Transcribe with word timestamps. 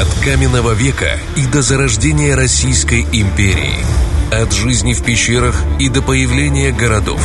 От 0.00 0.06
каменного 0.24 0.74
века 0.74 1.18
и 1.34 1.44
до 1.44 1.60
зарождения 1.60 2.36
Российской 2.36 3.04
империи. 3.12 3.74
От 4.30 4.52
жизни 4.52 4.92
в 4.92 5.02
пещерах 5.02 5.60
и 5.80 5.88
до 5.88 6.02
появления 6.02 6.70
городов. 6.70 7.20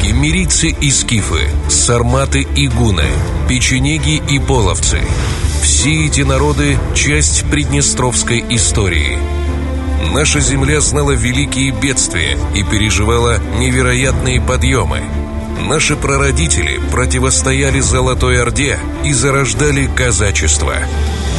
Кемерийцы 0.00 0.68
и 0.68 0.92
скифы, 0.92 1.40
сарматы 1.68 2.42
и 2.42 2.68
гуны, 2.68 3.08
печенеги 3.48 4.22
и 4.30 4.38
половцы. 4.38 5.00
Все 5.60 6.06
эти 6.06 6.20
народы– 6.20 6.78
часть 6.94 7.50
приднестровской 7.50 8.44
истории. 8.50 9.18
Наша 10.12 10.38
земля 10.38 10.80
знала 10.80 11.16
великие 11.16 11.72
бедствия 11.72 12.38
и 12.54 12.62
переживала 12.62 13.40
невероятные 13.58 14.40
подъемы. 14.40 15.02
Наши 15.68 15.96
прародители 15.96 16.80
противостояли 16.92 17.80
Золотой 17.80 18.40
Орде 18.40 18.78
и 19.02 19.12
зарождали 19.12 19.90
казачество– 19.96 20.76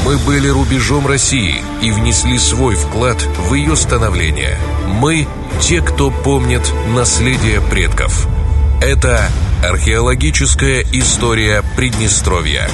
мы 0.06 0.20
были 0.20 0.48
рубежом 0.48 1.08
России 1.08 1.56
и 1.82 1.92
внесли 1.92 2.38
свой 2.38 2.76
вклад 2.76 3.20
в 3.50 3.54
ее 3.56 3.76
становление. 3.76 4.56
Мы– 4.88 5.28
те, 5.62 5.82
кто 5.82 6.12
помнит 6.12 6.62
наследие 6.96 7.60
предков. 7.60 8.28
Это 8.82 9.28
археологическая 9.64 10.86
история 10.92 11.64
Приднестровья. 11.76 12.70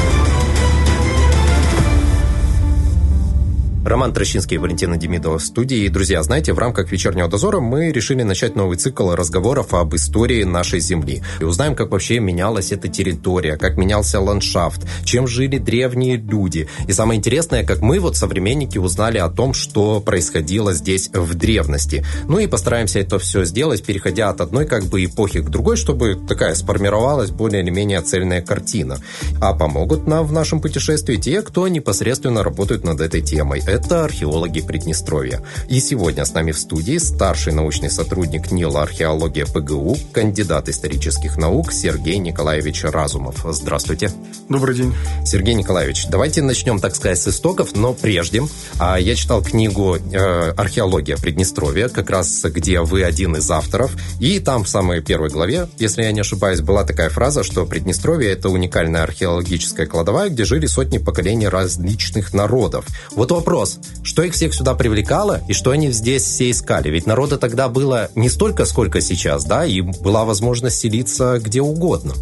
Роман 3.92 4.14
Трощинский 4.14 4.56
и 4.56 4.58
Валентина 4.58 4.96
Демидова 4.96 5.38
в 5.38 5.44
студии. 5.44 5.90
Друзья, 5.90 6.24
знаете, 6.24 6.54
в 6.54 6.60
рамках 6.60 6.94
«Вечернего 6.94 7.28
дозора» 7.28 7.60
мы 7.60 7.92
решили 7.92 8.24
начать 8.24 8.56
новый 8.56 8.78
цикл 8.78 9.12
разговоров 9.12 9.74
об 9.74 9.94
истории 9.94 10.46
нашей 10.46 10.80
Земли. 10.80 11.22
И 11.42 11.44
узнаем, 11.44 11.76
как 11.76 11.92
вообще 11.92 12.20
менялась 12.20 12.72
эта 12.72 12.88
территория, 12.88 13.58
как 13.58 13.76
менялся 13.76 14.22
ландшафт, 14.22 14.88
чем 15.04 15.28
жили 15.28 15.58
древние 15.58 16.16
люди. 16.16 16.70
И 16.88 16.94
самое 16.94 17.18
интересное, 17.18 17.66
как 17.66 17.82
мы, 17.82 18.00
вот 18.00 18.16
современники, 18.16 18.78
узнали 18.78 19.18
о 19.18 19.28
том, 19.28 19.54
что 19.54 20.00
происходило 20.00 20.74
здесь 20.74 21.10
в 21.14 21.34
древности. 21.36 22.06
Ну 22.30 22.40
и 22.40 22.48
постараемся 22.48 23.00
это 23.00 23.20
все 23.20 23.44
сделать, 23.44 23.84
переходя 23.84 24.30
от 24.30 24.40
одной 24.40 24.68
как 24.68 24.86
бы 24.86 25.04
эпохи 25.04 25.42
к 25.42 25.50
другой, 25.50 25.76
чтобы 25.76 26.18
такая 26.30 26.56
сформировалась 26.56 27.32
более 27.32 27.62
или 27.62 27.72
менее 27.72 28.00
цельная 28.00 28.42
картина. 28.42 29.00
А 29.42 29.54
помогут 29.54 30.08
нам 30.08 30.26
в 30.26 30.32
нашем 30.32 30.62
путешествии 30.62 31.18
те, 31.18 31.42
кто 31.42 31.68
непосредственно 31.68 32.42
работают 32.42 32.86
над 32.86 33.02
этой 33.02 33.20
темой 33.20 33.62
археологи 33.90 34.62
Приднестровья. 34.62 35.42
И 35.70 35.80
сегодня 35.80 36.26
с 36.26 36.34
нами 36.34 36.52
в 36.52 36.60
студии 36.60 36.98
старший 36.98 37.54
научный 37.54 37.90
сотрудник 37.90 38.52
НИЛ 38.52 38.78
археология 38.78 39.46
ПГУ, 39.46 39.98
кандидат 40.12 40.70
исторических 40.70 41.38
наук 41.38 41.72
Сергей 41.72 42.18
Николаевич 42.18 42.84
Разумов. 42.84 43.46
Здравствуйте. 43.50 44.12
Добрый 44.50 44.76
день. 44.76 44.94
Сергей 45.26 45.54
Николаевич, 45.54 46.08
давайте 46.08 46.42
начнем, 46.42 46.80
так 46.80 46.96
сказать, 46.96 47.20
с 47.20 47.28
истоков, 47.28 47.76
но 47.76 47.94
прежде 47.94 48.44
а, 48.80 49.00
я 49.00 49.16
читал 49.16 49.42
книгу 49.42 49.96
э, 49.96 50.52
«Археология 50.52 51.18
Приднестровья», 51.18 51.88
как 51.88 52.10
раз 52.10 52.44
где 52.44 52.82
вы 52.82 53.04
один 53.04 53.36
из 53.36 53.50
авторов, 53.50 53.96
и 54.20 54.40
там 54.40 54.64
в 54.64 54.70
самой 54.70 55.02
первой 55.02 55.30
главе, 55.30 55.68
если 55.78 56.04
я 56.04 56.12
не 56.12 56.20
ошибаюсь, 56.20 56.62
была 56.62 56.84
такая 56.84 57.10
фраза, 57.10 57.44
что 57.44 57.66
Приднестровье– 57.66 58.32
это 58.32 58.50
уникальная 58.50 59.04
археологическая 59.04 59.86
кладовая, 59.86 60.30
где 60.30 60.46
жили 60.46 60.66
сотни 60.66 60.98
поколений 60.98 61.48
различных 61.48 62.34
народов. 62.34 62.86
Вот 63.16 63.32
вопрос, 63.32 63.71
вопрос, 63.72 64.02
что 64.04 64.24
их 64.24 64.34
всех 64.34 64.54
сюда 64.54 64.74
привлекало 64.74 65.42
и 65.48 65.54
что 65.54 65.72
они 65.72 65.92
здесь 65.92 66.24
все 66.24 66.52
искали? 66.52 66.90
Ведь 66.90 67.08
народа 67.08 67.38
тогда 67.38 67.70
было 67.70 68.10
не 68.16 68.30
столько, 68.30 68.66
сколько 68.66 69.02
сейчас, 69.02 69.46
да, 69.46 69.66
и 69.66 69.82
была 69.82 70.26
возможность 70.26 70.80
селиться 70.80 71.40
где 71.40 71.62
угодно. 71.62 72.14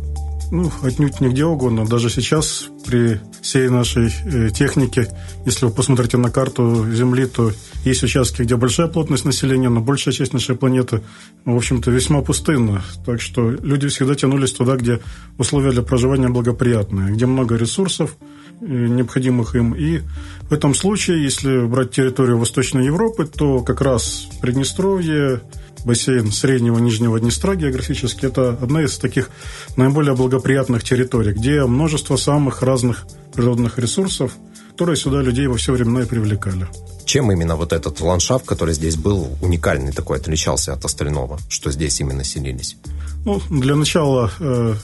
Ну, 0.52 0.72
отнюдь 0.81 1.22
не 1.22 1.30
где 1.30 1.45
угодно. 1.45 1.86
Даже 1.86 2.09
сейчас 2.09 2.69
при 2.83 3.19
всей 3.39 3.69
нашей 3.69 4.11
э, 4.25 4.50
технике, 4.50 5.08
если 5.45 5.67
вы 5.67 5.72
посмотрите 5.72 6.17
на 6.17 6.31
карту 6.31 6.91
Земли, 6.91 7.28
то 7.28 7.52
есть 7.86 8.02
участки, 8.02 8.41
где 8.41 8.56
большая 8.56 8.88
плотность 8.88 9.25
населения, 9.25 9.69
но 9.69 9.79
большая 9.79 10.12
часть 10.12 10.34
нашей 10.34 10.56
планеты, 10.56 11.01
в 11.45 11.56
общем-то, 11.56 11.91
весьма 11.91 12.22
пустынна. 12.22 12.81
Так 13.06 13.22
что 13.22 13.51
люди 13.51 13.88
всегда 13.90 14.16
тянулись 14.16 14.53
туда, 14.53 14.75
где 14.75 15.00
условия 15.38 15.72
для 15.72 15.84
проживания 15.84 16.29
благоприятные, 16.29 17.13
где 17.13 17.28
много 17.28 17.56
ресурсов, 17.56 18.18
необходимых 18.62 19.56
им. 19.56 19.74
И 19.74 20.02
в 20.50 20.53
этом 20.53 20.74
случае, 20.74 21.24
если 21.24 21.66
брать 21.66 21.92
территорию 21.92 22.38
Восточной 22.38 22.86
Европы, 22.86 23.25
то 23.25 23.62
как 23.62 23.81
раз 23.81 24.28
Приднестровье, 24.42 25.42
бассейн 25.86 26.31
Среднего 26.31 26.80
Нижнего 26.80 27.19
Днестра 27.19 27.56
географически, 27.56 28.25
это 28.25 28.58
одна 28.62 28.84
из 28.84 28.98
таких 28.98 29.30
наиболее 29.78 30.16
благоприятных 30.16 30.84
территорий, 30.84 31.31
где 31.31 31.64
множество 31.66 32.18
самых 32.18 32.62
разных 32.62 33.06
природных 33.34 33.80
ресурсов, 33.80 34.34
которые 34.72 34.96
сюда 34.96 35.22
людей 35.22 35.48
во 35.48 35.58
все 35.58 35.74
времена 35.74 36.02
и 36.02 36.06
привлекали. 36.06 36.68
Чем 37.06 37.31
именно 37.31 37.56
вот 37.56 37.74
этот 37.74 38.02
ландшафт, 38.02 38.46
который 38.46 38.74
здесь 38.74 38.96
был 38.96 39.30
уникальный 39.42 39.92
такой, 39.92 40.18
отличался 40.18 40.74
от 40.74 40.86
остального, 40.86 41.40
что 41.50 41.72
здесь 41.72 42.00
именно 42.02 42.24
селились? 42.24 42.78
Ну, 43.25 43.42
для 43.50 43.75
начала 43.75 44.31
э, 44.40 44.75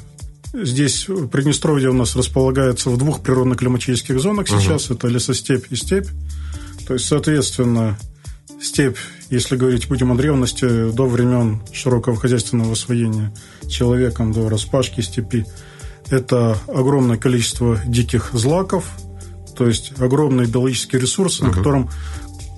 Здесь 0.64 1.08
Приднестровье 1.32 1.90
у 1.90 1.94
нас 1.94 2.16
располагается 2.16 2.90
в 2.90 2.98
двух 2.98 3.22
природно-климатических 3.22 4.20
зонах 4.20 4.48
сейчас. 4.48 4.90
Угу. 4.90 4.96
Это 4.96 5.08
лесостепь 5.08 5.66
и 5.70 5.76
степь. 5.76 6.08
То 6.88 6.94
есть, 6.94 7.06
соответственно, 7.08 7.98
степь, 8.62 8.98
если 9.30 9.58
говорить 9.58 9.88
будем 9.88 10.12
о 10.12 10.16
древности, 10.16 10.92
до 10.92 11.08
времен 11.08 11.62
широкого 11.74 12.16
хозяйственного 12.16 12.74
освоения 12.74 13.34
человеком, 13.68 14.32
до 14.32 14.50
распашки 14.50 15.02
степи, 15.02 15.46
это 16.10 16.58
огромное 16.68 17.18
количество 17.18 17.80
диких 17.86 18.30
злаков, 18.34 18.86
то 19.58 19.68
есть 19.68 19.94
огромный 20.00 20.46
биологический 20.46 21.00
ресурс, 21.00 21.40
угу. 21.40 21.48
на 21.48 21.54
котором 21.54 21.90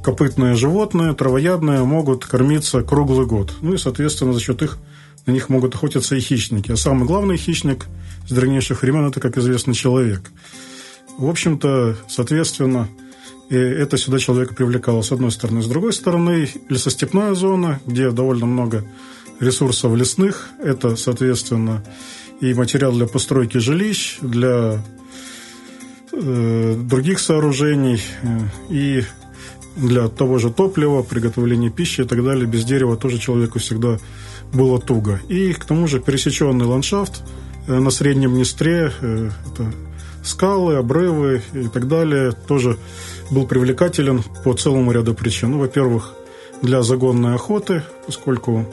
копытные 0.03 0.55
животные, 0.55 1.13
травоядные 1.13 1.83
могут 1.83 2.25
кормиться 2.25 2.81
круглый 2.81 3.25
год. 3.25 3.53
Ну 3.61 3.73
и, 3.73 3.77
соответственно, 3.77 4.33
за 4.33 4.39
счет 4.39 4.61
их 4.61 4.77
на 5.27 5.31
них 5.31 5.49
могут 5.49 5.75
охотиться 5.75 6.15
и 6.15 6.19
хищники. 6.19 6.71
А 6.71 6.77
самый 6.77 7.05
главный 7.05 7.37
хищник 7.37 7.85
с 8.27 8.31
древнейших 8.31 8.81
времен– 8.81 9.05
это, 9.07 9.19
как 9.19 9.37
известно, 9.37 9.73
человек. 9.73 10.21
В 11.17 11.29
общем-то, 11.29 11.97
соответственно, 12.07 12.87
и 13.49 13.55
это 13.55 13.97
сюда 13.97 14.19
человека 14.19 14.55
привлекало, 14.55 15.01
с 15.01 15.11
одной 15.11 15.31
стороны. 15.31 15.61
С 15.61 15.67
другой 15.67 15.93
стороны, 15.93 16.49
лесостепная 16.69 17.33
зона, 17.33 17.81
где 17.85 18.09
довольно 18.11 18.45
много 18.45 18.85
ресурсов 19.39 19.95
лесных. 19.95 20.49
Это, 20.63 20.95
соответственно, 20.95 21.83
и 22.39 22.53
материал 22.53 22.93
для 22.93 23.05
постройки 23.07 23.57
жилищ, 23.57 24.19
для 24.21 24.81
э, 26.13 26.75
других 26.83 27.19
сооружений, 27.19 28.01
э, 28.21 28.39
и 28.69 29.03
для 29.75 30.07
того 30.07 30.39
же 30.39 30.51
топлива, 30.51 31.03
приготовления 31.03 31.69
пищи 31.69 32.01
и 32.01 32.05
так 32.05 32.23
далее. 32.23 32.45
Без 32.45 32.63
дерева 32.63 32.95
тоже 32.95 33.17
человеку 33.17 33.59
всегда 33.59 33.99
было 34.53 34.79
туго. 34.79 35.19
И 35.27 35.53
к 35.53 35.65
тому 35.65 35.87
же 35.87 35.99
пересеченный 35.99 36.65
ландшафт 36.65 37.23
э, 37.67 37.79
на 37.79 37.89
Среднем 37.89 38.33
Днестре, 38.33 38.91
э, 39.01 39.29
это 39.51 39.71
скалы, 40.23 40.75
обрывы 40.75 41.41
и 41.53 41.67
так 41.67 41.87
далее, 41.87 42.33
тоже 42.47 42.77
был 43.31 43.47
привлекателен 43.47 44.23
по 44.43 44.53
целому 44.53 44.91
ряду 44.91 45.13
причин. 45.13 45.51
Ну, 45.51 45.59
во-первых, 45.59 46.13
для 46.61 46.81
загонной 46.81 47.35
охоты, 47.35 47.83
поскольку 48.05 48.65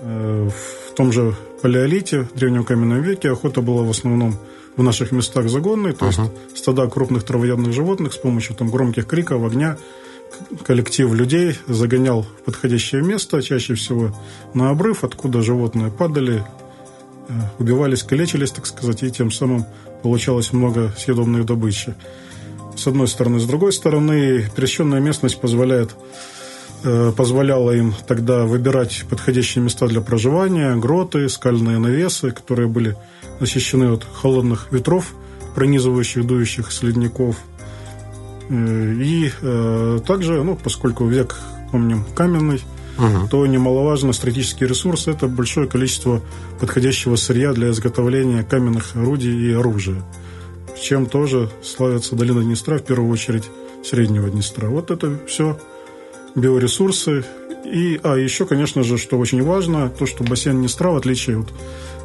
э, 0.00 0.48
в 0.48 0.94
том 0.94 1.12
же 1.12 1.34
палеолите, 1.62 2.22
в 2.22 2.38
древнем 2.38 2.64
каменном 2.64 3.02
веке, 3.02 3.30
охота 3.30 3.60
была 3.60 3.82
в 3.82 3.90
основном 3.90 4.36
в 4.76 4.82
наших 4.82 5.10
местах 5.10 5.48
загонной, 5.48 5.92
то 5.92 6.06
uh-huh. 6.06 6.30
есть 6.50 6.58
стада 6.58 6.86
крупных 6.86 7.24
травоядных 7.24 7.72
животных 7.72 8.12
с 8.12 8.18
помощью 8.18 8.54
там 8.54 8.68
громких 8.68 9.06
криков, 9.06 9.42
огня 9.42 9.78
коллектив 10.64 11.12
людей 11.12 11.56
загонял 11.66 12.22
в 12.22 12.44
подходящее 12.44 13.02
место, 13.02 13.42
чаще 13.42 13.74
всего 13.74 14.14
на 14.54 14.70
обрыв, 14.70 15.04
откуда 15.04 15.42
животные 15.42 15.90
падали, 15.90 16.44
э, 17.28 17.32
убивались, 17.58 18.02
калечились, 18.02 18.50
так 18.50 18.66
сказать, 18.66 19.02
и 19.02 19.10
тем 19.10 19.30
самым 19.30 19.64
получалось 20.02 20.52
много 20.52 20.92
съедобной 20.96 21.44
добычи. 21.44 21.94
С 22.76 22.86
одной 22.86 23.08
стороны. 23.08 23.40
С 23.40 23.46
другой 23.46 23.72
стороны, 23.72 24.50
пересеченная 24.54 25.00
местность 25.00 25.40
позволяет 25.40 25.94
э, 26.84 27.12
позволяла 27.16 27.70
им 27.70 27.94
тогда 28.06 28.44
выбирать 28.44 29.04
подходящие 29.08 29.64
места 29.64 29.86
для 29.86 30.02
проживания, 30.02 30.76
гроты, 30.76 31.28
скальные 31.28 31.78
навесы, 31.78 32.32
которые 32.32 32.68
были 32.68 32.96
защищены 33.40 33.92
от 33.92 34.04
холодных 34.04 34.70
ветров, 34.72 35.14
пронизывающих, 35.54 36.26
дующих 36.26 36.70
с 36.70 36.82
ледников– 36.82 37.36
и 38.50 39.30
э, 39.40 39.98
также, 40.06 40.42
ну, 40.42 40.56
поскольку 40.56 41.06
век, 41.06 41.36
помним, 41.72 42.04
каменный, 42.14 42.62
угу. 42.98 43.28
то 43.30 43.46
немаловажно 43.46 44.12
стратегический 44.12 44.66
ресурс– 44.66 45.06
это 45.08 45.26
большое 45.28 45.66
количество 45.66 46.22
подходящего 46.60 47.16
сырья 47.16 47.52
для 47.52 47.70
изготовления 47.70 48.42
каменных 48.44 48.96
орудий 48.96 49.50
и 49.50 49.52
оружия. 49.52 50.02
Чем 50.80 51.06
тоже 51.06 51.50
славится 51.62 52.14
долина 52.14 52.42
Днестра, 52.42 52.78
в 52.78 52.82
первую 52.82 53.10
очередь 53.10 53.44
Среднего 53.84 54.28
Днестра. 54.28 54.68
Вот 54.68 54.90
это 54.90 55.18
все 55.26 55.58
биоресурсы 56.34 57.24
И, 57.66 58.00
а 58.02 58.14
еще, 58.14 58.46
конечно 58.46 58.82
же, 58.82 58.96
что 58.96 59.18
очень 59.18 59.42
важно, 59.42 59.90
то, 59.90 60.06
что 60.06 60.22
бассейн 60.22 60.58
Днестра, 60.58 60.90
в 60.90 60.96
отличие 60.96 61.40
от 61.40 61.48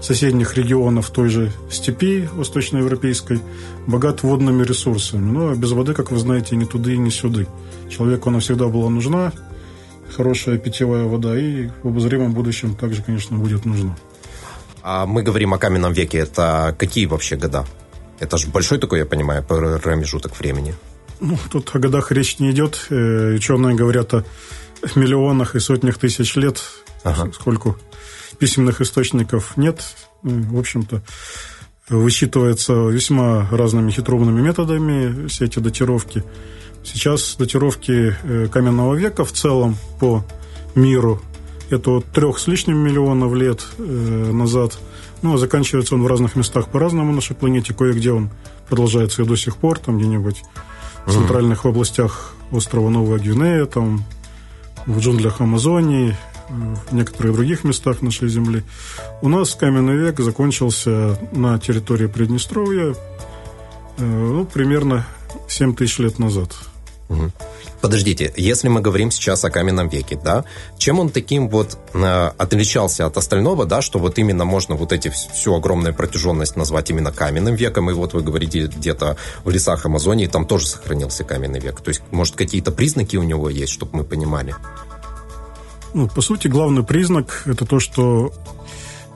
соседних 0.02 0.58
регионов 0.58 1.12
той 1.12 1.30
же 1.30 1.52
степи 1.70 2.28
восточноевропейской, 2.34 3.40
богат 3.86 4.24
водными 4.24 4.64
ресурсами. 4.64 5.32
Но 5.32 5.54
без 5.54 5.72
воды, 5.72 5.94
как 5.94 6.12
вы 6.12 6.18
знаете, 6.18 6.56
ни 6.56 6.66
туды, 6.66 6.98
ни 6.98 7.10
сюды. 7.10 7.48
Человеку 7.90 8.30
она 8.30 8.40
всегда 8.40 8.68
была 8.68 8.90
нужна, 8.90 9.32
хорошая 10.16 10.58
питьевая 10.58 11.04
вода, 11.04 11.38
и 11.38 11.70
в 11.84 11.88
обозримом 11.88 12.34
будущем 12.34 12.76
также, 12.76 13.04
конечно, 13.04 13.38
будет 13.38 13.66
нужна. 13.66 13.96
А 14.82 15.06
мы 15.06 15.22
говорим 15.22 15.54
о 15.54 15.60
каменном 15.60 15.94
веке. 15.94 16.18
Это 16.18 16.76
какие 16.78 17.06
вообще 17.06 17.36
года? 17.36 17.66
Это 18.20 18.38
же 18.38 18.48
большой 18.48 18.80
такой, 18.80 19.00
я 19.00 19.06
понимаю, 19.06 19.44
промежуток 19.44 20.40
времени. 20.40 20.74
Ну, 21.20 21.38
тут 21.52 21.70
о 21.74 21.80
годах 21.80 22.12
речь 22.12 22.40
не 22.40 22.50
идет. 22.50 22.88
Э, 22.90 23.36
ученые 23.36 23.76
говорят 23.76 24.14
о 24.16 24.26
миллионах 24.96 25.56
и 25.56 25.60
сотнях 25.60 25.98
тысяч 25.98 26.36
лет, 26.36 26.62
ага. 27.04 27.32
сколько 27.34 27.76
письменных 28.40 28.82
источников 28.82 29.58
нет. 29.58 29.84
В 30.24 30.58
общем-то, 30.58 31.02
высчитывается 31.90 32.74
весьма 32.90 33.48
разными 33.52 33.92
хитроумными 33.92 34.42
методами 34.42 35.28
все 35.28 35.46
эти 35.46 35.60
датировки. 35.60 36.24
Сейчас 36.84 37.36
датировки 37.38 38.16
э, 38.24 38.48
каменного 38.52 38.96
века 38.96 39.24
в 39.24 39.32
целом 39.32 39.78
по 40.00 40.26
миру 40.74 41.22
это 41.70 41.92
от 41.92 42.06
трех 42.06 42.40
с 42.40 42.48
лишним 42.48 42.78
миллионов 42.78 43.34
лет 43.34 43.66
э, 43.78 43.84
назад. 43.84 44.78
Ну, 45.22 45.36
а 45.36 45.38
заканчивается 45.38 45.96
он 45.96 46.04
в 46.04 46.08
разных 46.08 46.36
местах 46.36 46.68
по-разному 46.68 47.12
на 47.12 47.16
нашей 47.16 47.36
планете. 47.36 47.74
Кое-где 47.74 48.12
он 48.12 48.30
продолжается 48.68 49.22
и 49.22 49.26
до 49.26 49.36
сих 49.36 49.58
пор, 49.58 49.80
там 49.80 49.98
где-нибудь 49.98 50.44
в 51.06 51.14
центральных 51.14 51.66
областях 51.66 52.34
острова 52.52 52.90
Новая 52.90 53.20
Гвинея, 53.20 53.66
там 53.66 54.04
в 54.86 55.00
джунглях 55.00 55.42
Амазонии, 55.42 56.16
в 56.50 56.94
некоторых 56.94 57.34
других 57.36 57.64
местах 57.64 58.02
нашей 58.02 58.28
Земли. 58.30 58.64
У 59.22 59.30
нас 59.30 59.56
каменный 59.56 59.96
век 59.96 60.20
закончился 60.20 61.18
на 61.32 61.58
территории 61.60 62.08
Приднестровья 62.08 62.94
э, 63.98 64.04
ну, 64.04 64.46
примерно 64.46 65.06
7 65.48 65.76
тысяч 65.76 66.00
лет 66.00 66.20
назад. 66.20 66.56
Угу. 67.12 67.32
Подождите, 67.82 68.32
если 68.38 68.70
мы 68.70 68.80
говорим 68.80 69.12
сейчас 69.12 69.44
о 69.44 69.50
каменном 69.50 69.90
веке, 69.90 70.18
да, 70.24 70.46
чем 70.78 71.00
он 71.00 71.10
таким 71.10 71.50
вот 71.50 71.78
э, 71.94 72.32
отличался 72.38 73.06
от 73.06 73.18
остального, 73.18 73.66
да, 73.66 73.82
что 73.82 74.00
вот 74.00 74.18
именно 74.18 74.46
можно 74.46 74.76
вот 74.76 74.94
эти 74.94 75.10
всю 75.10 75.56
огромную 75.56 75.94
протяженность 75.94 76.56
назвать 76.56 76.90
именно 76.90 77.12
каменным 77.12 77.56
веком, 77.56 77.90
и 77.90 77.94
вот 77.94 78.14
вы 78.14 78.22
говорите 78.22 78.68
где-то 78.68 79.18
в 79.44 79.50
лесах 79.50 79.86
Амазонии 79.86 80.28
там 80.28 80.46
тоже 80.46 80.68
сохранился 80.68 81.24
каменный 81.24 81.60
век, 81.60 81.82
то 81.82 81.90
есть, 81.90 82.02
может, 82.12 82.36
какие-то 82.36 82.72
признаки 82.72 83.18
у 83.18 83.24
него 83.24 83.50
есть, 83.50 83.74
чтобы 83.74 83.98
мы 83.98 84.04
понимали? 84.04 84.56
Ну, 85.94 86.08
по 86.08 86.22
сути, 86.22 86.48
главный 86.48 86.84
признак– 86.84 87.44
это 87.46 87.66
то, 87.66 87.82
что 87.82 88.32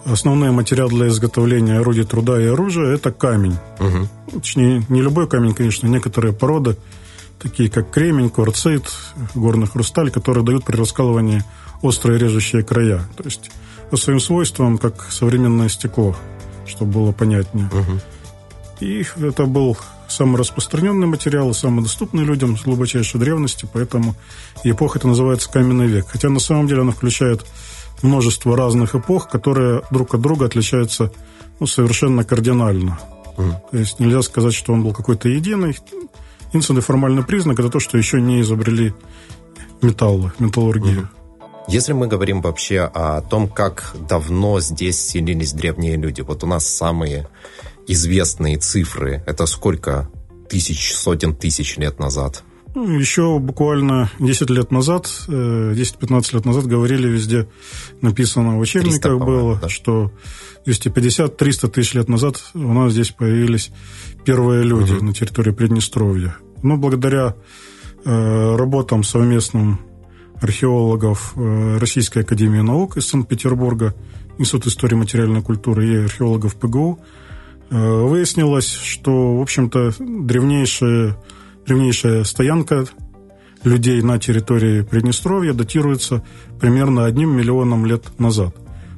основной 0.03 0.51
материал 0.51 0.89
для 0.89 1.07
изготовления 1.07 1.80
орудий 1.80 2.03
труда 2.03 2.41
и 2.41 2.48
оружия– 2.48 2.94
это 2.95 3.13
камень. 3.13 3.57
Угу. 3.80 4.39
Точнее, 4.39 4.83
не 4.89 5.01
любой 5.01 5.30
камень, 5.30 5.53
конечно, 5.53 5.88
некоторые 5.88 6.33
породы– 6.33 6.75
такие 7.40 7.70
как 7.70 7.92
кремень, 7.92 8.30
кварцит, 8.30 8.92
горный 9.34 9.68
хрусталь, 9.68 10.12
которые 10.12 10.44
дают 10.44 10.66
при 10.66 10.76
раскалывании 10.76 11.44
острые 11.82 12.20
режущие 12.20 12.64
края. 12.64 13.02
То 13.18 13.24
есть 13.24 13.52
по 13.90 13.98
своим 13.98 14.20
свойствам, 14.20 14.78
как 14.78 15.08
современное 15.12 15.70
стекло, 15.70 16.16
чтобы 16.66 16.92
было 16.92 17.12
понятнее. 17.12 17.68
Угу. 17.68 18.00
И 18.82 19.06
это 19.18 19.46
был 19.46 19.78
самый 20.08 20.38
распространенный 20.38 21.08
материал, 21.08 21.54
самый 21.54 21.82
доступный 21.84 22.24
людям 22.24 22.58
с 22.58 22.64
глубочайшей 22.64 23.20
древности, 23.20 23.68
поэтому 23.72 24.16
эпоха 24.64 25.00
это 25.00 25.08
называется 25.08 25.50
каменный 25.50 25.88
век. 25.88 26.08
Хотя 26.10 26.30
на 26.30 26.40
самом 26.40 26.68
деле 26.68 26.82
она 26.82 26.92
включает 26.92 27.46
множество 28.02 28.58
разных 28.58 28.96
эпох, 28.96 29.30
которые 29.30 29.82
друг 29.92 30.14
от 30.14 30.22
друга 30.22 30.46
отличаются 30.46 31.12
ну, 31.60 31.68
совершенно 31.68 32.24
кардинально. 32.24 33.00
Mm. 33.38 33.54
То 33.72 33.78
есть 33.78 34.00
нельзя 34.00 34.22
сказать, 34.22 34.54
что 34.54 34.74
он 34.74 34.84
был 34.84 34.94
какой-то 34.94 35.30
единый. 35.30 35.78
Единственный 36.50 36.81
формальный 36.81 37.24
признак– 37.24 37.59
это 37.59 37.69
то, 37.69 37.80
что 37.80 37.97
еще 37.97 38.21
не 38.21 38.42
изобрели 38.42 38.94
металлы, 39.81 40.31
металлургию. 40.39 41.09
Если 41.68 41.94
мы 41.94 42.07
говорим 42.07 42.42
вообще 42.42 42.81
о 42.81 43.21
том, 43.21 43.47
как 43.47 43.95
давно 44.07 44.59
здесь 44.59 45.00
селились 45.00 45.51
древние 45.53 45.97
люди, 45.97 46.21
вот 46.21 46.44
у 46.44 46.47
нас 46.47 46.65
самые 46.68 47.27
известные 47.88 48.57
цифры, 48.57 49.24
это 49.25 49.45
сколько 49.47 50.09
тысяч, 50.47 50.94
сотен 50.94 51.36
тысяч 51.36 51.77
лет 51.77 52.00
назад? 52.00 52.44
Ну, 52.75 52.89
еще 52.89 53.39
буквально 53.39 54.12
10 54.19 54.50
лет 54.50 54.69
назад, 54.69 55.06
10-15 55.27 55.30
э, 55.31 56.36
лет 56.36 56.45
назад 56.45 56.68
говорили 56.68 57.07
везде, 57.07 57.48
написано 58.01 58.57
в 58.57 58.60
учебниках 58.60 59.18
было, 59.18 59.57
да. 59.62 59.69
что 59.69 60.12
250-300 60.68 61.69
тысяч 61.69 61.94
лет 61.94 62.10
назад 62.10 62.44
у 62.54 62.74
нас 62.74 62.92
здесь 62.92 63.12
появились 63.12 63.72
первые 64.25 64.63
люди 64.63 64.92
угу. 64.92 65.06
на 65.06 65.13
территории 65.13 65.51
Приднестровья. 65.51 66.36
Но 66.63 66.75
благодаря 66.75 67.36
э, 68.04 68.56
работам 68.57 69.04
совместным 69.04 69.80
археологов 70.42 71.33
э, 71.38 71.77
Российской 71.77 72.24
Академии 72.24 72.60
Наук 72.62 72.98
из 72.98 73.07
Санкт-Петербурга, 73.07 73.95
Институт 74.38 74.68
истории 74.68 74.95
материальной 74.95 75.42
культуры 75.42 75.88
и 75.88 75.95
археологов 76.04 76.56
ПГУ, 76.56 77.00
э, 77.69 78.01
выяснилось, 78.04 78.69
что, 78.69 79.38
в 79.38 79.42
общем-то, 79.42 79.94
древнейшая, 79.98 81.18
древнейшая 81.65 82.23
стоянка 82.23 82.85
людей 83.63 84.01
на 84.01 84.19
территории 84.19 84.81
Приднестровья 84.81 85.53
датируется 85.53 86.23
примерно 86.59 87.06
одним 87.06 87.35
миллионом 87.35 87.85
лет 87.85 88.19
назад. 88.19 88.56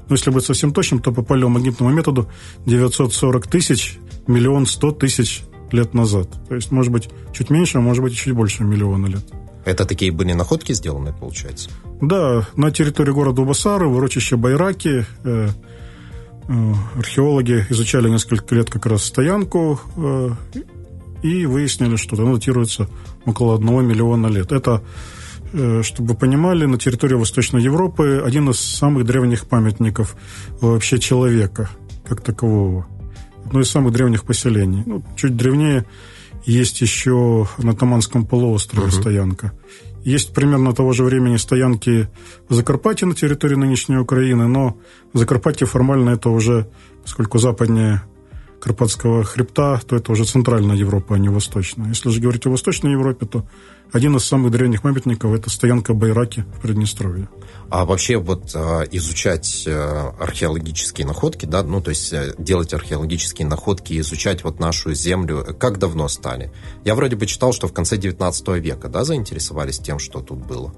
Но 0.09 0.15
если 0.15 0.29
быть 0.29 0.45
совсем 0.45 0.73
точным, 0.73 1.01
то 1.01 1.11
по 1.11 1.21
палеомагнитному 1.21 1.91
методу 1.91 2.29
940 2.65 3.47
тысяч, 3.47 3.99
миллион 4.25 4.65
сто 4.65 4.91
тысяч 4.91 5.43
лет 5.71 5.93
назад. 5.93 6.29
То 6.47 6.55
есть, 6.55 6.71
может 6.71 6.91
быть, 6.91 7.09
чуть 7.33 7.49
меньше, 7.49 7.77
а 7.77 7.81
может 7.81 8.03
быть, 8.03 8.15
чуть 8.15 8.33
больше 8.33 8.63
миллиона 8.63 9.07
лет. 9.07 9.25
Это 9.65 9.85
такие 9.85 10.11
были 10.13 10.31
находки 10.31 10.71
сделаны, 10.71 11.11
получается? 11.11 11.69
Да, 12.01 12.47
на 12.55 12.71
территории 12.71 13.11
города 13.11 13.41
Убасары, 13.41 13.87
в 13.87 13.97
урочище 13.97 14.37
Байраки, 14.37 15.05
э, 15.25 15.49
э, 16.47 16.73
археологи 16.95 17.65
изучали 17.69 18.07
несколько 18.07 18.55
лет 18.55 18.69
как 18.69 18.85
раз 18.85 19.03
стоянку 19.03 19.81
э, 19.97 20.29
и 21.23 21.45
выяснили, 21.45 21.95
что 21.95 22.21
она 22.21 22.33
датируется 22.33 22.89
около 23.25 23.55
одного 23.55 23.81
миллиона 23.81 24.27
лет. 24.27 24.51
Это, 24.51 24.83
э, 25.53 25.81
чтобы 25.83 26.09
вы 26.09 26.15
понимали, 26.15 26.65
на 26.65 26.77
территории 26.77 27.15
Восточной 27.15 27.61
Европы 27.61 28.21
один 28.25 28.49
из 28.49 28.59
самых 28.59 29.05
древних 29.05 29.47
памятников 29.47 30.15
вообще 30.61 30.99
человека 30.99 31.69
как 32.05 32.21
такового 32.21 32.87
одно 33.47 33.61
из 33.61 33.69
самых 33.69 33.93
древних 33.93 34.23
поселений. 34.23 34.83
Ну, 34.85 35.03
чуть 35.15 35.35
древнее 35.35 35.85
есть 36.45 36.81
еще 36.81 37.47
на 37.57 37.73
Таманском 37.73 38.25
полуострове 38.25 38.87
uh-huh. 38.87 39.01
стоянка. 39.01 39.53
Есть 40.03 40.33
примерно 40.33 40.73
того 40.73 40.93
же 40.93 41.03
времени 41.03 41.37
стоянки 41.37 42.09
в 42.49 42.53
Закарпатье 42.53 43.07
на 43.07 43.15
территории 43.15 43.55
нынешней 43.55 43.97
Украины, 43.97 44.47
но 44.47 44.77
Закарпатье 45.13 45.65
формально 45.67 46.11
это 46.11 46.29
уже, 46.29 46.69
поскольку 47.03 47.39
западнее 47.39 48.03
Карпатского 48.59 49.23
хребта, 49.23 49.79
то 49.85 49.95
это 49.95 50.11
уже 50.11 50.25
центральная 50.25 50.75
Европа, 50.75 51.15
а 51.15 51.17
не 51.17 51.29
восточная. 51.29 51.89
Если 51.89 52.09
же 52.09 52.19
говорить 52.19 52.45
о 52.45 52.49
Восточной 52.49 52.91
Европе, 52.91 53.25
то 53.25 53.45
один 53.91 54.15
из 54.15 54.25
самых 54.25 54.51
древних 54.51 54.81
памятников– 54.81 55.33
это 55.33 55.49
стоянка 55.49 55.93
Байраки 55.93 56.45
в 56.57 56.61
Приднестровье. 56.61 57.29
А 57.69 57.85
вообще 57.85 58.17
вот 58.17 58.51
а, 58.55 58.83
изучать 58.91 59.63
э, 59.65 60.11
археологические 60.19 61.05
находки, 61.05 61.45
да, 61.45 61.63
ну 61.63 61.81
то 61.81 61.89
есть 61.89 62.11
э, 62.13 62.33
делать 62.37 62.73
археологические 62.73 63.47
находки, 63.47 63.99
изучать 63.99 64.43
вот 64.43 64.59
нашу 64.59 64.93
землю, 64.93 65.45
как 65.59 65.77
давно 65.77 66.07
стали? 66.07 66.51
Я 66.85 66.95
вроде 66.95 67.15
бы 67.15 67.25
читал, 67.25 67.53
что 67.53 67.67
в 67.67 67.73
конце 67.73 67.97
19 67.97 68.47
века, 68.59 68.89
да, 68.89 69.03
заинтересовались 69.03 69.79
тем, 69.79 69.99
что 69.99 70.19
тут 70.19 70.39
было? 70.39 70.73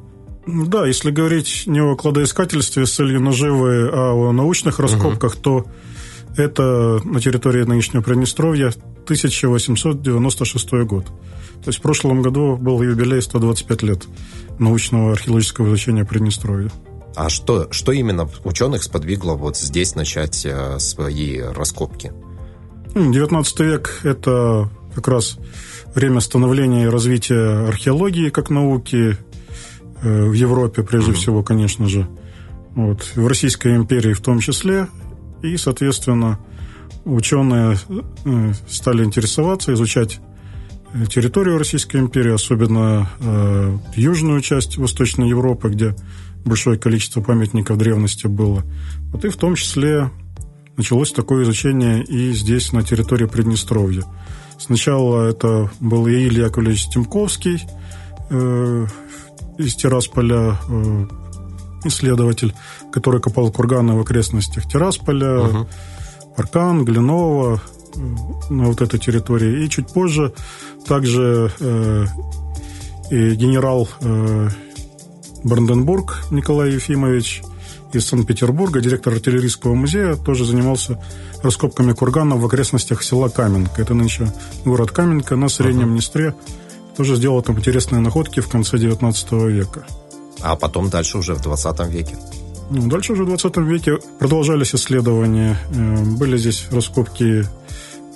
Да, 0.48 0.88
если 0.88 1.12
говорить 1.12 1.64
не 1.68 1.80
о 1.80 1.96
кладоискательстве 1.96 2.86
с 2.86 2.96
целью 2.96 3.22
наживы, 3.22 3.90
а 3.92 4.14
о 4.14 4.32
научных 4.32 4.80
раскопках, 4.80 5.34
угу. 5.36 5.42
то 5.42 5.66
это 6.38 7.00
на 7.04 7.20
территории 7.20 7.64
нынешнего 7.64 8.02
Приднестровья 8.02 8.74
1896 9.04 10.72
год. 10.86 11.06
То 11.06 11.68
есть 11.68 11.80
в 11.80 11.82
прошлом 11.82 12.22
году 12.22 12.58
был 12.58 12.82
юбилей 12.82 13.22
125 13.22 13.84
лет 13.84 14.04
научного 14.60 15.14
археологического 15.14 15.68
изучения 15.68 16.06
Приднестровья. 16.06 16.72
А 17.16 17.30
что, 17.30 17.68
что 17.72 17.92
именно 17.92 18.30
ученых 18.44 18.84
сподвигло 18.84 19.34
вот 19.34 19.58
здесь 19.58 19.96
начать 19.96 20.46
э, 20.46 20.80
свои 20.80 21.40
раскопки? 21.40 22.14
19 22.96 23.60
век– 23.60 24.00
это 24.04 24.70
как 24.96 25.08
раз 25.08 25.38
время 25.96 26.22
становления 26.22 26.86
и 26.86 26.88
развития 26.88 27.68
археологии 27.68 28.30
как 28.30 28.50
науки 28.50 29.18
э, 30.02 30.24
в 30.24 30.34
Европе, 30.34 30.84
прежде 30.84 31.12
mm-hmm. 31.12 31.16
всего, 31.16 31.44
конечно 31.44 31.88
же. 31.88 32.08
Вот, 32.76 33.12
в 33.16 33.28
Российской 33.28 33.76
империи 33.76 34.14
в 34.14 34.22
том 34.22 34.40
числе. 34.40 34.88
И, 35.42 35.58
соответственно, 35.58 36.40
ученые 37.06 37.78
э, 38.26 38.54
стали 38.68 39.04
интересоваться, 39.04 39.74
изучать 39.74 40.20
территорию 41.10 41.58
Российской 41.58 41.98
империи, 41.98 42.34
особенно 42.34 43.10
э, 43.20 43.78
южную 43.96 44.42
часть 44.42 44.78
Восточной 44.78 45.30
Европы, 45.30 45.70
где 45.70 45.96
большое 46.46 46.80
количество 46.80 47.22
памятников 47.22 47.78
древности 47.78 48.28
было. 48.28 48.64
Вот 49.12 49.24
и 49.26 49.30
в 49.30 49.38
том 49.38 49.56
числе 49.56 50.10
началось 50.78 51.12
такое 51.12 51.44
изучение 51.44 52.04
и 52.04 52.32
здесь, 52.34 52.72
на 52.72 52.84
территории 52.84 53.26
Приднестровья. 53.26 54.04
Сначала 54.58 55.28
это 55.28 55.70
был 55.80 56.08
Илья 56.08 56.46
Яковлевич 56.46 56.88
Тимковский 56.90 57.62
э, 58.30 58.88
из 59.58 59.76
Тирасполя, 59.76 60.58
э, 60.68 61.08
исследователь, 61.84 62.54
который 62.92 63.22
копал 63.22 63.52
курганы 63.52 63.96
в 63.96 64.02
окрестностях 64.02 64.68
Тирасполя, 64.68 65.42
угу. 65.42 65.68
Аркан, 66.38 66.86
Глинова, 66.86 67.62
э, 67.96 68.00
на 68.50 68.66
вот 68.66 68.82
этой 68.82 69.00
территории. 69.00 69.66
И 69.66 69.70
чуть 69.70 69.88
позже 69.88 70.34
также 70.88 71.52
э, 71.60 72.06
и 73.12 73.36
генерал 73.36 73.90
э, 74.02 74.50
Бранденбург 75.44 76.26
Николай 76.32 76.72
Ефимович 76.72 77.42
из 77.94 78.06
Санкт-Петербурга, 78.08 78.82
директор 78.82 79.14
артиллерийского 79.14 79.74
музея, 79.74 80.16
тоже 80.16 80.46
занимался 80.46 81.02
раскопками 81.42 81.94
курганов 81.94 82.40
в 82.40 82.46
окрестностях 82.46 83.04
села 83.04 83.30
Каменка. 83.30 83.82
Это 83.82 83.94
нынче 83.94 84.32
город 84.64 84.92
Каменка 84.92 85.36
на 85.36 85.50
Среднем 85.50 85.90
uh-huh. 85.90 85.94
Днестре. 85.94 86.36
Тоже 86.96 87.16
сделал 87.16 87.42
там 87.42 87.58
интересные 87.58 88.02
находки 88.02 88.42
в 88.42 88.50
конце 88.50 88.78
19 88.78 89.32
века. 89.32 89.88
А 90.42 90.56
потом 90.56 90.90
дальше 90.90 91.18
уже 91.18 91.34
в 91.34 91.42
20 91.42 91.88
веке. 91.90 92.18
Ну, 92.70 92.88
дальше 92.88 93.14
уже 93.14 93.24
в 93.24 93.28
20 93.28 93.58
веке 93.58 93.98
продолжались 94.20 94.76
исследования. 94.76 95.58
Э, 95.72 96.04
были 96.04 96.38
здесь 96.38 96.68
раскопки 96.72 97.44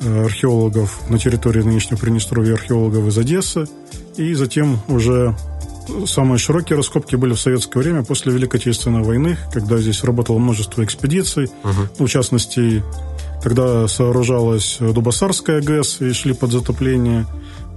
э, 0.02 0.26
археологов 0.26 1.10
на 1.10 1.18
территории 1.18 1.64
нынешнего 1.64 2.00
Приднестровья, 2.00 2.54
археологов 2.54 3.08
из 3.08 3.18
Одессы. 3.18 3.66
И 4.16 4.34
затем 4.36 4.80
уже 4.88 5.36
самые 6.06 6.38
широкие 6.38 6.78
раскопки 6.78 7.16
были 7.16 7.34
в 7.34 7.40
советское 7.40 7.80
время 7.80 8.04
после 8.04 8.32
Великой 8.32 8.58
Отечественной 8.58 9.02
войны, 9.02 9.38
когда 9.52 9.78
здесь 9.78 10.04
работало 10.04 10.38
множество 10.38 10.84
экспедиций. 10.84 11.50
Угу. 11.64 12.06
В 12.06 12.08
частности, 12.08 12.84
когда 13.42 13.88
сооружалась 13.88 14.78
Дубасарская 14.80 15.62
ГЭС 15.62 16.02
и 16.02 16.14
шли 16.14 16.34
под 16.34 16.52
затопление 16.52 17.26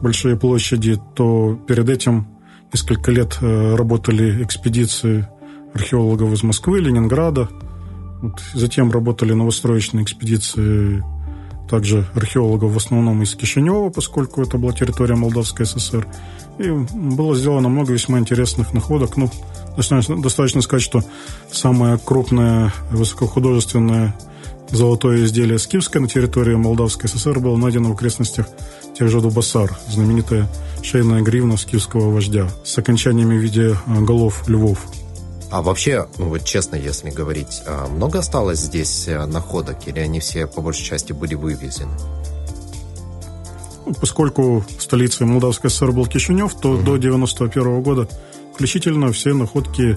большие 0.03 0.37
площади, 0.37 1.01
то 1.15 1.59
перед 1.67 1.89
этим 1.89 2.27
несколько 2.73 3.11
лет 3.11 3.39
э, 3.41 3.75
работали 3.75 4.43
экспедиции 4.43 5.29
археологов 5.75 6.33
из 6.33 6.43
Москвы, 6.43 6.81
Ленинграда. 6.81 7.49
Вот. 8.23 8.41
Затем 8.55 8.91
работали 8.91 9.33
новостроечные 9.33 10.05
экспедиции 10.05 11.03
также 11.69 12.07
археологов 12.15 12.73
в 12.73 12.77
основном 12.77 13.23
из 13.23 13.35
Кишинева, 13.35 13.91
поскольку 13.91 14.43
это 14.43 14.57
была 14.59 14.73
территория 14.73 15.17
Молдавской 15.17 15.67
ССР. 15.67 16.07
И 16.59 16.71
было 16.71 17.35
сделано 17.35 17.69
много 17.69 17.93
весьма 17.93 18.19
интересных 18.19 18.73
находок. 18.73 19.17
Ну, 19.17 19.31
достаточно, 19.77 20.21
достаточно 20.21 20.63
сказать, 20.63 20.83
что 20.83 21.03
самое 21.51 21.99
крупное 21.99 22.73
высокохудожественное 22.91 24.15
золотое 24.71 25.25
изделие 25.25 25.59
скифское 25.59 26.01
на 26.01 26.09
территории 26.09 26.55
Молдавской 26.55 27.09
ССР 27.09 27.39
было 27.41 27.57
найдено 27.57 27.91
в 27.91 27.93
окрестностях 27.93 28.47
тех 28.99 29.09
же 29.09 29.21
Дубасар, 29.21 29.77
знаменитая 29.89 30.49
шейная 30.83 31.23
гривна 31.23 31.57
скифского 31.57 32.11
вождя 32.11 32.49
с 32.65 32.77
окончаниями 32.79 33.37
в 33.37 33.41
виде 33.41 33.77
э, 33.87 34.01
голов 34.01 34.49
львов. 34.49 34.87
А 35.51 35.63
вообще, 35.63 36.07
ну 36.19 36.29
вот 36.29 36.45
честно, 36.45 36.77
если 36.77 37.11
говорить, 37.11 37.63
а 37.67 37.89
много 37.89 38.19
осталось 38.19 38.59
здесь 38.59 39.07
э, 39.07 39.25
находок, 39.27 39.87
или 39.87 40.01
они 40.01 40.21
все 40.21 40.47
по 40.47 40.61
большей 40.61 40.85
части 40.85 41.13
были 41.13 41.35
вывезены? 41.35 41.93
Ну, 43.85 43.95
поскольку 43.95 44.65
столицей 44.79 45.27
Молдавской 45.27 45.71
ССР 45.71 45.93
был 45.93 46.07
Кишинев, 46.07 46.55
то 46.55 46.73
угу. 46.73 46.83
до 46.83 46.97
91 46.97 47.83
года 47.83 48.09
включительно 48.53 49.13
все 49.13 49.33
находки 49.35 49.97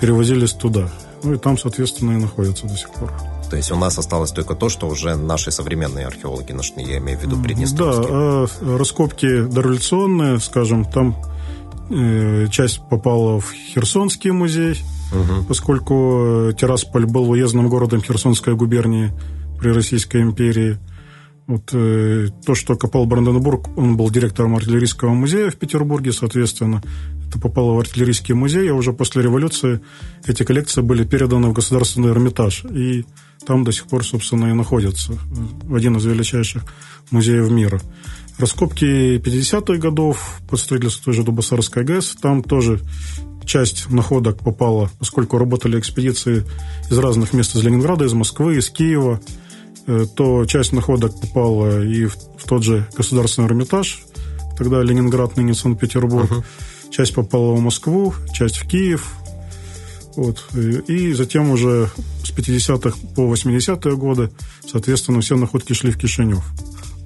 перевозились 0.00 0.52
туда. 0.52 0.88
Ну 1.22 1.34
и 1.34 1.38
там, 1.38 1.58
соответственно, 1.58 2.12
и 2.12 2.20
находятся 2.20 2.66
до 2.66 2.76
сих 2.76 2.90
пор. 2.90 3.12
То 3.54 3.58
есть 3.58 3.70
у 3.70 3.76
нас 3.76 3.96
осталось 3.96 4.32
только 4.32 4.56
то, 4.56 4.68
что 4.68 4.88
уже 4.88 5.14
наши 5.14 5.52
современные 5.52 6.08
археологи 6.08 6.50
нашли, 6.50 6.82
я 6.82 6.98
имею 6.98 7.16
в 7.16 7.22
виду 7.22 7.40
Приднестровские. 7.40 8.08
Да, 8.08 8.12
а 8.12 8.78
раскопки 8.78 9.42
дореволюционные, 9.42 10.40
скажем, 10.40 10.84
там 10.84 11.16
э, 11.88 12.48
часть 12.50 12.80
попала 12.90 13.38
в 13.38 13.52
Херсонский 13.52 14.32
музей, 14.32 14.82
угу. 15.12 15.44
поскольку 15.46 16.50
Тирасполь 16.58 17.06
был 17.06 17.30
уездным 17.30 17.68
городом 17.68 18.02
Херсонской 18.02 18.56
губернии 18.56 19.12
при 19.60 19.68
Российской 19.68 20.22
империи. 20.22 20.78
Вот, 21.46 21.70
э, 21.74 22.30
то, 22.44 22.56
что 22.56 22.74
копал 22.74 23.06
Бранденбург, 23.06 23.68
он 23.78 23.96
был 23.96 24.10
директором 24.10 24.56
артиллерийского 24.56 25.10
музея 25.10 25.50
в 25.50 25.56
Петербурге, 25.56 26.12
соответственно, 26.12 26.82
это 27.28 27.38
попало 27.38 27.74
в 27.74 27.78
артиллерийский 27.78 28.34
музей, 28.34 28.70
а 28.70 28.74
уже 28.74 28.92
после 28.92 29.22
революции 29.22 29.80
эти 30.26 30.42
коллекции 30.42 30.82
были 30.82 31.04
переданы 31.04 31.48
в 31.48 31.52
Государственный 31.52 32.10
Эрмитаж. 32.10 32.64
И 32.64 33.04
там 33.46 33.64
до 33.64 33.72
сих 33.72 33.86
пор, 33.86 34.04
собственно, 34.04 34.46
и 34.46 34.52
находятся. 34.52 35.18
В 35.64 35.74
один 35.74 35.96
из 35.96 36.04
величайших 36.04 36.64
музеев 37.10 37.50
мира. 37.50 37.80
Раскопки 38.38 39.18
50-х 39.18 39.78
годов 39.78 40.40
под 40.48 40.58
строительство 40.58 41.04
той 41.04 41.14
же 41.14 41.22
Дубасарской 41.22 41.84
ГЭС, 41.84 42.16
там 42.20 42.42
тоже 42.42 42.80
часть 43.44 43.90
находок 43.90 44.38
попала, 44.38 44.90
поскольку 44.98 45.38
работали 45.38 45.78
экспедиции 45.78 46.44
из 46.90 46.98
разных 46.98 47.32
мест, 47.32 47.54
из 47.54 47.62
Ленинграда, 47.62 48.04
из 48.04 48.12
Москвы, 48.12 48.56
из 48.56 48.70
Киева, 48.70 49.20
э, 49.86 50.06
то 50.16 50.44
часть 50.46 50.72
находок 50.72 51.20
попала 51.20 51.84
и 51.84 52.06
в, 52.06 52.16
в 52.16 52.44
тот 52.48 52.64
же 52.64 52.88
Государственный 52.96 53.48
Эрмитаж, 53.48 54.02
тогда 54.56 54.82
Ленинград, 54.82 55.36
ныне 55.36 55.54
Санкт-Петербург, 55.54 56.30
uh-huh. 56.30 56.44
часть 56.90 57.14
попала 57.14 57.52
в 57.52 57.60
Москву, 57.60 58.14
часть 58.32 58.56
в 58.56 58.66
Киев, 58.66 59.12
вот. 60.16 60.44
И 60.54 61.12
затем 61.12 61.50
уже 61.50 61.90
с 62.22 62.30
50-х 62.30 62.96
по 63.14 63.32
80-е 63.32 63.96
годы, 63.96 64.30
соответственно, 64.66 65.20
все 65.20 65.36
находки 65.36 65.72
шли 65.72 65.90
в 65.90 65.98
Кишинев. 65.98 66.44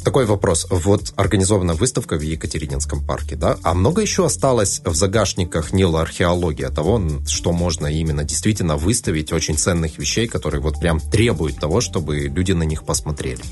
Такой 0.05 0.27
вопрос. 0.27 0.67
Вот 0.71 1.13
организована 1.17 1.75
выставка 1.75 2.17
в 2.17 2.23
Екатерининском 2.23 3.05
парке, 3.05 3.37
да? 3.37 3.59
А 3.63 3.75
много 3.75 4.01
еще 4.01 4.25
осталось 4.25 4.81
в 4.85 4.95
загашниках 4.95 5.73
Нила 5.73 6.01
археологии 6.01 6.65
того, 6.65 7.03
что 7.27 7.53
можно 7.53 7.87
именно 7.87 8.25
действительно 8.25 8.77
выставить 8.77 9.33
очень 9.33 9.59
ценных 9.59 9.99
вещей, 9.99 10.27
которые 10.27 10.63
вот 10.63 10.81
прям 10.81 11.01
требуют 11.01 11.59
того, 11.59 11.81
чтобы 11.81 12.21
люди 12.21 12.53
на 12.53 12.63
них 12.63 12.85
посмотрели? 12.85 13.43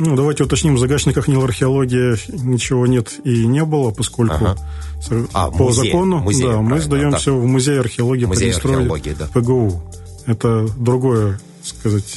Ну, 0.00 0.16
давайте 0.16 0.44
уточним, 0.44 0.76
в 0.76 0.78
загашниках 0.78 1.28
Нил 1.28 1.44
археологии 1.44 2.16
ничего 2.42 2.86
нет 2.86 3.20
и 3.22 3.46
не 3.46 3.62
было, 3.66 3.90
поскольку 3.90 4.34
ага. 4.34 4.56
а, 5.34 5.50
по 5.50 5.64
музей, 5.64 5.90
закону 5.90 6.20
музей, 6.20 6.48
да, 6.48 6.62
мы 6.62 6.80
сдаем 6.80 7.10
да. 7.10 7.18
все 7.18 7.36
в 7.36 7.46
музей 7.46 7.78
археологии 7.78 8.24
музей 8.24 8.50
археологии, 8.50 9.14
да. 9.18 9.28
ПГУ. 9.34 9.82
Это 10.24 10.66
другое, 10.78 11.38
сказать, 11.62 12.16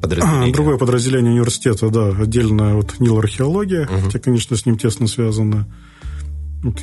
подразделение. 0.00 0.54
другое 0.54 0.78
подразделение 0.78 1.32
университета, 1.32 1.90
да, 1.90 2.08
отдельная 2.08 2.76
от 2.76 2.98
Нил 3.00 3.18
археология, 3.18 3.84
угу. 3.84 4.06
хотя, 4.06 4.18
конечно, 4.18 4.56
с 4.56 4.64
ним 4.64 4.78
тесно 4.78 5.08
связано. 5.08 5.68
Вот, 6.62 6.80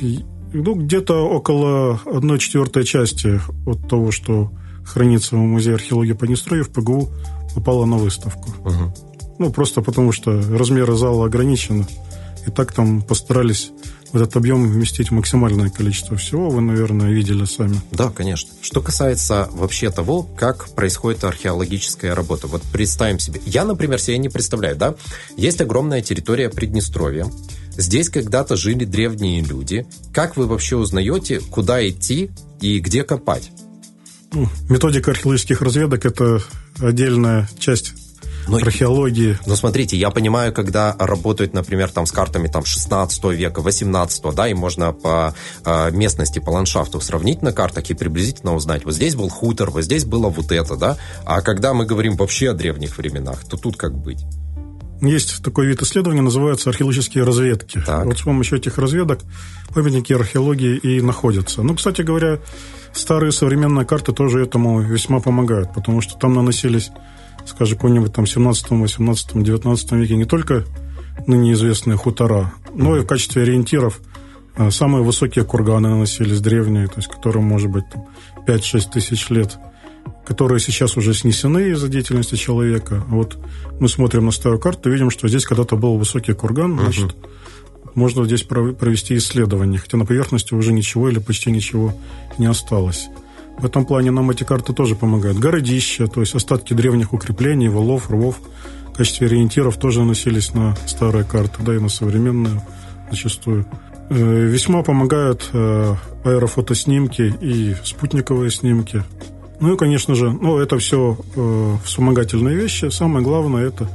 ну, 0.52 0.74
где-то 0.76 1.14
около 1.26 2.00
одной 2.06 2.38
четвертой 2.38 2.84
части 2.84 3.40
от 3.66 3.88
того, 3.88 4.12
что 4.12 4.52
хранится 4.84 5.34
в 5.34 5.40
музее 5.40 5.74
археологии 5.74 6.12
Поднестровья 6.12 6.62
в 6.62 6.70
ПГУ, 6.70 7.08
попало 7.56 7.86
на 7.86 7.96
выставку. 7.96 8.50
Угу. 8.64 9.15
Ну, 9.38 9.52
просто 9.52 9.82
потому 9.82 10.12
что 10.12 10.32
размеры 10.56 10.96
зала 10.96 11.26
ограничены. 11.26 11.86
И 12.46 12.50
так 12.50 12.72
там 12.72 13.02
постарались 13.02 13.72
в 14.12 14.16
этот 14.16 14.36
объем 14.36 14.70
вместить 14.70 15.10
максимальное 15.10 15.68
количество 15.68 16.16
всего. 16.16 16.48
Вы, 16.48 16.60
наверное, 16.60 17.10
видели 17.10 17.44
сами. 17.44 17.80
Да, 17.90 18.10
конечно. 18.10 18.50
Что 18.62 18.80
касается 18.80 19.48
вообще 19.52 19.90
того, 19.90 20.22
как 20.22 20.70
происходит 20.74 21.24
археологическая 21.24 22.14
работа. 22.14 22.46
Вот 22.46 22.62
представим 22.72 23.18
себе. 23.18 23.40
Я, 23.44 23.64
например, 23.64 24.00
себе 24.00 24.18
не 24.18 24.28
представляю, 24.28 24.76
да? 24.76 24.94
Есть 25.36 25.60
огромная 25.60 26.02
территория 26.02 26.48
Приднестровья. 26.48 27.26
Здесь 27.76 28.08
когда-то 28.08 28.56
жили 28.56 28.84
древние 28.84 29.42
люди. 29.42 29.86
Как 30.12 30.36
вы 30.36 30.46
вообще 30.46 30.76
узнаете, 30.76 31.40
куда 31.40 31.86
идти 31.86 32.30
и 32.60 32.78
где 32.78 33.02
копать? 33.02 33.50
Ну, 34.32 34.48
методика 34.68 35.10
археологических 35.10 35.60
разведок– 35.60 36.04
это 36.06 36.40
отдельная 36.78 37.48
часть 37.58 37.92
но, 38.48 38.56
археологии. 38.58 39.38
Но 39.46 39.56
смотрите, 39.56 39.96
я 39.96 40.10
понимаю, 40.10 40.52
когда 40.52 40.94
работают, 40.98 41.54
например, 41.54 41.90
там 41.90 42.06
с 42.06 42.12
картами 42.12 42.48
там 42.48 42.64
16 42.64 43.24
века, 43.24 43.60
18, 43.60 44.34
да, 44.34 44.48
и 44.48 44.54
можно 44.54 44.92
по 44.92 45.34
э, 45.64 45.90
местности, 45.90 46.38
по 46.38 46.50
ландшафту 46.50 47.00
сравнить 47.00 47.42
на 47.42 47.52
картах 47.52 47.90
и 47.90 47.94
приблизительно 47.94 48.54
узнать, 48.54 48.84
вот 48.84 48.94
здесь 48.94 49.14
был 49.14 49.28
хутор, 49.28 49.70
вот 49.70 49.82
здесь 49.82 50.04
было 50.04 50.28
вот 50.28 50.52
это, 50.52 50.76
да. 50.76 50.96
А 51.24 51.40
когда 51.40 51.74
мы 51.74 51.86
говорим 51.86 52.16
вообще 52.16 52.50
о 52.50 52.54
древних 52.54 52.98
временах, 52.98 53.44
то 53.44 53.56
тут 53.56 53.76
как 53.76 53.94
быть? 53.94 54.24
Есть 55.02 55.42
такой 55.42 55.66
вид 55.66 55.82
исследования, 55.82 56.22
называется 56.22 56.70
археологические 56.70 57.24
разведки. 57.24 57.82
Так. 57.84 58.06
Вот 58.06 58.18
с 58.18 58.22
помощью 58.22 58.58
этих 58.58 58.78
разведок 58.78 59.20
памятники 59.74 60.12
археологии 60.12 60.76
и 60.76 61.02
находятся. 61.02 61.62
Ну, 61.62 61.74
кстати 61.74 62.00
говоря, 62.00 62.38
старые 62.94 63.32
современные 63.32 63.84
карты 63.84 64.12
тоже 64.12 64.42
этому 64.42 64.80
весьма 64.80 65.20
помогают, 65.20 65.74
потому 65.74 66.00
что 66.00 66.16
там 66.16 66.32
наносились 66.32 66.90
скажем, 67.46 67.76
какой-нибудь 67.76 68.12
там 68.12 68.26
17, 68.26 68.70
18, 68.70 69.42
19 69.42 69.92
веке 69.92 70.16
не 70.16 70.24
только 70.24 70.64
ныне 71.26 71.52
известные 71.52 71.96
хутора, 71.96 72.52
но 72.74 72.96
и 72.96 73.00
в 73.00 73.06
качестве 73.06 73.42
ориентиров 73.42 74.00
А 74.56 74.70
самые 74.70 75.02
высокие 75.02 75.44
курганы 75.44 75.88
наносились 75.88 76.40
древние, 76.40 76.86
то 76.86 76.94
есть 76.96 77.08
которым 77.08 77.44
может 77.44 77.70
быть 77.70 77.84
там, 77.90 78.06
5-6 78.46 78.90
тысяч 78.92 79.28
лет, 79.30 79.58
которые 80.24 80.60
сейчас 80.60 80.96
уже 80.96 81.14
снесены 81.14 81.70
из-за 81.70 81.88
деятельности 81.88 82.36
человека. 82.36 83.04
А 83.10 83.14
вот 83.14 83.38
мы 83.80 83.88
смотрим 83.88 84.26
на 84.26 84.30
старую 84.30 84.60
карту 84.60 84.88
и 84.88 84.92
видим, 84.92 85.10
что 85.10 85.28
здесь 85.28 85.44
когда-то 85.44 85.76
был 85.76 85.98
высокий 85.98 86.32
курган, 86.32 86.78
значит, 86.78 87.12
угу. 87.12 87.92
можно 87.94 88.24
здесь 88.24 88.42
провести 88.42 89.16
исследование, 89.16 89.78
хотя 89.78 89.98
на 89.98 90.06
поверхности 90.06 90.54
уже 90.54 90.72
ничего 90.72 91.08
или 91.08 91.18
почти 91.18 91.50
ничего 91.50 91.94
не 92.38 92.46
осталось. 92.46 93.08
В 93.58 93.64
этом 93.64 93.86
плане 93.86 94.10
нам 94.10 94.30
эти 94.30 94.44
карты 94.44 94.72
тоже 94.72 94.94
помогают. 94.94 95.38
Городища, 95.38 96.06
то 96.06 96.20
есть 96.20 96.34
остатки 96.34 96.74
древних 96.74 97.12
укреплений, 97.12 97.68
валов, 97.68 98.10
рвов 98.10 98.40
в 98.88 98.96
качестве 98.96 99.26
ориентиров 99.26 99.76
тоже 99.76 100.00
наносились 100.00 100.54
на 100.54 100.76
старые 100.86 101.24
карты, 101.24 101.62
да 101.62 101.74
и 101.74 101.78
на 101.78 101.88
современные 101.88 102.62
зачастую. 103.10 103.66
Э, 104.08 104.14
весьма 104.14 104.82
помогают 104.82 105.50
э, 105.52 105.94
аэрофотоснимки 106.24 107.34
и 107.40 107.76
спутниковые 107.82 108.50
снимки. 108.50 109.02
Ну 109.58 109.74
и, 109.74 109.76
конечно 109.76 110.14
же, 110.14 110.30
ну, 110.30 110.58
это 110.58 110.78
все 110.78 111.18
э, 111.34 111.76
вспомогательные 111.84 112.54
вещи. 112.54 112.90
Самое 112.90 113.24
главное– 113.24 113.66
это 113.68 113.88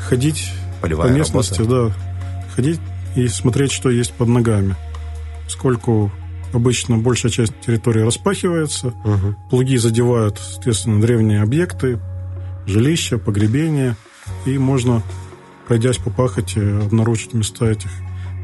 ходить 0.00 0.52
Полевая 0.80 1.10
по 1.10 1.16
местности, 1.16 1.60
работа. 1.60 1.88
да, 1.88 2.50
ходить 2.54 2.80
и 3.14 3.28
смотреть, 3.28 3.72
что 3.72 3.90
есть 3.90 4.12
под 4.12 4.28
ногами. 4.28 4.76
Сколько 5.48 6.10
обычно 6.56 6.98
большая 6.98 7.30
часть 7.30 7.52
территории 7.60 8.00
распахивается, 8.00 8.88
угу. 8.88 9.36
плуги 9.50 9.76
задевают, 9.76 10.38
соответственно, 10.38 11.00
древние 11.00 11.42
объекты, 11.42 12.00
жилища, 12.66 13.18
погребения, 13.18 13.96
и 14.44 14.58
можно, 14.58 15.02
пройдясь 15.68 15.98
по 15.98 16.10
пахоте, 16.10 16.60
обнаружить 16.60 17.32
места 17.32 17.66
этих 17.66 17.90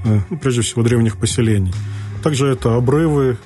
Э, 0.04 0.20
ну, 0.30 0.38
прежде 0.38 0.62
всего, 0.62 0.82
древних 0.82 1.16
поселений. 1.16 1.72
Также 2.22 2.48
это 2.48 2.76
обрывы 2.76 3.38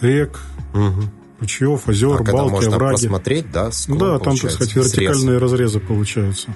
рек, 0.00 0.40
угу. 0.72 1.02
ручьев, 1.40 1.88
озер, 1.88 2.20
а 2.20 2.32
балки, 2.32 2.52
можно 2.52 2.76
овраги. 2.76 2.94
посмотреть, 2.94 3.50
да, 3.52 3.70
Да, 3.88 4.18
там, 4.18 4.36
так 4.36 4.50
сказать, 4.50 4.74
вертикальные 4.74 5.38
срез. 5.38 5.42
разрезы 5.42 5.80
получаются. 5.80 6.54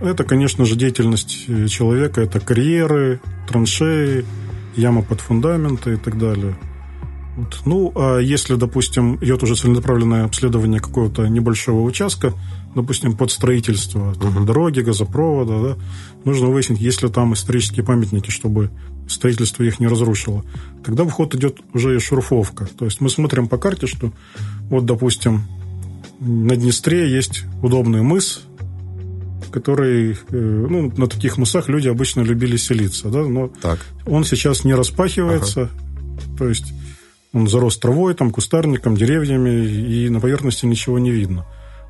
Это, 0.00 0.24
конечно 0.24 0.64
же, 0.64 0.76
деятельность 0.76 1.44
э, 1.48 1.66
человека, 1.68 2.20
это 2.20 2.40
карьеры, 2.40 3.20
траншеи, 3.48 4.24
яма 4.76 5.02
под 5.02 5.20
фундаменты 5.20 5.94
и 5.94 5.96
так 5.96 6.18
далее. 6.18 6.56
Вот. 7.36 7.60
Ну, 7.64 7.92
а 7.96 8.18
если, 8.18 8.54
допустим, 8.54 9.16
идет 9.16 9.42
уже 9.42 9.56
целенаправленное 9.56 10.24
обследование 10.24 10.80
какого-то 10.80 11.26
небольшого 11.26 11.82
участка, 11.82 12.32
допустим, 12.74 13.16
под 13.16 13.30
строительство 13.30 14.14
там, 14.14 14.38
uh-huh. 14.38 14.46
дороги, 14.46 14.80
газопровода, 14.80 15.60
да, 15.60 15.76
нужно 16.24 16.48
выяснить, 16.48 16.80
есть 16.80 17.02
ли 17.02 17.08
там 17.08 17.34
исторические 17.34 17.84
памятники, 17.84 18.30
чтобы 18.30 18.70
строительство 19.08 19.62
их 19.62 19.80
не 19.80 19.86
разрушило. 19.86 20.44
Тогда 20.84 21.04
в 21.04 21.10
ход 21.10 21.34
идет 21.34 21.58
уже 21.72 21.96
и 21.96 21.98
шурфовка. 21.98 22.66
То 22.78 22.84
есть 22.84 23.00
мы 23.00 23.10
смотрим 23.10 23.48
по 23.48 23.58
карте, 23.58 23.86
что 23.86 24.12
вот, 24.70 24.86
допустим, 24.86 25.42
на 26.20 26.56
Днестре 26.56 27.10
есть 27.10 27.44
удобный 27.62 28.02
мыс, 28.02 28.42
который, 29.50 30.12
э, 30.12 30.16
ну, 30.70 30.92
на 30.96 31.06
таких 31.06 31.38
мысах 31.38 31.68
люди 31.68 31.88
обычно 31.88 32.22
любили 32.22 32.56
селиться, 32.56 33.08
да, 33.08 33.24
но 33.24 33.48
так. 33.48 33.78
он 34.06 34.24
сейчас 34.24 34.64
не 34.64 34.74
распахивается, 34.74 35.62
ага. 35.62 36.38
то 36.38 36.48
есть 36.48 36.72
он 37.34 37.48
зарос 37.48 37.76
травой, 37.76 38.14
там, 38.14 38.30
кустарником, 38.30 38.96
деревьями, 38.96 39.66
и 39.66 40.08
на 40.08 40.20
поверхности 40.20 40.64
ничего 40.64 40.98
не 40.98 41.10
видно 41.10 41.44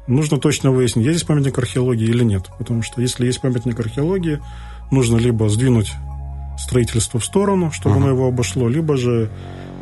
нужно 0.07 0.39
точно 0.39 0.71
выяснить, 0.71 1.07
есть 1.07 1.19
здесь 1.19 1.27
памятник 1.27 1.59
археологии 1.59 2.07
или 2.07 2.25
нет. 2.25 2.45
Потому 2.59 2.83
что 2.83 3.01
если 3.01 3.27
есть 3.27 3.41
памятник 3.41 3.79
археологии, 3.79 4.41
нужно 4.91 5.17
либо 5.17 5.49
сдвинуть 5.49 5.93
строительство 6.59 7.19
в 7.21 7.25
сторону, 7.25 7.71
чтобы 7.73 7.97
uh-huh. 7.97 7.99
оно 7.99 8.09
его 8.11 8.29
обошло, 8.29 8.69
либо 8.69 8.97
же 8.97 9.31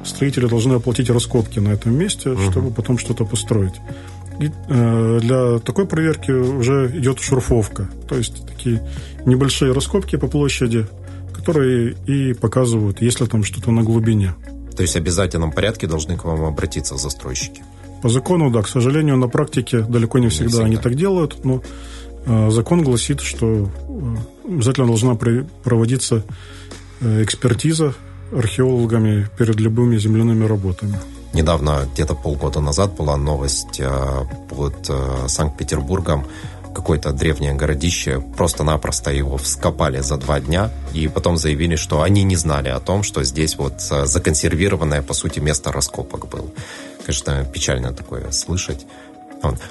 строители 0.05 0.47
должны 0.47 0.75
оплатить 0.75 1.11
раскопки 1.11 1.59
на 1.59 1.69
этом 1.69 1.95
месте, 1.95 2.31
uh-huh. 2.31 2.51
чтобы 2.51 2.71
потом 2.71 2.99
что-то 2.99 3.25
построить. 3.25 3.75
И 4.41 4.51
э, 4.69 5.19
для 5.21 5.59
такой 5.59 5.87
проверки 5.87 6.31
уже 6.31 6.91
идет 6.97 7.21
шурфовка, 7.21 7.89
то 8.09 8.17
есть 8.17 8.47
такие 8.47 8.83
небольшие 9.27 9.73
раскопки 9.73 10.17
по 10.17 10.27
площади, 10.27 10.87
которые 11.35 11.95
и 12.07 12.33
показывают, 12.33 13.03
есть 13.03 13.21
ли 13.21 13.27
там 13.27 13.45
что-то 13.45 13.71
на 13.71 13.83
глубине. 13.83 14.35
То 14.77 14.83
есть 14.83 14.95
в 14.95 14.97
обязательном 14.97 15.53
порядке 15.53 15.87
должны 15.87 16.17
к 16.17 16.25
вам 16.25 16.45
обратиться 16.45 16.97
застройщики. 16.97 17.63
По 18.03 18.09
закону, 18.09 18.51
да, 18.51 18.63
к 18.63 18.69
сожалению, 18.69 19.17
на 19.17 19.29
практике 19.29 19.81
далеко 19.81 20.19
не 20.19 20.29
всегда, 20.29 20.45
не 20.45 20.51
всегда. 20.51 20.67
они 20.67 20.77
так 20.77 20.95
делают, 20.97 21.45
но 21.45 21.63
э, 22.27 22.51
закон 22.51 22.83
гласит, 22.83 23.21
что 23.21 23.47
э, 23.47 24.49
обязательно 24.49 24.89
должна 24.89 25.15
проводиться 25.15 26.25
э, 27.01 27.23
экспертиза 27.23 27.95
археологами 28.37 29.29
перед 29.39 29.61
любыми 29.61 29.99
земляными 29.99 30.45
работами. 30.45 30.99
Недавно, 31.33 31.89
где-то 31.95 32.15
полгода 32.15 32.61
назад, 32.61 32.95
была 32.97 33.17
новость 33.17 33.81
под 34.51 34.91
Санкт-Петербургом 35.29 36.27
какое-то 36.75 37.13
древнее 37.13 37.55
городище, 37.55 38.21
просто-напросто 38.37 39.11
его 39.11 39.37
вскопали 39.37 40.01
за 40.01 40.17
два 40.17 40.41
дня, 40.41 40.71
и 40.93 41.09
потом 41.09 41.37
заявили, 41.37 41.77
что 41.77 42.03
они 42.03 42.23
не 42.23 42.37
знали 42.37 42.69
о 42.69 42.81
том, 42.81 43.03
что 43.03 43.23
здесь 43.25 43.57
вот 43.57 43.75
э, 43.91 44.07
законсервированное, 44.07 45.03
по 45.03 45.15
сути, 45.15 45.39
место 45.41 45.73
раскопок 45.73 46.29
было. 46.29 46.51
Конечно, 47.05 47.45
печально 47.45 47.93
такое 47.93 48.31
слышать. 48.31 48.87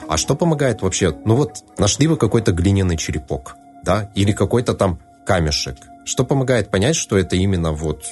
А 0.07 0.17
что 0.17 0.35
помогает 0.35 0.81
вообще? 0.81 1.15
Ну 1.25 1.35
вот, 1.35 1.63
нашли 1.77 2.07
вы 2.07 2.17
какой-то 2.17 2.51
глиняный 2.51 2.97
черепок, 2.97 3.55
да, 3.83 4.09
или 4.15 4.33
какой-то 4.33 4.73
там 4.73 4.99
камешек. 5.25 5.77
Что 6.03 6.25
помогает 6.25 6.69
понять, 6.69 6.95
что 6.95 7.17
это 7.17 7.35
именно 7.35 7.71
вот 7.71 8.05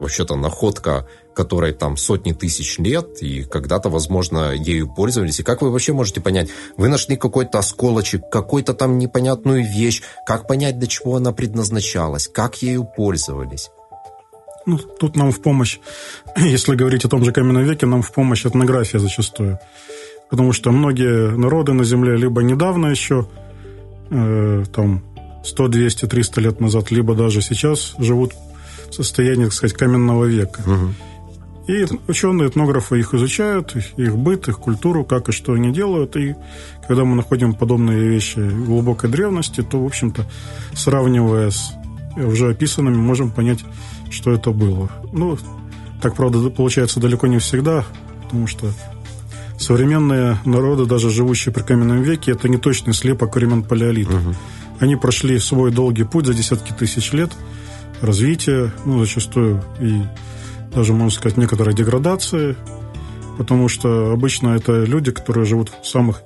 вообще-то 0.00 0.36
находка, 0.36 1.06
которой 1.34 1.72
там 1.72 1.96
сотни 1.96 2.32
тысяч 2.32 2.78
лет, 2.78 3.22
и 3.22 3.42
когда-то, 3.42 3.88
возможно, 3.88 4.52
ею 4.52 4.92
пользовались. 4.92 5.40
И 5.40 5.42
как 5.42 5.62
вы 5.62 5.70
вообще 5.70 5.92
можете 5.92 6.20
понять? 6.20 6.48
Вы 6.76 6.88
нашли 6.88 7.16
какой-то 7.16 7.58
осколочек, 7.58 8.28
какую-то 8.30 8.74
там 8.74 8.98
непонятную 8.98 9.64
вещь. 9.64 10.02
Как 10.26 10.46
понять, 10.46 10.78
для 10.78 10.88
чего 10.88 11.16
она 11.16 11.32
предназначалась? 11.32 12.28
Как 12.28 12.62
ею 12.62 12.84
пользовались? 12.84 13.70
Ну, 14.66 14.78
тут 14.78 15.16
нам 15.16 15.30
в 15.30 15.42
помощь, 15.42 15.78
если 16.36 16.74
говорить 16.74 17.04
о 17.04 17.08
том 17.08 17.24
же 17.24 17.32
каменном 17.32 17.64
веке, 17.64 17.86
нам 17.86 18.02
в 18.02 18.12
помощь 18.12 18.46
этнография 18.46 18.98
зачастую. 18.98 19.58
Потому 20.30 20.52
что 20.52 20.70
многие 20.70 21.36
народы 21.36 21.72
на 21.74 21.84
Земле 21.84 22.16
либо 22.16 22.42
недавно 22.42 22.86
еще, 22.86 23.28
э, 24.10 24.64
там, 24.74 25.04
100, 25.44 25.68
200, 25.68 26.06
300 26.06 26.40
лет 26.40 26.60
назад, 26.60 26.90
либо 26.90 27.14
даже 27.14 27.42
сейчас 27.42 27.94
живут 27.98 28.32
в 28.94 28.96
состоянии, 28.96 29.44
так 29.44 29.52
сказать, 29.52 29.76
каменного 29.76 30.24
века. 30.24 30.60
Угу. 30.66 30.94
И 31.66 31.86
ученые, 32.08 32.48
этнографы 32.48 33.00
их 33.00 33.14
изучают, 33.14 33.74
их 33.96 34.16
быт, 34.16 34.48
их 34.48 34.58
культуру, 34.58 35.04
как 35.04 35.30
и 35.30 35.32
что 35.32 35.54
они 35.54 35.72
делают. 35.72 36.14
И 36.16 36.34
когда 36.86 37.04
мы 37.04 37.16
находим 37.16 37.54
подобные 37.54 38.06
вещи 38.06 38.38
глубокой 38.38 39.10
древности, 39.10 39.62
то, 39.62 39.82
в 39.82 39.86
общем-то, 39.86 40.26
сравнивая 40.74 41.50
с 41.50 41.72
уже 42.16 42.50
описанными, 42.50 42.96
можем 42.96 43.30
понять, 43.30 43.64
что 44.10 44.32
это 44.32 44.50
было. 44.50 44.90
Ну, 45.12 45.38
так, 46.02 46.14
правда, 46.14 46.50
получается 46.50 47.00
далеко 47.00 47.26
не 47.26 47.38
всегда, 47.38 47.84
потому 48.22 48.46
что 48.46 48.70
современные 49.58 50.38
народы, 50.44 50.84
даже 50.84 51.10
живущие 51.10 51.52
при 51.52 51.62
каменном 51.62 52.02
веке, 52.02 52.32
это 52.32 52.48
не 52.48 52.58
точный 52.58 52.92
слепок 52.92 53.34
времен 53.34 53.62
палеолита. 53.62 54.16
Угу. 54.16 54.34
Они 54.80 54.96
прошли 54.96 55.38
свой 55.38 55.70
долгий 55.70 56.04
путь 56.04 56.26
за 56.26 56.34
десятки 56.34 56.72
тысяч 56.72 57.12
лет 57.12 57.32
развития, 58.04 58.72
ну, 58.84 59.00
зачастую 59.00 59.62
и 59.80 60.02
даже, 60.74 60.92
можно 60.92 61.10
сказать, 61.10 61.36
некоторой 61.38 61.74
деградации, 61.74 62.56
потому 63.38 63.68
что 63.68 64.12
обычно 64.12 64.50
это 64.50 64.84
люди, 64.84 65.10
которые 65.10 65.44
живут 65.44 65.70
в 65.82 65.86
самых 65.86 66.22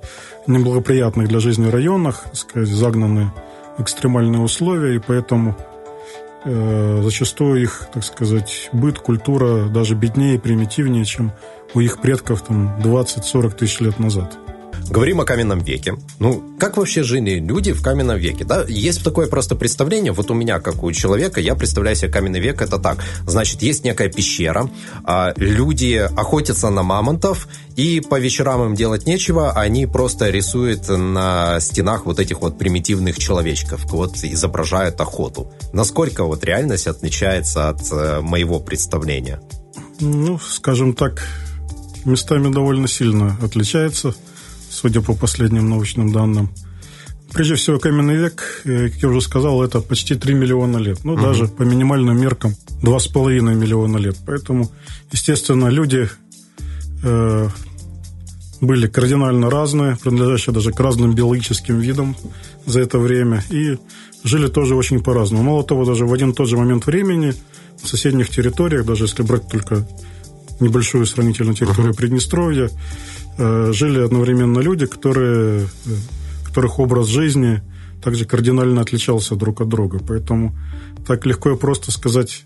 неблагоприятных 0.47 1.27
для 1.27 1.39
жизни 1.39 1.69
районах, 1.69 2.23
так 2.23 2.35
сказать, 2.35 2.69
загнаны 2.69 3.31
в 3.77 3.81
экстремальные 3.81 4.41
условия, 4.41 4.95
и 4.95 4.99
поэтому 4.99 5.55
Э, 6.45 7.01
зачастую 7.03 7.61
их, 7.61 7.87
так 7.93 8.03
сказать, 8.03 8.69
быт, 8.71 8.99
культура 8.99 9.67
даже 9.67 9.95
беднее, 9.95 10.39
примитивнее, 10.39 11.03
чем 11.03 11.33
у 11.73 11.81
их 11.81 11.99
предков 11.99 12.41
там 12.41 12.79
20-40 12.79 13.55
тысяч 13.55 13.81
лет 13.81 13.99
назад. 13.99 14.37
Говорим 14.89 15.21
о 15.21 15.25
каменном 15.25 15.59
веке. 15.59 15.95
Ну, 16.19 16.43
как 16.59 16.77
вообще 16.77 17.03
жили 17.03 17.39
люди 17.39 17.73
в 17.73 17.81
каменном 17.81 18.17
веке? 18.17 18.43
Да? 18.43 18.65
Есть 18.67 19.03
такое 19.03 19.27
просто 19.27 19.55
представление, 19.55 20.11
вот 20.11 20.31
у 20.31 20.33
меня, 20.33 20.59
как 20.59 20.83
у 20.83 20.91
человека, 20.91 21.39
я 21.39 21.55
представляю 21.55 21.95
себе 21.95 22.11
каменный 22.11 22.39
век, 22.39 22.61
это 22.61 22.79
так. 22.79 23.03
Значит, 23.27 23.61
есть 23.61 23.83
некая 23.83 24.09
пещера, 24.09 24.69
а 25.03 25.33
люди 25.37 25.95
охотятся 25.95 26.69
на 26.69 26.83
мамонтов, 26.83 27.47
и 27.75 28.01
по 28.01 28.19
вечерам 28.19 28.65
им 28.65 28.75
делать 28.75 29.05
нечего, 29.05 29.51
они 29.51 29.85
просто 29.85 30.29
рисуют 30.29 30.89
на 30.89 31.59
стенах 31.59 32.05
вот 32.05 32.19
этих 32.19 32.41
вот 32.41 32.57
примитивных 32.57 33.17
человечков, 33.17 33.85
вот 33.85 34.17
изображают 34.23 34.99
охоту. 34.99 35.51
Насколько 35.71 36.23
вот 36.23 36.43
реальность 36.43 36.87
отличается 36.87 37.69
от 37.69 37.81
э, 37.91 38.21
моего 38.21 38.59
представления? 38.59 39.39
Ну, 39.99 40.39
скажем 40.39 40.93
так, 40.93 41.25
местами 42.05 42.51
довольно 42.51 42.87
сильно 42.87 43.37
отличается 43.41 44.15
судя 44.69 45.01
по 45.01 45.13
последним 45.13 45.69
научным 45.69 46.11
данным. 46.11 46.49
Прежде 47.33 47.55
всего, 47.55 47.77
каменный 47.79 48.15
век, 48.15 48.61
э, 48.65 48.89
как 48.89 49.03
я 49.03 49.09
уже 49.09 49.21
сказал, 49.21 49.61
это 49.63 49.81
почти 49.81 50.15
3 50.15 50.33
миллиона 50.33 50.77
лет. 50.77 50.99
Ну, 51.03 51.13
угу. 51.13 51.21
даже 51.21 51.47
по 51.47 51.61
минимальным 51.61 52.19
меркам 52.19 52.55
2,5 52.81 53.53
миллиона 53.55 53.97
лет. 53.97 54.17
Поэтому, 54.25 54.71
естественно, 55.11 55.67
люди 55.67 56.09
э, 57.03 57.49
были 58.61 58.87
кардинально 58.87 59.49
разные, 59.49 59.97
принадлежащие 59.97 60.53
даже 60.53 60.71
к 60.71 60.79
разным 60.79 61.13
биологическим 61.13 61.79
видам 61.79 62.15
за 62.65 62.81
это 62.81 62.97
время. 62.97 63.43
И 63.51 63.77
жили 64.23 64.47
тоже 64.47 64.75
очень 64.75 65.01
по-разному. 65.01 65.43
Мало 65.43 65.63
того, 65.63 65.85
даже 65.85 66.05
в 66.05 66.13
один 66.13 66.31
и 66.31 66.33
тот 66.33 66.47
же 66.47 66.57
момент 66.57 66.85
времени 66.85 67.33
в 67.81 67.87
соседних 67.87 68.29
территориях, 68.29 68.85
даже 68.85 69.05
если 69.05 69.23
брать 69.23 69.47
только 69.47 69.87
небольшую 70.59 71.05
сравнительную 71.05 71.55
территорию 71.55 71.93
uh-huh. 71.93 71.97
Приднестровья, 71.97 72.69
э, 73.37 73.71
жили 73.73 74.01
одновременно 74.01 74.59
люди, 74.59 74.85
которые, 74.85 75.63
э, 75.63 75.67
которых 76.45 76.79
образ 76.79 77.07
жизни 77.07 77.61
также 78.03 78.25
кардинально 78.25 78.81
отличался 78.81 79.35
друг 79.35 79.61
от 79.61 79.67
друга. 79.67 79.99
Поэтому 80.05 80.55
так 81.05 81.25
легко 81.25 81.51
и 81.51 81.57
просто 81.57 81.91
сказать 81.91 82.45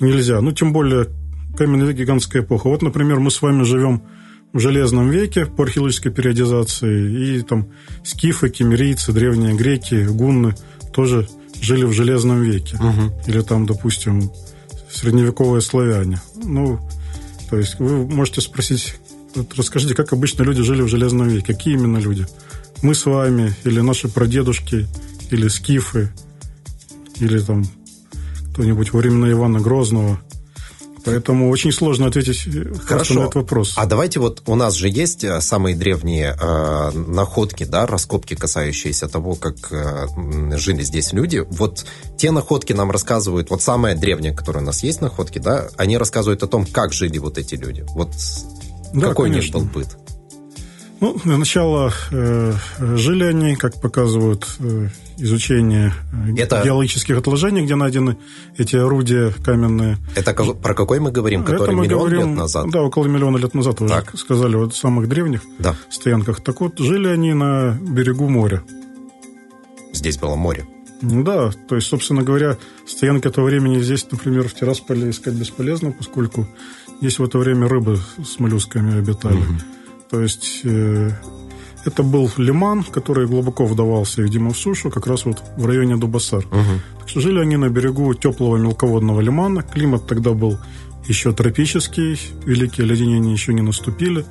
нельзя. 0.00 0.40
Ну, 0.40 0.52
тем 0.52 0.72
более, 0.72 1.08
каменный 1.56 1.86
век 1.86 1.96
гигантская 1.96 2.42
эпоха. 2.42 2.68
Вот, 2.68 2.82
например, 2.82 3.20
мы 3.20 3.30
с 3.30 3.42
вами 3.42 3.62
живем 3.62 4.02
в 4.52 4.58
Железном 4.58 5.10
веке 5.10 5.46
по 5.46 5.64
археологической 5.64 6.10
периодизации, 6.10 7.36
и 7.38 7.42
там 7.42 7.68
скифы, 8.02 8.48
кемерийцы, 8.48 9.12
древние 9.12 9.54
греки, 9.54 10.06
гунны 10.06 10.54
тоже 10.92 11.28
жили 11.60 11.84
в 11.84 11.92
Железном 11.92 12.42
веке. 12.42 12.76
Угу. 12.76 13.28
Или 13.28 13.40
там, 13.42 13.66
допустим, 13.66 14.30
средневековые 14.90 15.60
славяне. 15.60 16.20
Ну, 16.42 16.80
то 17.50 17.58
есть 17.58 17.78
вы 17.78 18.06
можете 18.06 18.40
спросить, 18.40 18.94
вот 19.34 19.54
расскажите, 19.56 19.94
как 19.94 20.12
обычно 20.12 20.44
люди 20.44 20.62
жили 20.62 20.82
в 20.82 20.88
Железном 20.88 21.28
веке? 21.28 21.52
Какие 21.52 21.74
именно 21.74 21.98
люди? 21.98 22.26
Мы 22.82 22.94
с 22.94 23.04
вами, 23.04 23.54
или 23.64 23.80
наши 23.80 24.08
прадедушки, 24.08 24.86
или 25.30 25.48
скифы, 25.48 26.12
или 27.18 27.40
там 27.40 27.64
кто-нибудь 28.52 28.92
во 28.92 29.00
времена 29.00 29.30
Ивана 29.30 29.60
Грозного– 29.60 30.20
Поэтому 31.04 31.48
очень 31.50 31.72
сложно 31.72 32.06
ответить 32.06 32.46
э, 32.46 32.72
Хорошо. 32.84 33.14
на 33.14 33.20
этот 33.20 33.34
вопрос. 33.36 33.74
А 33.76 33.86
давайте 33.86 34.20
вот 34.20 34.42
у 34.46 34.54
нас 34.54 34.74
же 34.74 34.88
есть 34.88 35.24
э, 35.24 35.40
самые 35.40 35.74
древние 35.76 36.36
э, 36.40 36.90
находки, 36.92 37.64
да, 37.64 37.86
раскопки, 37.86 38.34
касающиеся 38.34 39.08
того, 39.08 39.34
как 39.34 39.54
э, 39.70 40.06
жили 40.56 40.82
здесь 40.82 41.12
люди. 41.12 41.44
Вот 41.48 41.86
те 42.16 42.30
находки 42.30 42.72
нам 42.72 42.90
рассказывают, 42.90 43.50
вот 43.50 43.62
самые 43.62 43.94
древние, 43.94 44.34
которые 44.34 44.62
у 44.62 44.66
нас 44.66 44.82
есть 44.82 45.00
находки, 45.00 45.38
да, 45.38 45.68
они 45.76 45.96
рассказывают 45.96 46.42
о 46.42 46.46
том, 46.46 46.66
как 46.66 46.92
жили 46.92 47.18
вот 47.18 47.38
эти 47.38 47.54
люди. 47.54 47.84
Вот 47.94 48.12
да, 48.92 49.08
какой 49.08 49.30
конечно. 49.30 49.58
у 49.58 49.62
них 49.62 49.72
был 49.72 49.80
быт? 49.80 50.09
Ну, 51.00 51.18
для 51.24 51.38
начала 51.38 51.92
э, 52.10 52.52
жили 52.78 53.24
они, 53.24 53.56
как 53.56 53.80
показывают 53.80 54.46
э, 54.58 54.88
изучение 55.16 55.94
э, 56.12 56.36
это... 56.36 56.62
геологических 56.62 57.16
отложений, 57.16 57.62
где 57.62 57.74
найдены 57.74 58.18
эти 58.58 58.76
орудия 58.76 59.32
каменные. 59.42 59.96
Это 60.14 60.34
про 60.34 60.74
какой 60.74 61.00
мы 61.00 61.10
говорим? 61.10 61.42
Который 61.42 61.74
мы 61.74 61.84
миллион 61.84 62.00
говорим, 62.00 62.28
лет 62.28 62.38
назад? 62.38 62.70
Да, 62.70 62.82
около 62.82 63.06
миллиона 63.06 63.38
лет 63.38 63.54
назад 63.54 63.78
так. 63.78 64.12
уже 64.12 64.22
сказали, 64.22 64.56
вот 64.56 64.74
самых 64.76 65.08
древних 65.08 65.40
да. 65.58 65.74
стоянках. 65.88 66.42
Так 66.42 66.60
вот, 66.60 66.78
жили 66.78 67.08
они 67.08 67.32
на 67.32 67.78
берегу 67.80 68.28
моря. 68.28 68.62
Здесь 69.94 70.18
было 70.18 70.36
море? 70.36 70.66
Да, 71.00 71.50
то 71.68 71.76
есть, 71.76 71.88
собственно 71.88 72.22
говоря, 72.22 72.58
стоянки 72.86 73.26
этого 73.26 73.46
времени 73.46 73.80
здесь, 73.80 74.06
например, 74.10 74.46
в 74.48 74.54
Тирасполе 74.54 75.08
искать 75.08 75.32
бесполезно, 75.32 75.92
поскольку 75.92 76.46
здесь 77.00 77.18
в 77.18 77.24
это 77.24 77.38
время 77.38 77.68
рыбы 77.68 77.98
с 78.22 78.38
моллюсками 78.38 78.98
обитали. 78.98 79.38
Угу. 79.38 79.54
То 80.10 80.20
есть 80.20 80.62
э, 80.64 81.10
это 81.84 82.02
был 82.02 82.30
лиман, 82.36 82.82
который 82.82 83.26
глубоко 83.26 83.64
вдавался, 83.64 84.22
видимо, 84.22 84.52
в 84.52 84.58
сушу, 84.58 84.90
как 84.90 85.06
раз 85.06 85.24
вот 85.24 85.42
в 85.56 85.66
районе 85.66 85.96
Дубасар. 85.96 86.44
Угу. 86.46 86.80
Так 87.00 87.08
что 87.08 87.20
жили 87.20 87.38
они 87.38 87.56
на 87.56 87.68
берегу 87.68 88.12
теплого 88.14 88.56
мелководного 88.56 89.20
лимана. 89.20 89.62
Климат 89.62 90.06
тогда 90.06 90.32
был 90.32 90.58
еще 91.06 91.32
тропический, 91.32 92.20
великие 92.44 92.84
оледенения 92.84 93.32
еще 93.32 93.54
не 93.54 93.62
наступили. 93.62 94.24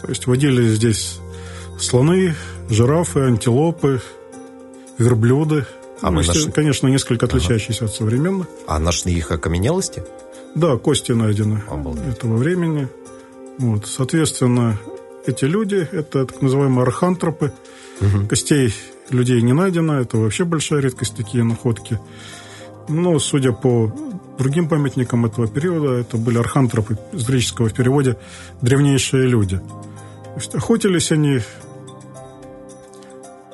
То 0.00 0.08
есть 0.08 0.26
водили 0.26 0.66
здесь 0.68 1.18
слоны, 1.78 2.34
жирафы, 2.68 3.20
антилопы, 3.20 4.00
верблюды. 4.98 5.66
А 6.00 6.10
ну, 6.10 6.16
мы 6.16 6.26
нашли... 6.26 6.50
Конечно, 6.50 6.88
несколько 6.88 7.26
отличающиеся 7.26 7.84
ага. 7.84 7.92
от 7.92 7.96
современных. 7.96 8.46
А 8.66 8.78
нашли 8.78 9.12
их 9.12 9.30
окаменелости? 9.30 10.02
Да, 10.54 10.76
кости 10.76 11.12
найдены 11.12 11.62
Обалдеть. 11.68 12.06
этого 12.06 12.36
времени. 12.36 12.88
Вот, 13.58 13.86
соответственно, 13.86 14.78
эти 15.26 15.44
люди, 15.44 15.88
это 15.92 16.26
так 16.26 16.42
называемые 16.42 16.82
архантропы. 16.82 17.52
Угу. 18.00 18.28
Костей 18.28 18.74
людей 19.10 19.42
не 19.42 19.52
найдено, 19.52 20.00
это 20.00 20.16
вообще 20.16 20.44
большая 20.44 20.80
редкость, 20.80 21.16
такие 21.16 21.44
находки. 21.44 21.98
Но, 22.88 23.18
судя 23.18 23.52
по 23.52 23.92
другим 24.38 24.68
памятникам 24.68 25.26
этого 25.26 25.46
периода, 25.46 25.94
это 25.94 26.16
были 26.16 26.38
архантропы, 26.38 26.98
из 27.12 27.26
греческого 27.26 27.68
в 27.68 27.74
переводе 27.74 28.16
древнейшие 28.62 29.26
люди. 29.26 29.60
Охотились 30.54 31.12
они, 31.12 31.40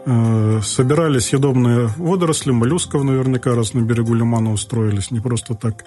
э, 0.06 0.60
собирали 0.62 1.18
съедобные 1.18 1.90
водоросли, 1.96 2.52
моллюсков 2.52 3.02
наверняка, 3.02 3.54
раз 3.54 3.74
на 3.74 3.80
берегу 3.80 4.14
Лимана 4.14 4.52
устроились, 4.52 5.10
не 5.10 5.20
просто 5.20 5.54
так. 5.54 5.84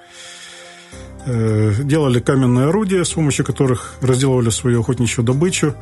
Э, 1.26 1.74
делали 1.84 2.20
каменные 2.20 2.68
орудия, 2.68 3.04
с 3.04 3.12
помощью 3.12 3.46
которых 3.46 3.96
разделывали 4.02 4.50
свою 4.50 4.82
охотничью 4.82 5.24
добычу. 5.24 5.76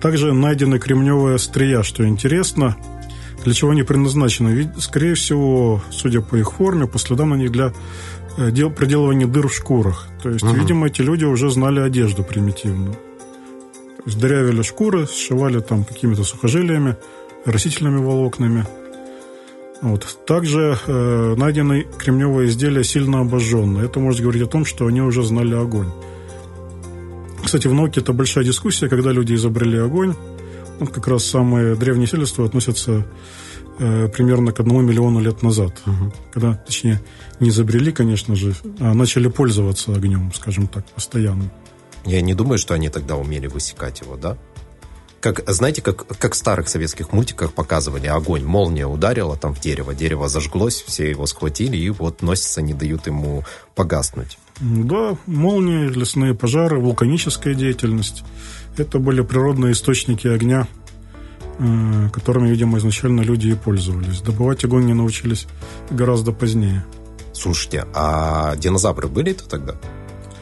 Также 0.00 0.32
найдены 0.32 0.78
кремневые 0.78 1.36
острия, 1.36 1.82
что 1.82 2.06
интересно. 2.06 2.76
Для 3.44 3.54
чего 3.54 3.70
они 3.70 3.82
предназначены? 3.82 4.50
Ведь, 4.50 4.68
скорее 4.78 5.14
всего, 5.14 5.82
судя 5.90 6.20
по 6.20 6.36
их 6.36 6.52
форме, 6.52 6.86
по 6.86 6.98
следам 6.98 7.30
на 7.30 7.36
них 7.36 7.50
для 7.50 7.72
э, 8.36 8.50
дел, 8.50 8.70
проделывания 8.70 9.26
дыр 9.26 9.48
в 9.48 9.54
шкурах. 9.54 10.08
То 10.22 10.28
есть, 10.28 10.44
угу. 10.44 10.54
видимо, 10.54 10.86
эти 10.86 11.00
люди 11.00 11.24
уже 11.24 11.50
знали 11.50 11.80
одежду 11.80 12.22
примитивную. 12.22 12.92
То 12.92 14.02
есть, 14.06 14.18
дырявили 14.18 14.62
шкуры, 14.62 15.06
сшивали 15.06 15.60
там 15.60 15.84
какими-то 15.84 16.22
сухожилиями, 16.22 16.96
растительными 17.46 17.98
волокнами– 17.98 18.66
вот. 19.82 20.06
Также 20.26 20.78
э, 20.86 21.34
найдены 21.36 21.86
кремневые 21.98 22.48
изделия 22.48 22.84
сильно 22.84 23.20
обожженные. 23.20 23.84
Это 23.84 23.98
может 23.98 24.20
говорить 24.20 24.42
о 24.42 24.46
том, 24.46 24.64
что 24.64 24.86
они 24.86 25.00
уже 25.00 25.24
знали 25.24 25.54
огонь. 25.54 25.90
Кстати, 27.44 27.66
в 27.66 27.74
науке 27.74 28.00
это 28.00 28.12
большая 28.12 28.44
дискуссия, 28.44 28.88
когда 28.88 29.10
люди 29.10 29.34
изобрели 29.34 29.78
огонь. 29.78 30.14
Вот 30.78 30.90
как 30.90 31.08
раз 31.08 31.24
самые 31.24 31.74
древние 31.74 32.06
исследования 32.06 32.46
относятся 32.46 33.04
э, 33.80 34.08
примерно 34.08 34.52
к 34.52 34.60
одному 34.60 34.82
миллиону 34.82 35.18
лет 35.18 35.42
назад. 35.42 35.82
Угу. 35.84 36.12
Когда, 36.32 36.54
точнее, 36.54 37.02
не 37.40 37.48
изобрели, 37.48 37.90
конечно 37.90 38.36
же, 38.36 38.54
а 38.78 38.94
начали 38.94 39.26
пользоваться 39.26 39.92
огнем, 39.92 40.32
скажем 40.32 40.68
так, 40.68 40.86
постоянно. 40.86 41.50
Я 42.04 42.20
не 42.20 42.34
думаю, 42.34 42.58
что 42.58 42.74
они 42.74 42.88
тогда 42.88 43.16
умели 43.16 43.48
высекать 43.48 44.00
его, 44.00 44.16
да? 44.16 44.38
Как, 45.22 45.48
знаете, 45.48 45.82
как, 45.82 46.04
как 46.18 46.32
в 46.32 46.36
старых 46.36 46.68
советских 46.68 47.12
мультиках 47.12 47.52
показывали 47.52 48.08
огонь. 48.08 48.42
Молния 48.42 48.88
ударила 48.88 49.36
там 49.36 49.54
в 49.54 49.60
дерево, 49.60 49.94
дерево 49.94 50.28
зажглось, 50.28 50.82
все 50.84 51.08
его 51.08 51.26
схватили 51.26 51.76
и 51.76 51.90
вот 51.90 52.22
носятся, 52.22 52.60
не 52.60 52.74
дают 52.74 53.06
ему 53.06 53.44
погаснуть. 53.76 54.36
Да, 54.60 55.16
молнии, 55.26 55.86
лесные 55.86 56.34
пожары, 56.34 56.80
вулканическая 56.80 57.54
деятельность. 57.54 58.24
Это 58.76 58.98
были 58.98 59.20
природные 59.22 59.74
источники 59.74 60.26
огня, 60.26 60.66
э, 61.60 62.08
которыми, 62.12 62.48
видимо, 62.48 62.78
изначально 62.78 63.20
люди 63.20 63.50
и 63.50 63.54
пользовались. 63.54 64.22
Добывать 64.22 64.64
огонь 64.64 64.86
не 64.86 64.94
научились 64.94 65.46
гораздо 65.88 66.32
позднее. 66.32 66.84
Слушайте, 67.32 67.86
а 67.94 68.56
динозавры 68.56 69.06
были-то 69.06 69.48
тогда? 69.48 69.76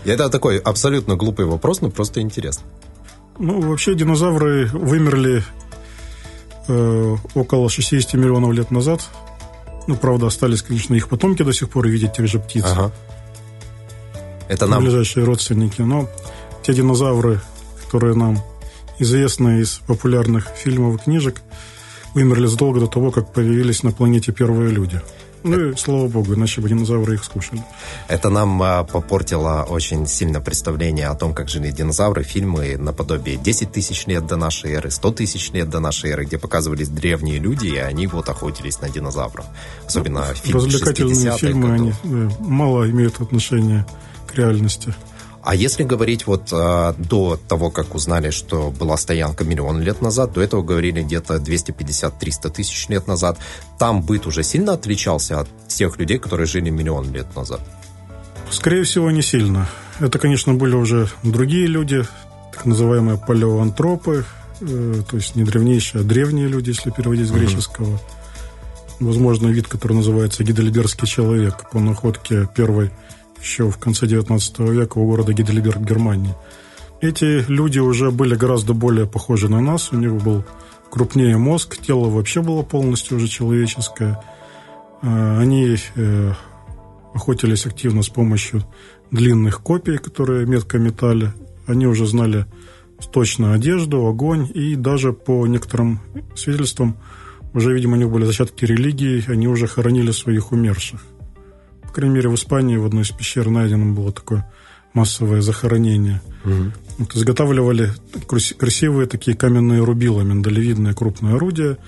Это 0.06 0.30
такой 0.30 0.56
абсолютно 0.56 1.16
глупый 1.16 1.44
вопрос, 1.44 1.82
но 1.82 1.90
просто 1.90 2.22
интересно. 2.22 2.64
Ну, 3.40 3.62
вообще 3.62 3.94
динозавры 3.94 4.66
вымерли 4.66 5.42
э, 6.68 7.16
около 7.34 7.70
60 7.70 8.12
миллионов 8.14 8.52
лет 8.52 8.70
назад. 8.70 9.00
Ну, 9.86 9.96
правда, 9.96 10.26
остались, 10.26 10.60
конечно, 10.60 10.94
их 10.94 11.08
потомки 11.08 11.42
до 11.42 11.54
сих 11.54 11.70
пор 11.70 11.88
видеть 11.88 12.12
тех 12.12 12.28
же 12.28 12.38
птиц. 12.38 12.64
Ага. 12.66 12.92
Это 14.46 14.66
нам... 14.66 14.82
Ближайшие 14.82 15.24
родственники. 15.24 15.80
Но 15.80 16.06
те 16.62 16.74
динозавры, 16.74 17.40
которые 17.86 18.14
нам 18.14 18.38
известны 18.98 19.60
из 19.60 19.80
популярных 19.86 20.48
фильмов 20.48 21.00
и 21.00 21.04
книжек, 21.04 21.40
вымерли 22.14 22.46
задолго 22.46 22.80
до 22.80 22.88
того, 22.88 23.10
как 23.10 23.32
появились 23.32 23.82
на 23.82 23.92
планете 23.92 24.32
первые 24.32 24.70
люди. 24.70 25.00
Ну 25.42 25.70
и 25.70 25.76
слава 25.76 26.06
богу, 26.08 26.34
иначе 26.34 26.60
бы 26.60 26.68
динозавры 26.68 27.14
их 27.14 27.24
скушали. 27.24 27.62
Это 28.08 28.28
нам 28.28 28.62
а, 28.62 28.84
попортило 28.84 29.66
очень 29.68 30.06
сильно 30.06 30.40
представление 30.40 31.08
о 31.08 31.14
том, 31.14 31.32
как 31.32 31.48
жили 31.48 31.70
динозавры. 31.70 32.22
Фильмы 32.22 32.76
наподобие 32.76 33.36
10 33.36 33.72
тысяч 33.72 34.06
лет 34.06 34.26
до 34.26 34.36
нашей 34.36 34.72
эры, 34.72 34.90
100 34.90 35.12
тысяч 35.12 35.50
лет 35.52 35.70
до 35.70 35.80
нашей 35.80 36.10
эры, 36.10 36.24
где 36.24 36.38
показывались 36.38 36.88
древние 36.88 37.38
люди, 37.38 37.68
и 37.68 37.76
они 37.76 38.06
вот 38.06 38.28
охотились 38.28 38.80
на 38.80 38.90
динозавров. 38.90 39.46
Особенно 39.86 40.26
ну, 40.28 40.34
фильмы 40.34 40.60
Развлекательные 40.60 41.38
фильмы, 41.38 41.72
они 41.72 41.92
да, 42.04 42.30
мало 42.40 42.90
имеют 42.90 43.20
отношения 43.20 43.86
к 44.26 44.34
реальности. 44.34 44.94
А 45.42 45.54
если 45.54 45.84
говорить 45.84 46.26
вот 46.26 46.52
э, 46.52 46.94
до 46.98 47.38
того, 47.48 47.70
как 47.70 47.94
узнали, 47.94 48.30
что 48.30 48.70
была 48.70 48.96
стоянка 48.98 49.44
миллион 49.44 49.80
лет 49.80 50.02
назад, 50.02 50.32
до 50.34 50.42
этого 50.42 50.62
говорили 50.62 51.02
где-то 51.02 51.36
250-300 51.36 52.50
тысяч 52.50 52.88
лет 52.88 53.06
назад, 53.06 53.38
там 53.78 54.02
быт 54.02 54.26
уже 54.26 54.42
сильно 54.42 54.74
отличался 54.74 55.40
от 55.40 55.48
тех 55.66 55.98
людей, 55.98 56.18
которые 56.18 56.46
жили 56.46 56.68
миллион 56.68 57.10
лет 57.12 57.34
назад? 57.34 57.60
Скорее 58.50 58.82
всего, 58.84 59.10
не 59.10 59.22
сильно. 59.22 59.66
Это, 59.98 60.18
конечно, 60.18 60.52
были 60.52 60.74
уже 60.74 61.08
другие 61.22 61.66
люди, 61.66 62.04
так 62.52 62.66
называемые 62.66 63.16
палеоантропы, 63.16 64.26
э, 64.60 65.02
то 65.08 65.16
есть 65.16 65.36
не 65.36 65.44
древнейшие, 65.44 66.02
а 66.02 66.04
древние 66.04 66.48
люди, 66.48 66.70
если 66.70 66.90
переводить 66.90 67.28
с 67.28 67.30
греческого. 67.30 67.98
Возможно, 68.98 69.48
вид, 69.48 69.68
который 69.68 69.94
называется 69.94 70.44
гидельбергский 70.44 71.08
человек, 71.08 71.70
по 71.70 71.80
находке 71.80 72.46
первой 72.54 72.90
еще 73.42 73.70
в 73.70 73.78
конце 73.78 74.06
19 74.06 74.58
века 74.60 74.98
у 74.98 75.06
города 75.06 75.32
Гидельберг, 75.32 75.78
Германии. 75.78 76.34
Эти 77.00 77.44
люди 77.50 77.78
уже 77.78 78.10
были 78.10 78.34
гораздо 78.34 78.74
более 78.74 79.06
похожи 79.06 79.48
на 79.48 79.60
нас, 79.60 79.92
у 79.92 79.96
них 79.96 80.22
был 80.22 80.44
крупнее 80.90 81.38
мозг, 81.38 81.78
тело 81.78 82.10
вообще 82.10 82.42
было 82.42 82.62
полностью 82.62 83.16
уже 83.16 83.28
человеческое. 83.28 84.22
Э, 85.02 85.38
они 85.38 85.76
э, 85.94 86.32
охотились 87.14 87.66
активно 87.66 88.02
с 88.02 88.08
помощью 88.08 88.64
длинных 89.10 89.62
копий, 89.62 89.96
которые 89.96 90.46
метко 90.46 90.78
метали. 90.78 91.32
Они 91.66 91.86
уже 91.86 92.06
знали 92.06 92.46
точно 93.12 93.54
одежду, 93.54 94.06
огонь, 94.06 94.50
и 94.52 94.74
даже 94.74 95.12
по 95.12 95.46
некоторым 95.46 96.00
свидетельствам 96.34 96.96
уже, 97.54 97.72
видимо, 97.72 97.94
у 97.94 97.96
них 97.96 98.10
были 98.10 98.24
зачатки 98.24 98.64
религии, 98.64 99.24
они 99.28 99.48
уже 99.48 99.66
хоронили 99.66 100.10
своих 100.10 100.52
умерших. 100.52 101.00
По 101.90 101.94
крайней 101.94 102.14
мере, 102.14 102.28
в 102.28 102.36
Испании 102.36 102.76
в 102.76 102.86
одной 102.86 103.02
из 103.02 103.10
пещер 103.10 103.50
найдено 103.50 103.92
было 103.92 104.12
такое 104.12 104.48
массовое 104.94 105.40
захоронение. 105.40 106.22
Угу. 106.44 106.72
Вот, 106.98 107.16
изготавливали 107.16 107.90
красивые 108.28 109.08
такие 109.08 109.36
каменные 109.36 109.82
рубила, 109.82 110.20
миндалевидные 110.20 110.94
крупные 110.94 111.34
орудия. 111.34 111.78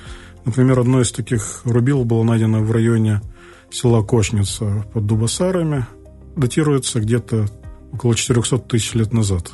Например, 0.44 0.80
одно 0.80 1.02
из 1.02 1.12
таких 1.12 1.60
рубил 1.62 2.04
было 2.04 2.24
найдено 2.24 2.64
в 2.64 2.72
районе 2.72 3.20
села 3.70 4.02
Кошница 4.02 4.84
под 4.92 5.06
Дубасарами. 5.06 5.86
Датируется 6.34 6.98
где-то 6.98 7.46
около 7.92 8.16
400 8.16 8.58
тысяч 8.58 8.94
лет 8.94 9.12
назад. 9.12 9.52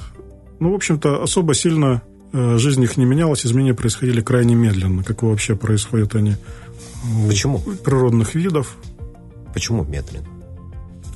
Ну, 0.60 0.72
в 0.72 0.74
общем-то, 0.76 1.22
особо 1.22 1.52
сильно 1.52 2.00
э, 2.32 2.56
жизнь 2.56 2.82
их 2.82 2.96
не 2.96 3.04
менялась, 3.04 3.44
изменения 3.44 3.74
происходили 3.74 4.22
крайне 4.22 4.54
медленно, 4.54 5.04
как 5.04 5.24
вообще 5.24 5.56
происходят 5.56 6.14
они 6.14 6.36
Почему? 7.28 7.58
у 7.58 7.72
природных 7.72 8.34
видов. 8.34 8.78
Почему 9.52 9.84
медленно? 9.84 10.37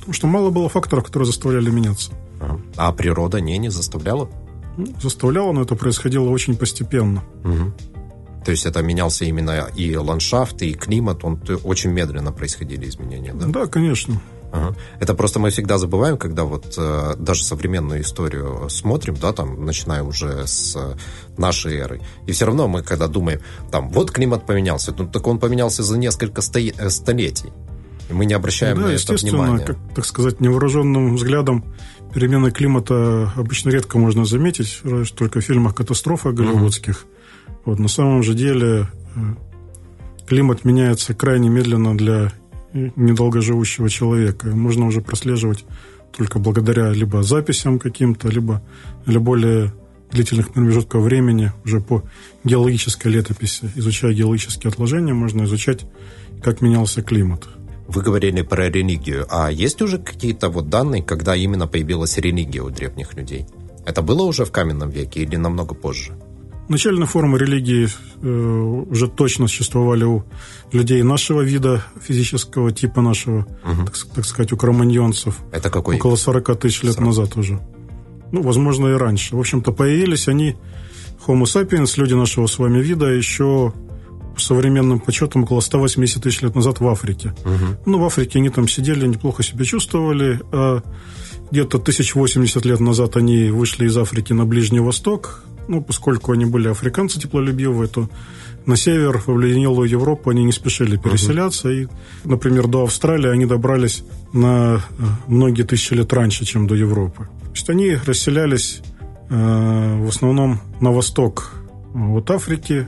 Потому 0.03 0.13
что 0.15 0.27
мало 0.27 0.49
было 0.49 0.67
факторов, 0.67 1.05
которые 1.05 1.25
заставляли 1.27 1.69
меняться. 1.69 2.11
Ага. 2.41 2.59
А 2.75 2.91
природа 2.91 3.39
не, 3.39 3.57
не 3.57 3.69
заставляла? 3.69 4.29
Ну, 4.75 4.87
заставляла, 5.01 5.53
но 5.53 5.61
это 5.61 5.75
происходило 5.75 6.29
очень 6.29 6.57
постепенно. 6.57 7.23
Угу. 7.45 8.43
То 8.43 8.51
есть 8.51 8.65
это 8.65 8.81
менялся 8.81 9.23
именно 9.23 9.69
и 9.73 9.95
ландшафт, 9.95 10.61
и 10.61 10.73
климат, 10.73 11.23
он 11.23 11.39
очень 11.63 11.91
медленно 11.91 12.33
происходили 12.33 12.89
изменения, 12.89 13.33
да? 13.33 13.45
Да, 13.47 13.67
конечно. 13.67 14.21
Ага. 14.51 14.75
Это 14.99 15.13
просто 15.15 15.39
мы 15.39 15.49
всегда 15.49 15.77
забываем, 15.77 16.17
когда 16.17 16.43
вот 16.43 16.75
э, 16.77 17.15
даже 17.17 17.43
современную 17.43 18.01
историю 18.01 18.69
смотрим, 18.69 19.15
да, 19.15 19.31
там, 19.31 19.65
начиная 19.65 20.03
уже 20.03 20.45
с 20.45 20.75
э, 20.75 20.95
нашей 21.37 21.77
эры, 21.77 22.01
и 22.27 22.33
все 22.33 22.45
равно 22.45 22.67
мы, 22.67 22.83
когда 22.83 23.07
думаем, 23.07 23.39
там, 23.71 23.89
вот 23.89 24.11
климат 24.11 24.45
поменялся, 24.45 24.93
ну, 24.95 25.07
так 25.07 25.25
он 25.25 25.39
поменялся 25.39 25.81
за 25.81 25.97
несколько 25.97 26.41
сто... 26.41 26.59
Э, 26.59 26.89
столетий. 26.89 27.51
Мы 28.09 28.25
не 28.25 28.33
обращаем 28.33 28.77
да, 28.77 28.83
на 28.83 28.87
это 28.89 29.13
внимания. 29.13 29.65
Как, 29.65 29.77
так 29.95 30.05
сказать, 30.05 30.39
невооруженным 30.39 31.15
взглядом 31.15 31.65
перемены 32.13 32.51
климата 32.51 33.31
обычно 33.35 33.69
редко 33.69 33.97
можно 33.97 34.25
заметить, 34.25 34.81
разве 34.83 35.05
только 35.15 35.41
в 35.41 35.43
фильмах 35.43 35.75
катастрофа 35.75 36.31
голливудских. 36.31 37.05
Угу. 37.05 37.51
Вот, 37.65 37.79
на 37.79 37.87
самом 37.87 38.23
же 38.23 38.33
деле 38.33 38.87
э, 39.15 39.19
климат 40.27 40.65
меняется 40.65 41.13
крайне 41.13 41.49
медленно 41.49 41.97
для 41.97 42.31
недолгоживущего 42.73 43.89
человека. 43.89 44.47
Можно 44.47 44.87
уже 44.87 45.01
прослеживать 45.01 45.65
только 46.15 46.39
благодаря 46.39 46.91
либо 46.91 47.23
записям 47.23 47.79
каким-то, 47.79 48.29
либо 48.29 48.61
для 49.05 49.19
более 49.19 49.73
длительных 50.11 50.51
промежутков 50.51 51.03
времени 51.03 51.51
уже 51.65 51.81
по 51.81 52.03
геологической 52.43 53.11
летописи. 53.11 53.71
Изучая 53.75 54.13
геологические 54.13 54.69
отложения, 54.69 55.13
можно 55.13 55.43
изучать, 55.43 55.85
как 56.43 56.61
менялся 56.61 57.01
климат. 57.01 57.47
Вы 57.87 58.01
говорили 58.01 58.41
про 58.41 58.69
религию. 58.69 59.25
А 59.29 59.51
есть 59.51 59.81
уже 59.81 59.97
какие-то 59.97 60.49
вот 60.49 60.69
данные, 60.69 61.03
когда 61.03 61.35
именно 61.35 61.67
появилась 61.67 62.17
религия 62.17 62.61
у 62.61 62.69
древних 62.69 63.13
людей? 63.13 63.45
Это 63.85 64.01
было 64.01 64.23
уже 64.23 64.45
в 64.45 64.51
каменном 64.51 64.89
веке 64.89 65.21
или 65.21 65.35
намного 65.35 65.75
позже? 65.75 66.13
Начальные 66.69 67.07
формы 67.07 67.37
религии 67.37 67.89
э, 68.21 68.27
уже 68.89 69.09
точно 69.09 69.47
существовали 69.47 70.05
у 70.05 70.23
людей 70.71 71.03
нашего 71.03 71.41
вида, 71.41 71.83
физического 72.01 72.71
типа 72.71 73.01
нашего, 73.01 73.39
угу. 73.39 73.85
так, 73.85 73.97
так 74.15 74.25
сказать, 74.25 74.53
у 74.53 74.57
кроманьонцев. 74.57 75.35
Это 75.51 75.69
какой? 75.69 75.97
Около 75.97 76.15
40 76.15 76.59
тысяч 76.59 76.83
лет 76.83 76.93
40. 76.93 77.05
назад 77.05 77.37
уже. 77.37 77.59
Ну, 78.31 78.41
возможно, 78.41 78.87
и 78.87 78.93
раньше. 78.93 79.35
В 79.35 79.39
общем-то, 79.39 79.73
появились 79.73 80.29
они, 80.29 80.55
Homo 81.27 81.43
sapiens, 81.43 81.93
люди 81.97 82.13
нашего 82.13 82.47
с 82.47 82.57
вами 82.57 82.79
вида, 82.79 83.07
еще 83.07 83.73
по 84.33 84.39
современным 84.39 84.99
подсчетам 84.99 85.43
около 85.43 85.59
180 85.59 86.23
тысяч 86.23 86.41
лет 86.41 86.55
назад 86.55 86.79
в 86.79 86.87
Африке. 86.87 87.33
Угу. 87.45 87.91
Ну, 87.91 87.99
в 87.99 88.05
Африке 88.05 88.39
они 88.39 88.49
там 88.49 88.67
сидели, 88.67 89.07
неплохо 89.07 89.43
себя 89.43 89.65
чувствовали, 89.65 90.39
а 90.51 90.81
где-то 91.51 91.77
1080 91.77 92.65
лет 92.65 92.79
назад 92.79 93.15
они 93.15 93.49
вышли 93.49 93.85
из 93.85 93.97
Африки 93.97 94.33
на 94.33 94.45
Ближний 94.45 94.79
Восток, 94.79 95.43
ну, 95.67 95.81
поскольку 95.81 96.31
они 96.31 96.45
были 96.45 96.67
африканцы 96.67 97.19
теплолюбивые, 97.19 97.87
то 97.87 98.09
на 98.65 98.75
север, 98.75 99.19
в 99.19 99.29
обледенелую 99.29 99.89
Европу, 99.89 100.29
они 100.29 100.43
не 100.43 100.51
спешили 100.51 100.97
переселяться. 100.97 101.69
Uh-huh. 101.69 101.83
И, 101.83 101.87
например, 102.23 102.67
до 102.67 102.83
Австралии 102.83 103.29
они 103.29 103.45
добрались 103.45 104.03
на 104.31 104.77
э, 104.77 105.03
многие 105.27 105.63
тысячи 105.63 105.93
лет 105.93 106.11
раньше, 106.13 106.45
чем 106.45 106.67
до 106.67 106.75
Европы. 106.75 107.27
То 107.41 107.51
есть 107.53 107.69
они 107.69 107.97
расселялись 108.05 108.81
э, 109.29 109.97
в 109.99 110.07
основном 110.07 110.61
на 110.79 110.91
восток 110.91 111.53
от 111.93 112.31
Африки, 112.31 112.87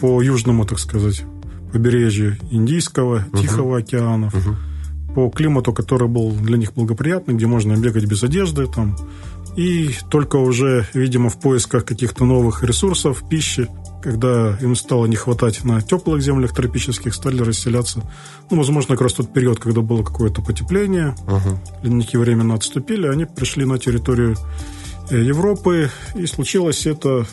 по 0.00 0.22
южному, 0.22 0.64
так 0.64 0.78
сказать, 0.78 1.24
побережью 1.72 2.38
Индийского, 2.50 3.18
uh-huh. 3.18 3.40
Тихого 3.40 3.78
океанов. 3.78 4.34
Uh-huh 4.34 4.56
по 5.16 5.30
климату, 5.30 5.72
который 5.72 6.08
был 6.08 6.30
для 6.30 6.58
них 6.58 6.74
благоприятный, 6.74 7.32
где 7.32 7.46
можно 7.46 7.74
бегать 7.74 8.04
без 8.04 8.22
одежды, 8.22 8.66
там, 8.66 8.98
и 9.56 9.94
только 10.10 10.36
уже, 10.36 10.86
видимо, 10.92 11.30
в 11.30 11.40
поисках 11.40 11.86
каких-то 11.86 12.26
новых 12.26 12.62
ресурсов, 12.62 13.24
пищи, 13.26 13.66
когда 14.02 14.58
им 14.60 14.76
стало 14.76 15.06
не 15.06 15.16
хватать 15.16 15.64
на 15.64 15.80
теплых 15.80 16.20
землях 16.20 16.54
тропических, 16.54 17.14
стали 17.14 17.40
расселяться. 17.40 18.02
Ну, 18.50 18.58
возможно, 18.58 18.94
как 18.94 19.00
раз 19.00 19.14
тот 19.14 19.32
период, 19.32 19.58
когда 19.58 19.80
было 19.80 20.02
какое-то 20.02 20.42
потепление, 20.42 21.16
uh-huh. 21.26 21.56
ледники 21.82 22.18
временно 22.18 22.52
отступили, 22.52 23.06
они 23.06 23.24
пришли 23.24 23.64
на 23.64 23.78
территорию 23.78 24.36
э, 25.08 25.18
Европы, 25.18 25.90
и 26.14 26.26
случилось 26.26 26.84
это, 26.84 27.26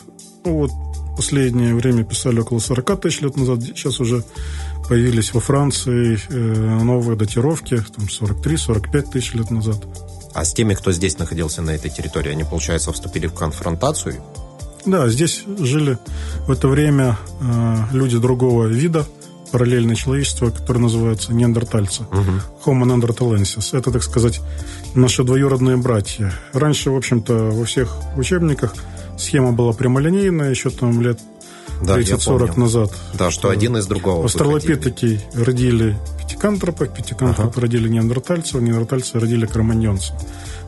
ну, 0.46 0.52
вот, 0.52 0.70
последнее 1.16 1.74
время 1.74 2.04
писали 2.04 2.40
около 2.40 2.58
40 2.58 3.00
тысяч 3.00 3.20
лет 3.20 3.36
назад, 3.36 3.62
сейчас 3.62 4.00
уже 4.00 4.24
появились 4.88 5.32
во 5.32 5.40
Франции 5.40 6.18
э, 6.28 6.82
новые 6.82 7.16
датировки, 7.16 7.82
там 7.96 8.06
43-45 8.06 9.10
тысяч 9.10 9.34
лет 9.34 9.50
назад. 9.50 9.78
А 10.34 10.44
с 10.44 10.52
теми, 10.52 10.74
кто 10.74 10.92
здесь 10.92 11.18
находился 11.18 11.62
на 11.62 11.70
этой 11.70 11.90
территории, 11.90 12.32
они, 12.32 12.44
получается, 12.44 12.92
вступили 12.92 13.26
в 13.26 13.34
конфронтацию? 13.34 14.16
Да, 14.84 15.08
здесь 15.08 15.44
жили 15.58 15.98
в 16.46 16.50
это 16.50 16.68
время 16.68 17.16
э, 17.40 17.76
люди 17.92 18.18
другого 18.18 18.66
вида, 18.66 19.06
параллельное 19.54 19.94
человечество, 19.94 20.50
которое 20.50 20.80
называется 20.80 21.32
неандертальцы. 21.32 22.02
Угу. 22.02 22.72
Homo 22.72 22.84
neanderthalensis. 22.84 23.78
Это, 23.78 23.92
так 23.92 24.02
сказать, 24.02 24.40
наши 24.94 25.22
двоюродные 25.22 25.76
братья. 25.76 26.32
Раньше, 26.52 26.90
в 26.90 26.96
общем-то, 26.96 27.50
во 27.52 27.64
всех 27.64 27.96
учебниках 28.16 28.74
схема 29.18 29.52
была 29.52 29.72
прямолинейная, 29.72 30.50
еще 30.50 30.70
там 30.70 31.00
лет 31.00 31.20
да, 31.82 31.98
30-40 31.98 32.58
назад. 32.58 32.92
Да, 33.14 33.30
что 33.30 33.50
один 33.50 33.76
из 33.76 33.86
другого. 33.86 34.24
Австралопитеки 34.24 35.20
родили 35.34 35.96
пятикантропов, 36.18 36.92
пятикантропы 36.94 37.50
ага. 37.50 37.60
родили 37.60 37.88
неандертальцев, 37.88 38.60
неандертальцы 38.60 39.18
родили 39.18 39.46
кроманьонцев. 39.46 40.14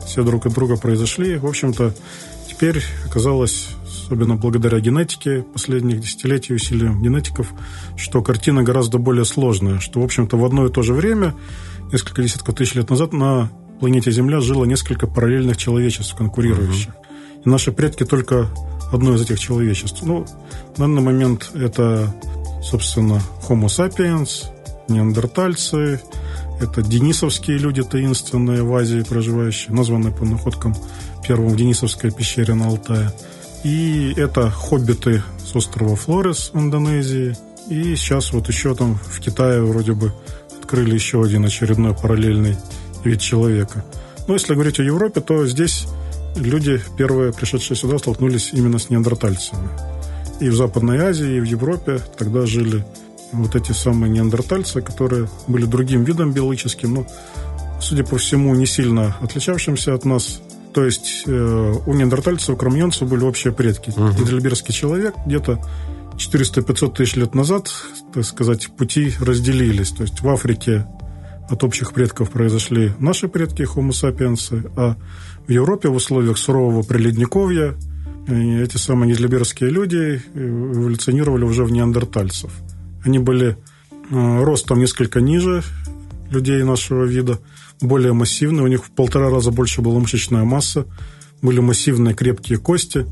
Все 0.05 0.23
друг 0.23 0.45
от 0.45 0.53
друга 0.53 0.77
произошли. 0.77 1.37
В 1.37 1.45
общем-то, 1.45 1.93
теперь 2.49 2.81
оказалось, 3.05 3.69
особенно 3.85 4.35
благодаря 4.35 4.79
генетике, 4.79 5.41
последних 5.41 6.01
десятилетий 6.01 6.53
усилиям 6.53 7.01
генетиков, 7.01 7.51
что 7.97 8.21
картина 8.21 8.63
гораздо 8.63 8.97
более 8.97 9.25
сложная, 9.25 9.79
что, 9.79 10.01
в 10.01 10.03
общем-то, 10.03 10.37
в 10.37 10.45
одно 10.45 10.65
и 10.65 10.71
то 10.71 10.81
же 10.81 10.93
время, 10.93 11.35
несколько 11.91 12.21
десятков 12.21 12.55
тысяч 12.55 12.75
лет 12.75 12.89
назад, 12.89 13.13
на 13.13 13.51
планете 13.79 14.11
Земля 14.11 14.39
жило 14.39 14.65
несколько 14.65 15.07
параллельных 15.07 15.57
человечеств, 15.57 16.15
конкурирующих. 16.15 16.89
Угу. 16.89 17.06
И 17.45 17.49
наши 17.49 17.71
предки 17.71 18.03
только 18.03 18.49
одно 18.91 19.15
из 19.15 19.21
этих 19.21 19.39
человечеств. 19.39 20.03
Ну, 20.03 20.25
в 20.75 20.79
данный 20.79 21.01
момент 21.01 21.51
это, 21.53 22.13
собственно, 22.63 23.21
Homo 23.47 23.67
sapiens, 23.67 24.45
неандертальцы, 24.87 25.99
Это 26.59 26.81
денисовские 26.81 27.57
люди, 27.59 27.83
таинственные 27.83 28.63
в 28.63 28.75
Азии 28.75 29.05
проживающие, 29.07 29.75
названные 29.75 30.11
по 30.11 30.25
находкам 30.25 30.75
первым 31.25 31.49
в 31.49 31.55
Денисовской 31.55 32.11
пещере 32.11 32.55
на 32.55 32.67
Алтае. 32.67 33.11
И 33.63 34.13
это 34.17 34.49
хоббиты 34.49 35.23
с 35.45 35.55
острова 35.55 35.95
Флорес 35.95 36.51
в 36.53 36.57
Индонезии. 36.57 37.37
И 37.69 37.95
сейчас 37.95 38.33
вот 38.33 38.47
еще 38.47 38.73
там 38.73 38.95
в 38.95 39.19
Китае 39.19 39.61
вроде 39.61 39.93
бы 39.93 40.13
открыли 40.59 40.95
еще 40.95 41.21
один 41.21 41.45
очередной 41.45 41.93
параллельный 41.93 42.57
вид 43.03 43.21
человека. 43.21 43.85
Но 44.27 44.33
если 44.33 44.53
говорить 44.55 44.79
о 44.79 44.83
Европе, 44.83 45.21
то 45.21 45.45
здесь 45.45 45.85
люди, 46.35 46.81
первые 46.97 47.33
пришедшие 47.33 47.77
сюда, 47.77 47.97
столкнулись 47.97 48.51
именно 48.53 48.79
с 48.79 48.89
неандертальцами. 48.89 49.69
И 50.39 50.49
в 50.49 50.55
Западной 50.55 50.99
Азии, 50.99 51.37
и 51.37 51.39
в 51.39 51.45
Европе 51.45 51.99
тогда 52.17 52.45
жили 52.45 52.85
вот 53.31 53.55
эти 53.55 53.71
самые 53.71 54.11
неандертальцы, 54.11 54.81
которые 54.81 55.29
были 55.47 55.65
другим 55.65 56.03
видом 56.03 56.31
биологическим, 56.31 56.93
но, 56.93 57.07
судя 57.81 58.03
по 58.03 58.17
всему, 58.17 58.53
не 58.55 58.65
сильно 58.65 59.17
отличавшимся 59.21 59.93
от 59.93 60.05
нас. 60.05 60.41
То 60.73 60.85
есть 60.85 61.23
э, 61.25 61.73
у 61.85 61.93
неандертальцев, 61.93 62.49
у 62.49 62.57
кроманьонцев 62.57 63.07
были 63.07 63.23
общие 63.23 63.51
предки. 63.51 63.89
Угу. 63.89 64.11
Гидральбергский 64.11 64.73
человек 64.73 65.15
где-то 65.25 65.59
400-500 66.17 66.95
тысяч 66.95 67.15
лет 67.15 67.35
назад, 67.35 67.69
так 68.13 68.25
сказать, 68.25 68.69
пути 68.75 69.13
разделились. 69.19 69.89
То 69.91 70.03
есть 70.03 70.21
в 70.21 70.29
Африке 70.29 70.85
от 71.49 71.63
общих 71.63 71.93
предков 71.93 72.31
произошли 72.31 72.91
наши 72.99 73.27
предки, 73.27 73.63
homo 73.63 73.89
sapiens, 73.89 74.71
а 74.75 74.95
в 75.47 75.51
Европе 75.51 75.89
в 75.89 75.95
условиях 75.95 76.37
сурового 76.37 76.83
приледниковья 76.83 77.75
эти 78.27 78.75
самые 78.75 79.09
низлиберские 79.09 79.69
люди 79.69 80.21
эволюционировали 80.35 81.45
уже 81.45 81.63
в 81.63 81.71
неандертальцев. 81.71 82.51
Они 83.05 83.19
были 83.19 83.57
э, 84.09 84.43
ростом 84.43 84.79
несколько 84.79 85.21
ниже 85.21 85.63
людей 86.29 86.61
нашего 86.63 87.05
вида, 87.05 87.39
более 87.79 88.11
массивные, 88.11 88.63
у 88.63 88.67
них 88.67 88.83
в 88.83 88.91
полтора 88.91 89.29
раза 89.29 89.51
больше 89.51 89.81
была 89.81 89.99
мышечная 89.99 90.43
масса, 90.43 90.85
были 91.41 91.61
массивные 91.61 92.13
крепкие 92.13 92.57
кости, 92.57 93.05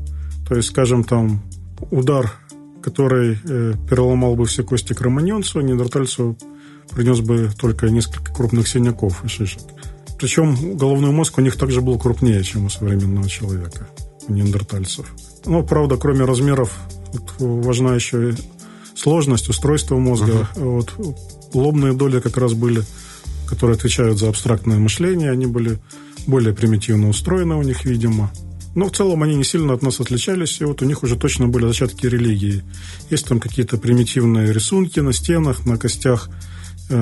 то 0.46 0.54
есть, 0.54 0.68
скажем, 0.68 1.02
там 1.02 1.42
удар, 1.90 2.30
который 2.82 3.38
э, 3.42 3.72
переломал 3.88 4.36
бы 4.36 4.44
все 4.44 4.62
кости 4.64 4.92
кроманьонцу, 4.92 5.60
неандертальцу 5.62 6.36
принес 6.94 7.20
бы 7.20 7.50
только 7.58 7.88
несколько 7.88 8.34
крупных 8.34 8.68
синяков 8.68 9.24
и 9.24 9.28
шишек. 9.28 9.62
Причем 10.18 10.76
головной 10.76 11.10
мозг 11.10 11.38
у 11.38 11.40
них 11.40 11.56
также 11.56 11.80
был 11.80 11.98
крупнее, 11.98 12.42
чем 12.42 12.66
у 12.66 12.70
современного 12.70 13.28
человека, 13.28 13.88
у 14.28 14.32
неандертальцев. 14.32 15.12
Но, 15.44 15.62
правда, 15.62 15.96
кроме 15.96 16.24
размеров, 16.24 16.72
важна 17.38 17.94
еще 17.94 18.34
сложность 18.94 19.48
устройства 19.48 19.96
мозга. 19.96 20.48
Uh-huh. 20.54 20.64
Вот, 20.64 20.94
лобные 21.54 21.92
доли 21.92 22.20
как 22.20 22.36
раз 22.38 22.54
были, 22.54 22.82
которые 23.46 23.76
отвечают 23.76 24.18
за 24.18 24.28
абстрактное 24.28 24.78
мышление, 24.78 25.30
они 25.30 25.46
были 25.46 25.78
более 26.26 26.54
примитивно 26.54 27.08
устроены 27.08 27.54
у 27.54 27.62
них, 27.62 27.84
видимо. 27.84 28.32
Но 28.74 28.86
в 28.86 28.92
целом 28.92 29.22
они 29.22 29.36
не 29.36 29.44
сильно 29.44 29.72
от 29.72 29.82
нас 29.82 30.00
отличались, 30.00 30.60
и 30.60 30.64
вот 30.64 30.82
у 30.82 30.84
них 30.84 31.02
уже 31.02 31.16
точно 31.16 31.48
были 31.48 31.66
зачатки 31.66 32.06
религии. 32.06 32.62
Есть 33.08 33.26
там 33.26 33.40
какие-то 33.40 33.78
примитивные 33.78 34.52
рисунки 34.52 35.00
на 35.00 35.14
стенах, 35.14 35.64
на 35.64 35.78
костях, 35.78 36.28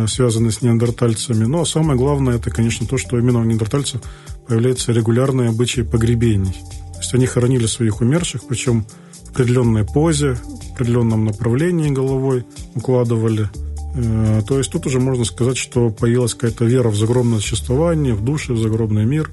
связанные 0.09 0.51
с 0.51 0.62
неандертальцами. 0.62 1.44
Но 1.44 1.64
самое 1.64 1.99
главное, 1.99 2.37
это, 2.37 2.51
конечно, 2.51 2.87
то, 2.87 2.97
что 2.97 3.18
именно 3.18 3.40
у 3.40 3.44
неандертальцев 3.44 4.01
появляются 4.47 4.92
регулярные 4.92 5.51
обычаи 5.51 5.83
погребений. 5.83 6.55
То 6.94 6.99
есть 7.01 7.14
они 7.14 7.27
хоронили 7.27 7.66
своих 7.66 8.01
умерших, 8.01 8.42
причем 8.49 8.87
в 9.25 9.31
определенной 9.31 9.85
позе, 9.85 10.35
в 10.35 10.73
определенном 10.75 11.25
направлении 11.25 11.90
головой 11.90 12.44
укладывали. 12.75 13.51
Э, 13.97 14.42
то 14.47 14.59
есть 14.59 14.70
тут 14.70 14.87
уже 14.87 15.01
можно 15.01 15.25
сказать, 15.25 15.57
что 15.57 15.90
появилась 15.90 16.35
какая-то 16.35 16.64
вера 16.64 16.88
в 16.88 16.97
загробное 16.97 17.38
существование, 17.38 18.14
в 18.14 18.25
души, 18.25 18.53
в 18.53 18.59
загробный 18.59 19.05
мир. 19.05 19.31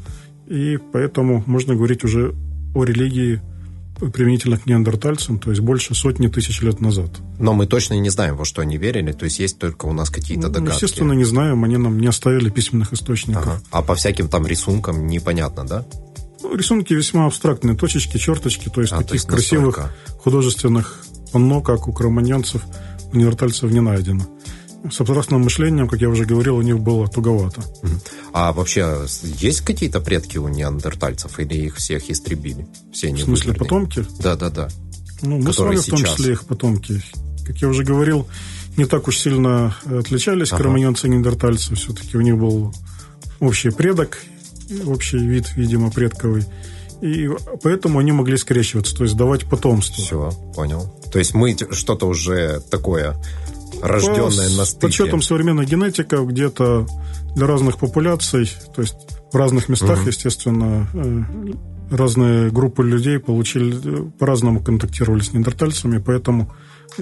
И 0.47 0.77
поэтому 0.91 1.43
можно 1.45 1.75
говорить 1.75 2.03
уже 2.03 2.35
о 2.75 2.83
религии 2.83 3.41
применительно 4.09 4.57
к 4.57 4.65
неандертальцам, 4.65 5.39
то 5.39 5.51
есть 5.51 5.61
больше 5.61 5.93
сотни 5.93 6.27
тысяч 6.27 6.61
лет 6.61 6.81
назад. 6.81 7.11
Но 7.39 7.53
мы 7.53 7.67
точно 7.67 7.95
не 7.95 8.09
знаем, 8.09 8.35
во 8.35 8.45
что 8.45 8.61
они 8.61 8.77
верили, 8.77 9.11
то 9.11 9.25
есть 9.25 9.39
есть 9.39 9.59
только 9.59 9.85
у 9.85 9.93
нас 9.93 10.09
какие-то 10.09 10.47
ну, 10.47 10.53
догадки. 10.53 10.83
Естественно, 10.83 11.13
не 11.13 11.23
знаем, 11.23 11.63
они 11.63 11.77
нам 11.77 11.99
не 11.99 12.07
оставили 12.07 12.49
письменных 12.49 12.93
источников. 12.93 13.43
Ага. 13.43 13.61
А 13.71 13.81
по 13.81 13.95
всяким 13.95 14.27
там 14.27 14.47
рисункам 14.47 15.07
непонятно, 15.07 15.65
да? 15.65 15.85
Ну, 16.41 16.55
рисунки 16.55 16.93
весьма 16.93 17.27
абстрактные, 17.27 17.75
точечки, 17.75 18.17
черточки, 18.17 18.69
то 18.69 18.81
есть 18.81 18.93
а, 18.93 18.97
таких 18.97 19.09
то 19.09 19.15
есть 19.15 19.27
красивых 19.27 19.93
художественных 20.19 21.03
панно, 21.31 21.61
как 21.61 21.87
у 21.87 21.93
кроманьонцев, 21.93 22.63
у 23.11 23.15
неандертальцев 23.15 23.71
не 23.71 23.81
найдено. 23.81 24.25
С 24.89 24.99
абстрактным 24.99 25.41
мышлением, 25.41 25.87
как 25.87 26.01
я 26.01 26.09
уже 26.09 26.25
говорил, 26.25 26.57
у 26.57 26.61
них 26.61 26.79
было 26.79 27.07
туговато. 27.07 27.61
А 28.33 28.51
вообще 28.51 29.05
есть 29.39 29.61
какие-то 29.61 29.99
предки 29.99 30.37
у 30.37 30.47
неандертальцев 30.47 31.39
или 31.39 31.53
их 31.53 31.75
всех 31.75 32.09
истребили? 32.09 32.67
Все 32.91 33.13
В 33.13 33.19
смысле, 33.19 33.53
потомки? 33.53 34.05
Да, 34.19 34.35
да, 34.35 34.49
да. 34.49 34.69
Ну, 35.21 35.37
мы 35.37 35.53
с 35.53 35.59
вами 35.59 35.75
в 35.75 35.85
том 35.85 35.99
числе 35.99 36.33
их 36.33 36.45
потомки. 36.45 37.01
Как 37.45 37.57
я 37.57 37.67
уже 37.67 37.83
говорил, 37.83 38.27
не 38.77 38.85
так 38.85 39.07
уж 39.07 39.17
сильно 39.17 39.75
отличались 39.85 40.51
ага. 40.51 40.63
кроманьонцы 40.63 41.07
и 41.07 41.09
неандертальцы. 41.09 41.75
Все-таки 41.75 42.17
у 42.17 42.21
них 42.21 42.37
был 42.37 42.73
общий 43.39 43.69
предок, 43.69 44.19
общий 44.85 45.17
вид, 45.17 45.51
видимо, 45.55 45.91
предковый. 45.91 46.45
И 47.01 47.29
поэтому 47.63 47.99
они 47.99 48.11
могли 48.11 48.37
скрещиваться, 48.37 48.95
то 48.95 49.03
есть 49.03 49.15
давать 49.15 49.45
потомство. 49.45 50.03
Все, 50.03 50.31
понял. 50.55 50.93
То 51.11 51.19
есть 51.19 51.33
мы 51.33 51.55
что-то 51.71 52.07
уже 52.07 52.61
такое 52.69 53.15
рожденное 53.81 54.49
По, 54.49 54.57
на 54.57 54.65
стыке. 54.65 54.65
С 54.65 54.73
подсчетом 54.73 55.21
современной 55.21 55.65
генетика 55.65 56.17
где-то 56.17 56.87
для 57.35 57.47
разных 57.47 57.77
популяций, 57.77 58.51
то 58.75 58.81
есть 58.81 58.95
в 59.31 59.35
разных 59.35 59.69
местах, 59.69 59.99
угу. 59.99 60.07
естественно, 60.07 60.87
э, 60.93 61.95
разные 61.95 62.49
группы 62.49 62.83
людей 62.83 63.19
получили, 63.19 64.09
по-разному 64.19 64.61
контактировали 64.61 65.21
с 65.21 65.33
неандертальцами, 65.33 65.97
поэтому 65.99 66.51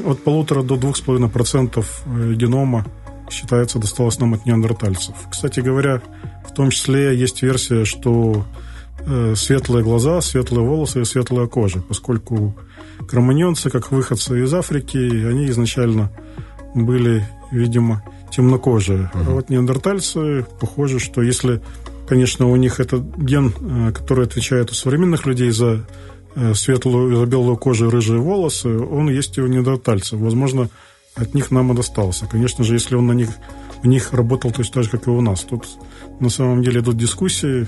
от 0.05 0.23
полутора 0.23 0.61
до 0.61 0.77
двух 0.77 0.97
с 0.97 1.01
половиной 1.01 1.29
процентов 1.29 2.03
э, 2.05 2.33
генома 2.33 2.85
считается 3.29 3.77
досталось 3.77 4.19
нам 4.19 4.33
от 4.33 4.45
неандертальцев. 4.45 5.15
Кстати 5.29 5.59
говоря, 5.59 6.01
в 6.47 6.53
том 6.53 6.71
числе 6.71 7.15
есть 7.17 7.41
версия, 7.43 7.85
что 7.85 8.45
Э, 9.05 9.33
светлые 9.35 9.83
глаза, 9.83 10.19
светлые 10.21 10.65
волосы 10.65 11.01
и 11.01 11.05
светлая 11.05 11.47
кожа, 11.47 11.81
поскольку 11.81 12.55
кроманьонцы, 13.07 13.69
как 13.69 13.91
выходцы 13.91 14.43
из 14.43 14.53
Африки, 14.53 14.97
они 14.97 15.47
изначально 15.47 16.11
были, 16.73 17.25
видимо, 17.51 18.03
темнокожие. 18.31 19.11
Uh-huh. 19.13 19.25
А 19.27 19.29
вот 19.31 19.49
неандертальцы, 19.49 20.45
похоже, 20.59 20.99
что 20.99 21.21
если, 21.21 21.61
конечно, 22.07 22.47
у 22.47 22.55
них 22.55 22.79
этот 22.79 23.17
ген, 23.17 23.53
э, 23.59 23.91
который 23.91 24.25
отвечает 24.25 24.71
у 24.71 24.73
современных 24.73 25.25
людей 25.25 25.51
за 25.51 25.85
э, 26.35 26.53
светлую, 26.53 27.15
за 27.15 27.25
белую 27.25 27.57
кожу 27.57 27.87
и 27.87 27.89
рыжие 27.89 28.19
волосы, 28.19 28.69
он 28.69 29.09
есть 29.09 29.37
и 29.37 29.41
у 29.41 29.47
неандертальцев. 29.47 30.19
Возможно, 30.19 30.69
от 31.15 31.33
них 31.33 31.51
нам 31.51 31.71
и 31.71 31.75
достался. 31.75 32.27
Конечно 32.27 32.63
же, 32.63 32.73
если 32.73 32.95
он 32.95 33.07
на 33.07 33.13
них, 33.13 33.29
у 33.83 33.87
них 33.87 34.13
работал 34.13 34.51
точно 34.51 34.75
так 34.75 34.83
же, 34.83 34.89
как 34.91 35.07
и 35.07 35.09
у 35.09 35.21
нас. 35.21 35.41
Тут 35.41 35.65
на 36.19 36.29
самом 36.29 36.63
деле 36.63 36.81
идут 36.81 36.97
дискуссии, 36.97 37.67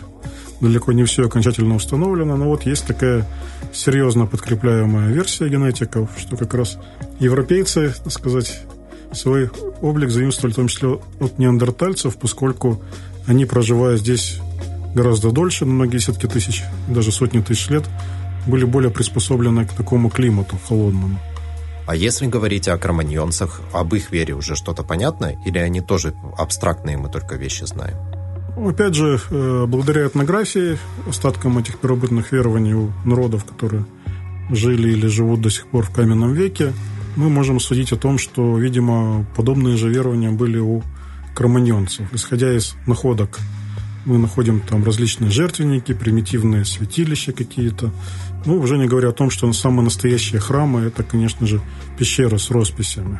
далеко 0.60 0.92
не 0.92 1.04
все 1.06 1.26
окончательно 1.26 1.76
установлено, 1.76 2.38
но 2.38 2.46
вот 2.46 2.66
есть 2.66 2.86
такая 2.86 3.28
серьезно 3.74 4.28
подкрепляемая 4.28 5.12
версия 5.12 5.50
генетиков, 5.50 6.10
что 6.18 6.38
как 6.38 6.54
раз 6.54 6.78
европейцы, 7.20 7.94
так 8.04 8.14
сказать, 8.14 8.62
свой 9.14 9.50
облик 9.82 10.10
заимствовали 10.10 10.54
в 10.54 10.56
том 10.56 10.68
числе 10.68 11.00
от 11.20 11.40
неандертальцев, 11.40 12.18
поскольку 12.18 12.82
они, 13.28 13.46
проживая 13.46 13.98
здесь 13.98 14.40
гораздо 14.96 15.32
дольше, 15.32 15.66
многие 15.66 15.98
десятки 15.98 16.28
тысяч, 16.28 16.64
даже 16.88 17.12
сотни 17.12 17.42
тысяч 17.42 17.70
лет, 17.70 17.86
были 18.48 18.66
более 18.66 18.92
приспособлены 18.92 19.66
к 19.66 19.74
такому 19.74 20.10
климату 20.10 20.58
холодному. 20.68 21.20
А 21.88 21.96
если 21.96 22.28
говорить 22.28 22.68
о 22.68 22.78
кроманьонцах, 22.78 23.62
об 23.74 23.94
их 23.94 24.12
вере 24.12 24.34
уже 24.34 24.56
что-то 24.56 24.84
понятно? 24.84 25.34
Или 25.46 25.58
они 25.58 25.82
тоже 25.82 26.14
абстрактные, 26.38 26.98
мы 26.98 27.10
только 27.10 27.36
вещи 27.36 27.66
знаем? 27.66 27.98
Опять 28.56 28.96
же, 28.96 29.20
э, 29.30 29.66
благодаря 29.68 30.08
этнографии, 30.08 30.78
остаткам 31.08 31.58
этих 31.58 31.80
первобытных 31.80 32.32
верований 32.32 32.74
у 32.74 32.92
народов, 33.06 33.46
которые 33.46 33.86
жили 34.50 34.92
или 34.92 35.08
живут 35.08 35.42
до 35.42 35.50
сих 35.50 35.68
пор 35.68 35.86
в 35.86 35.92
каменном 35.92 36.34
веке, 36.34 36.74
мы 37.16 37.30
можем 37.30 37.60
судить 37.60 37.92
о 37.92 37.98
том, 37.98 38.18
что, 38.18 38.58
видимо, 38.58 39.26
подобные 39.36 39.78
же 39.78 39.90
верования 39.90 40.32
были 40.32 40.60
у 40.60 40.84
кроманьонцев. 41.36 42.14
Исходя 42.14 42.56
из 42.56 42.76
находок, 42.88 43.40
мы 44.06 44.18
находим 44.18 44.62
там 44.62 44.84
различные 44.84 45.30
жертвенники, 45.32 45.94
примитивные 45.94 46.66
святилища 46.66 47.34
какие-то. 47.34 47.92
Ну, 48.46 48.58
уже 48.58 48.78
не 48.78 48.88
говоря 48.88 49.10
о 49.10 49.14
том, 49.14 49.30
что 49.30 49.52
самые 49.54 49.84
настоящие 49.84 50.42
храмы– 50.42 50.82
это, 50.82 51.04
конечно 51.04 51.46
же, 51.46 51.62
пещеры 51.98 52.40
с 52.40 52.50
росписями. 52.50 53.20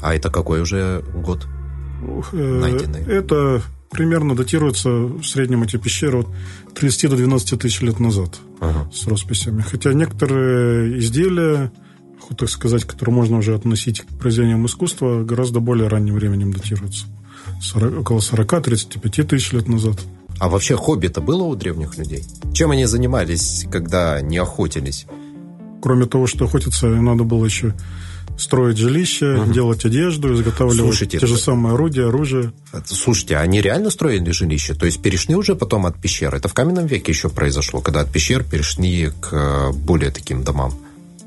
А 0.00 0.14
это 0.14 0.30
какой 0.30 0.60
уже 0.60 1.02
год 1.14 1.46
э, 2.32 2.60
найденный? 2.60 3.02
Это 3.02 3.62
примерно 3.90 4.34
датируется 4.34 4.90
в 4.90 5.22
среднем 5.22 5.62
эти 5.62 5.76
пещеры 5.76 6.20
от 6.20 6.28
30 6.74 7.10
до 7.10 7.16
12 7.16 7.60
тысяч 7.60 7.80
лет 7.82 8.00
назад 8.00 8.38
ага. 8.60 8.90
с 8.92 9.06
росписями. 9.06 9.62
Хотя 9.62 9.92
некоторые 9.92 10.98
изделия, 10.98 11.70
так 12.36 12.48
сказать, 12.48 12.84
которые 12.84 13.14
можно 13.14 13.38
уже 13.38 13.54
относить 13.54 14.00
к 14.00 14.06
произведениям 14.18 14.66
искусства, 14.66 15.22
гораздо 15.22 15.60
более 15.60 15.88
ранним 15.88 16.14
временем 16.14 16.52
датируются. 16.52 17.06
40, 17.60 18.00
около 18.00 18.18
40-35 18.18 19.24
тысяч 19.24 19.52
лет 19.52 19.68
назад. 19.68 19.98
А 20.38 20.48
вообще 20.48 20.76
хобби-то 20.76 21.20
было 21.20 21.44
у 21.44 21.54
древних 21.54 21.96
людей? 21.98 22.24
Чем 22.52 22.70
они 22.70 22.86
занимались, 22.86 23.66
когда 23.70 24.20
не 24.20 24.38
охотились? 24.38 25.06
Кроме 25.80 26.06
того, 26.06 26.26
что 26.26 26.44
охотиться, 26.46 26.88
надо 26.88 27.24
было 27.24 27.44
еще 27.44 27.74
строить 28.38 28.78
жилище, 28.78 29.34
угу. 29.34 29.52
делать 29.52 29.84
одежду, 29.84 30.32
изготавливать 30.34 30.78
Слушайте, 30.78 31.18
те 31.18 31.26
же 31.26 31.36
самые 31.36 31.74
орудия, 31.74 32.06
оружие. 32.06 32.52
Слушайте, 32.86 33.36
они 33.36 33.60
реально 33.60 33.90
строили 33.90 34.30
жилище? 34.30 34.74
То 34.74 34.86
есть 34.86 35.02
перешли 35.02 35.34
уже 35.34 35.54
потом 35.54 35.86
от 35.86 36.00
пещер? 36.00 36.34
Это 36.34 36.48
в 36.48 36.54
каменном 36.54 36.86
веке 36.86 37.12
еще 37.12 37.28
произошло, 37.28 37.80
когда 37.80 38.00
от 38.00 38.10
пещер 38.10 38.42
перешли 38.42 39.10
к 39.20 39.28
э, 39.32 39.72
более 39.72 40.10
таким 40.10 40.44
домам? 40.44 40.74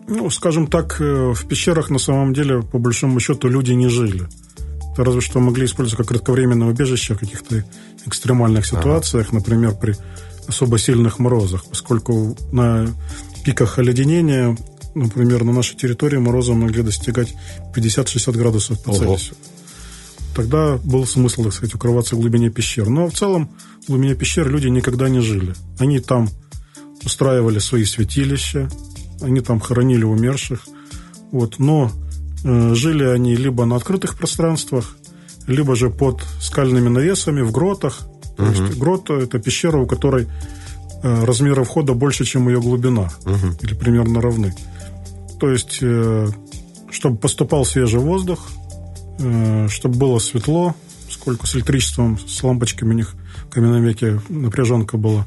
Ну, 0.08 0.30
скажем 0.30 0.68
так, 0.68 0.97
э, 0.99 1.34
в 1.34 1.47
пещерах 1.47 1.89
на 1.89 1.99
самом 1.99 2.34
деле, 2.34 2.62
по 2.62 2.78
большому 2.78 3.20
счету, 3.20 3.47
люди 3.47 3.72
не 3.72 3.89
жили. 3.89 4.28
Это 4.93 5.03
разве 5.03 5.22
что 5.22 5.39
могли 5.39 5.66
использовать 5.66 5.97
как 5.97 6.08
кратковременное 6.08 6.68
убежище 6.68 7.16
в 7.16 7.20
каких-то 7.20 7.64
экстремальных 8.06 8.66
ситуациях, 8.66 9.28
ага. 9.30 9.38
например, 9.38 9.76
при 9.76 9.95
особо 10.47 10.78
сильных 10.78 11.20
морозах, 11.20 11.66
поскольку 11.66 12.38
на 12.51 12.88
пиках 13.43 13.80
оледенения 13.80 14.56
например, 14.95 15.43
на 15.43 15.51
нашей 15.51 15.76
территории 15.76 16.18
морозы 16.18 16.53
могли 16.53 16.82
достигать 16.82 17.34
50-60 17.76 18.32
градусов 18.32 18.82
по 18.82 18.93
Цельсию. 18.93 19.36
Тогда 20.34 20.78
был 20.78 21.06
смысл, 21.06 21.43
так 21.43 21.53
сказать, 21.53 21.76
укрываться 21.76 22.16
в 22.16 22.20
глубине 22.20 22.49
пещер. 22.49 22.89
Но 22.89 23.10
в 23.10 23.14
целом 23.14 23.49
в 23.84 23.88
глубине 23.88 24.16
пещер 24.16 24.49
люди 24.49 24.68
никогда 24.68 25.08
не 25.08 25.22
жили. 25.22 25.53
Они 25.80 25.99
там 25.99 26.30
устраивали 27.03 27.60
свои 27.60 27.86
святилища, 27.86 28.70
они 29.22 29.41
там 29.41 29.59
хоронили 29.59 30.03
умерших. 30.03 30.66
Вот. 31.32 31.59
Но 31.59 31.91
э, 32.43 32.74
жили 32.76 33.03
они 33.03 33.36
либо 33.36 33.66
на 33.66 33.76
открытых 33.76 34.18
пространствах, 34.18 34.97
либо 35.47 35.76
же 35.76 35.89
под 35.89 36.24
скальными 36.41 36.89
навесами, 36.89 37.41
в 37.41 37.51
гротах. 37.51 38.07
То 38.38 38.43
угу. 38.43 38.51
есть 38.51 38.78
грота– 38.78 39.13
это 39.16 39.39
пещера, 39.39 39.78
у 39.78 39.86
которой 39.86 40.28
э, 41.03 41.26
размеры 41.26 41.63
входа 41.63 41.93
больше, 41.93 42.26
чем 42.26 42.49
ее 42.49 42.59
глубина, 42.61 43.09
угу. 43.26 43.57
или 43.61 43.74
примерно 43.74 44.22
равны. 44.22 44.53
То 45.39 45.49
есть, 45.49 45.80
э, 45.82 46.28
чтобы 46.91 47.18
поступал 47.18 47.66
свежий 47.66 47.99
воздух, 47.99 48.47
э, 49.20 49.68
чтобы 49.70 49.97
было 49.97 50.20
светло, 50.20 50.76
сколько 51.09 51.47
с 51.47 51.55
электричеством, 51.55 52.18
с 52.20 52.43
лампочками 52.43 52.89
у 52.89 52.97
них 52.97 53.16
в 53.45 53.49
каменном 53.49 53.84
веке 53.84 54.20
напряженка 54.30 54.97
была. 54.97 55.26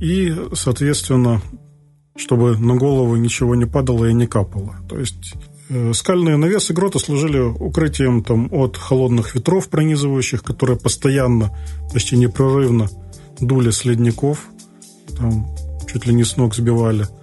И, 0.00 0.34
соответственно, 0.54 1.40
чтобы 2.16 2.56
на 2.58 2.76
голову 2.76 3.16
ничего 3.16 3.54
не 3.54 3.64
падало 3.64 4.06
и 4.06 4.14
не 4.14 4.26
капало. 4.26 4.76
То 4.88 4.98
есть 4.98 5.34
э, 5.68 5.92
скальные 5.94 6.36
навесы 6.36 6.72
грота 6.74 6.98
служили 6.98 7.38
укрытием 7.38 8.22
там, 8.22 8.48
от 8.52 8.76
холодных 8.76 9.34
ветров 9.34 9.68
пронизывающих, 9.68 10.42
которые 10.42 10.78
постоянно, 10.78 11.56
почти 11.92 12.16
непрерывно 12.16 12.88
дули 13.40 13.70
с 13.70 13.84
ледников, 13.84 14.46
там, 15.16 15.46
чуть 15.90 16.06
ли 16.06 16.14
не 16.14 16.24
с 16.24 16.36
ног 16.36 16.54
сбивали– 16.54 17.06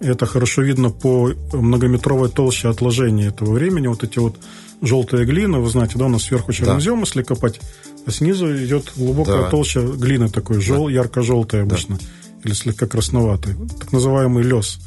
это 0.00 0.24
хорошо 0.26 0.62
видно 0.62 0.90
по 0.90 1.30
многометровой 1.52 2.30
толще 2.30 2.68
отложения 2.68 3.26
этого 3.26 3.52
времени. 3.52 3.86
Вот 3.86 4.02
эти 4.02 4.18
вот 4.18 4.36
желтые 4.80 5.26
глины, 5.26 5.58
вы 5.58 5.68
знаете, 5.68 5.98
да, 5.98 6.06
у 6.06 6.08
нас 6.08 6.24
сверху 6.24 6.52
чернозем, 6.52 6.94
да. 6.94 7.00
если 7.00 7.22
копать, 7.22 7.60
а 8.06 8.10
снизу 8.10 8.52
идет 8.64 8.92
глубокая 8.96 9.42
да. 9.42 9.50
толща 9.50 9.80
глины 9.82 10.30
такой, 10.30 10.60
жел, 10.60 10.86
да. 10.86 10.92
ярко-желтая 10.92 11.62
обычно, 11.62 11.98
да. 11.98 12.04
Или 12.44 12.52
слегка 12.52 12.86
красноватый, 12.86 13.54
так 13.78 13.92
называемый 13.92 14.42
лес. 14.42 14.78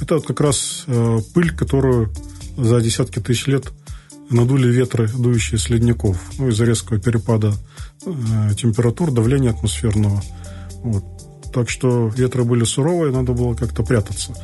Это 0.00 0.16
вот 0.16 0.26
как 0.26 0.40
раз 0.40 0.84
э, 0.86 1.18
пыль, 1.34 1.54
которую 1.54 2.12
за 2.56 2.80
десятки 2.80 3.18
тысяч 3.18 3.46
лет 3.46 3.72
надули 4.30 4.68
ветры, 4.68 5.08
дующие 5.08 5.58
с 5.58 5.68
ледников, 5.68 6.20
ну, 6.38 6.48
из-за 6.48 6.64
резкого 6.64 6.98
перепада 6.98 7.54
э, 8.04 8.54
температур, 8.56 9.10
давления 9.10 9.50
атмосферного. 9.50 10.22
Вот. 10.82 11.04
Так 11.52 11.70
что 11.70 12.08
ветры 12.08 12.44
были 12.44 12.64
суровые, 12.64 13.12
надо 13.12 13.32
было 13.32 13.54
как-то 13.54 13.82
прятаться. 13.82 14.34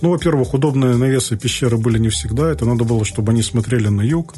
Ну, 0.00 0.10
во-первых, 0.10 0.54
удобные 0.54 0.96
навесы 0.96 1.36
пещеры 1.36 1.76
были 1.76 1.98
не 1.98 2.08
всегда. 2.08 2.50
Это 2.50 2.64
надо 2.64 2.84
было, 2.84 3.04
чтобы 3.04 3.32
они 3.32 3.42
смотрели 3.42 3.88
на 3.88 4.02
юг. 4.02 4.34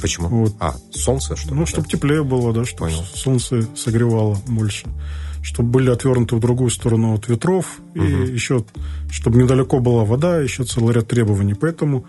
Почему? 0.00 0.28
Вот. 0.28 0.54
А, 0.58 0.76
солнце, 0.90 1.36
что 1.36 1.50
ли? 1.50 1.60
Ну, 1.60 1.66
чтобы 1.66 1.84
да? 1.84 1.92
теплее 1.96 2.24
было, 2.24 2.52
да, 2.52 2.64
чтобы 2.64 2.90
Понял. 2.90 3.04
солнце 3.14 3.66
согревало 3.76 4.38
больше. 4.46 4.86
Чтобы 5.46 5.68
были 5.68 5.90
отвернуты 5.90 6.34
в 6.34 6.40
другую 6.40 6.70
сторону 6.70 7.14
от 7.14 7.28
ветров. 7.28 7.78
Угу. 7.94 8.04
И 8.04 8.32
еще, 8.32 8.64
чтобы 9.12 9.40
недалеко 9.40 9.78
была 9.78 10.04
вода, 10.04 10.40
еще 10.40 10.64
целый 10.64 10.92
ряд 10.92 11.06
требований. 11.06 11.54
Поэтому 11.54 12.04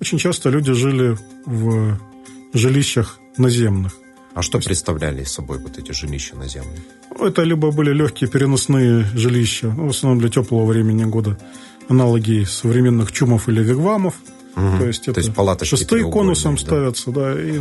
очень 0.00 0.18
часто 0.18 0.50
люди 0.50 0.72
жили 0.72 1.16
в 1.46 1.96
жилищах 2.52 3.20
наземных. 3.38 3.92
А 4.34 4.42
что 4.42 4.58
представляли 4.58 5.22
собой 5.22 5.58
вот 5.58 5.78
эти 5.78 5.92
жилища 5.92 6.34
наземные? 6.34 6.80
Это 7.16 7.42
либо 7.42 7.70
были 7.70 7.92
легкие 7.92 8.28
переносные 8.28 9.04
жилища, 9.14 9.68
ну, 9.68 9.86
в 9.86 9.90
основном 9.90 10.18
для 10.18 10.28
теплого 10.28 10.64
времени 10.66 11.04
года, 11.04 11.38
аналоги 11.88 12.42
современных 12.42 13.12
чумов 13.12 13.48
или 13.48 13.62
вигвамов. 13.62 14.14
Угу. 14.56 14.78
То 14.78 14.86
есть, 14.86 15.06
это 15.06 15.22
То 15.32 15.60
есть 15.60 15.64
шесты 15.64 16.02
конусом 16.10 16.56
да. 16.56 16.60
ставятся, 16.60 17.12
да, 17.12 17.40
и 17.40 17.60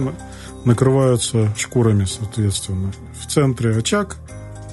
накрываются 0.65 1.53
шкурами, 1.55 2.05
соответственно. 2.05 2.91
В 3.21 3.27
центре 3.27 3.77
очаг, 3.77 4.17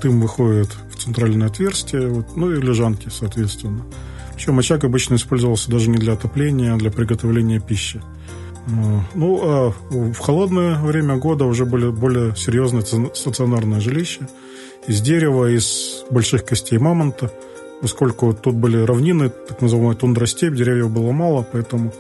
дым 0.01 0.21
выходит 0.21 0.69
в 0.91 0.97
центральное 0.97 1.49
отверстие, 1.49 2.09
вот, 2.09 2.37
ну 2.37 2.53
и 2.53 2.61
лежанки, 2.61 3.09
соответственно. 3.09 3.85
Причем 4.35 4.59
очаг 4.59 4.85
обычно 4.85 5.15
использовался 5.15 5.71
даже 5.71 5.89
не 5.89 5.97
для 5.97 6.13
отопления, 6.13 6.75
а 6.75 6.77
для 6.77 6.91
приготовления 6.91 7.61
пищи. 7.61 8.03
Ну, 9.15 9.41
а 9.43 9.73
в 9.91 10.19
холодное 10.19 10.79
время 10.81 11.17
года 11.17 11.45
уже 11.45 11.65
были 11.65 11.89
более 11.89 12.35
серьезные 12.35 12.85
стационарные 13.15 13.81
жилища 13.81 14.29
из 14.89 15.01
дерева, 15.01 15.51
из 15.51 16.05
больших 16.11 16.45
костей 16.45 16.79
мамонта, 16.79 17.33
поскольку 17.81 18.35
тут 18.35 18.55
были 18.55 18.79
равнины, 18.79 19.31
так 19.31 19.61
называемая 19.61 19.97
тундростепь, 19.97 20.55
деревьев 20.55 20.91
было 20.91 21.13
мало, 21.13 21.47
поэтому 21.51 21.93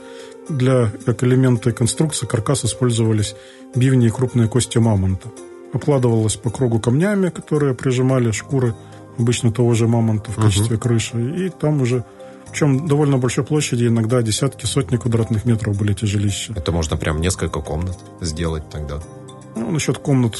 для, 0.48 0.92
как 1.04 1.22
элементы 1.24 1.72
конструкции 1.72 2.26
каркас 2.26 2.64
использовались 2.64 3.34
бивни 3.74 4.06
и 4.06 4.10
крупные 4.10 4.48
кости 4.48 4.78
мамонта. 4.78 5.28
Обкладывалось 5.72 6.36
по 6.36 6.50
кругу 6.50 6.80
камнями, 6.80 7.28
которые 7.28 7.74
прижимали 7.74 8.30
шкуры 8.30 8.74
обычно 9.18 9.52
того 9.52 9.74
же 9.74 9.88
мамонта 9.88 10.30
в 10.30 10.36
качестве 10.36 10.76
угу. 10.76 10.82
крыши, 10.82 11.46
и 11.46 11.48
там 11.48 11.80
уже 11.80 12.04
причем 12.50 12.86
довольно 12.86 13.18
большой 13.18 13.44
площади, 13.44 13.86
иногда 13.86 14.22
десятки, 14.22 14.66
сотни 14.66 14.96
квадратных 14.96 15.44
метров 15.44 15.76
были 15.76 15.92
эти 15.92 16.04
жилища. 16.04 16.54
Это 16.56 16.72
можно 16.72 16.96
прям 16.96 17.20
несколько 17.20 17.60
комнат 17.60 17.98
сделать 18.20 18.70
тогда? 18.70 19.00
Ну, 19.54 19.70
насчет 19.70 19.98
комнат 19.98 20.38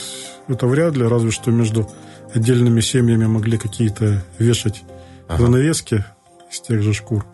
это 0.49 0.67
вряд 0.67 0.97
ли, 0.97 1.07
разве 1.07 1.31
что 1.31 1.51
между 1.51 1.89
отдельными 2.33 2.81
семьями 2.81 3.27
могли 3.27 3.59
какие-то 3.59 4.25
вешать 4.39 4.85
ага. 5.29 5.43
занавески 5.43 6.05
из 6.51 6.61
тех 6.61 6.83
же 6.83 6.95
шкур. 6.95 7.27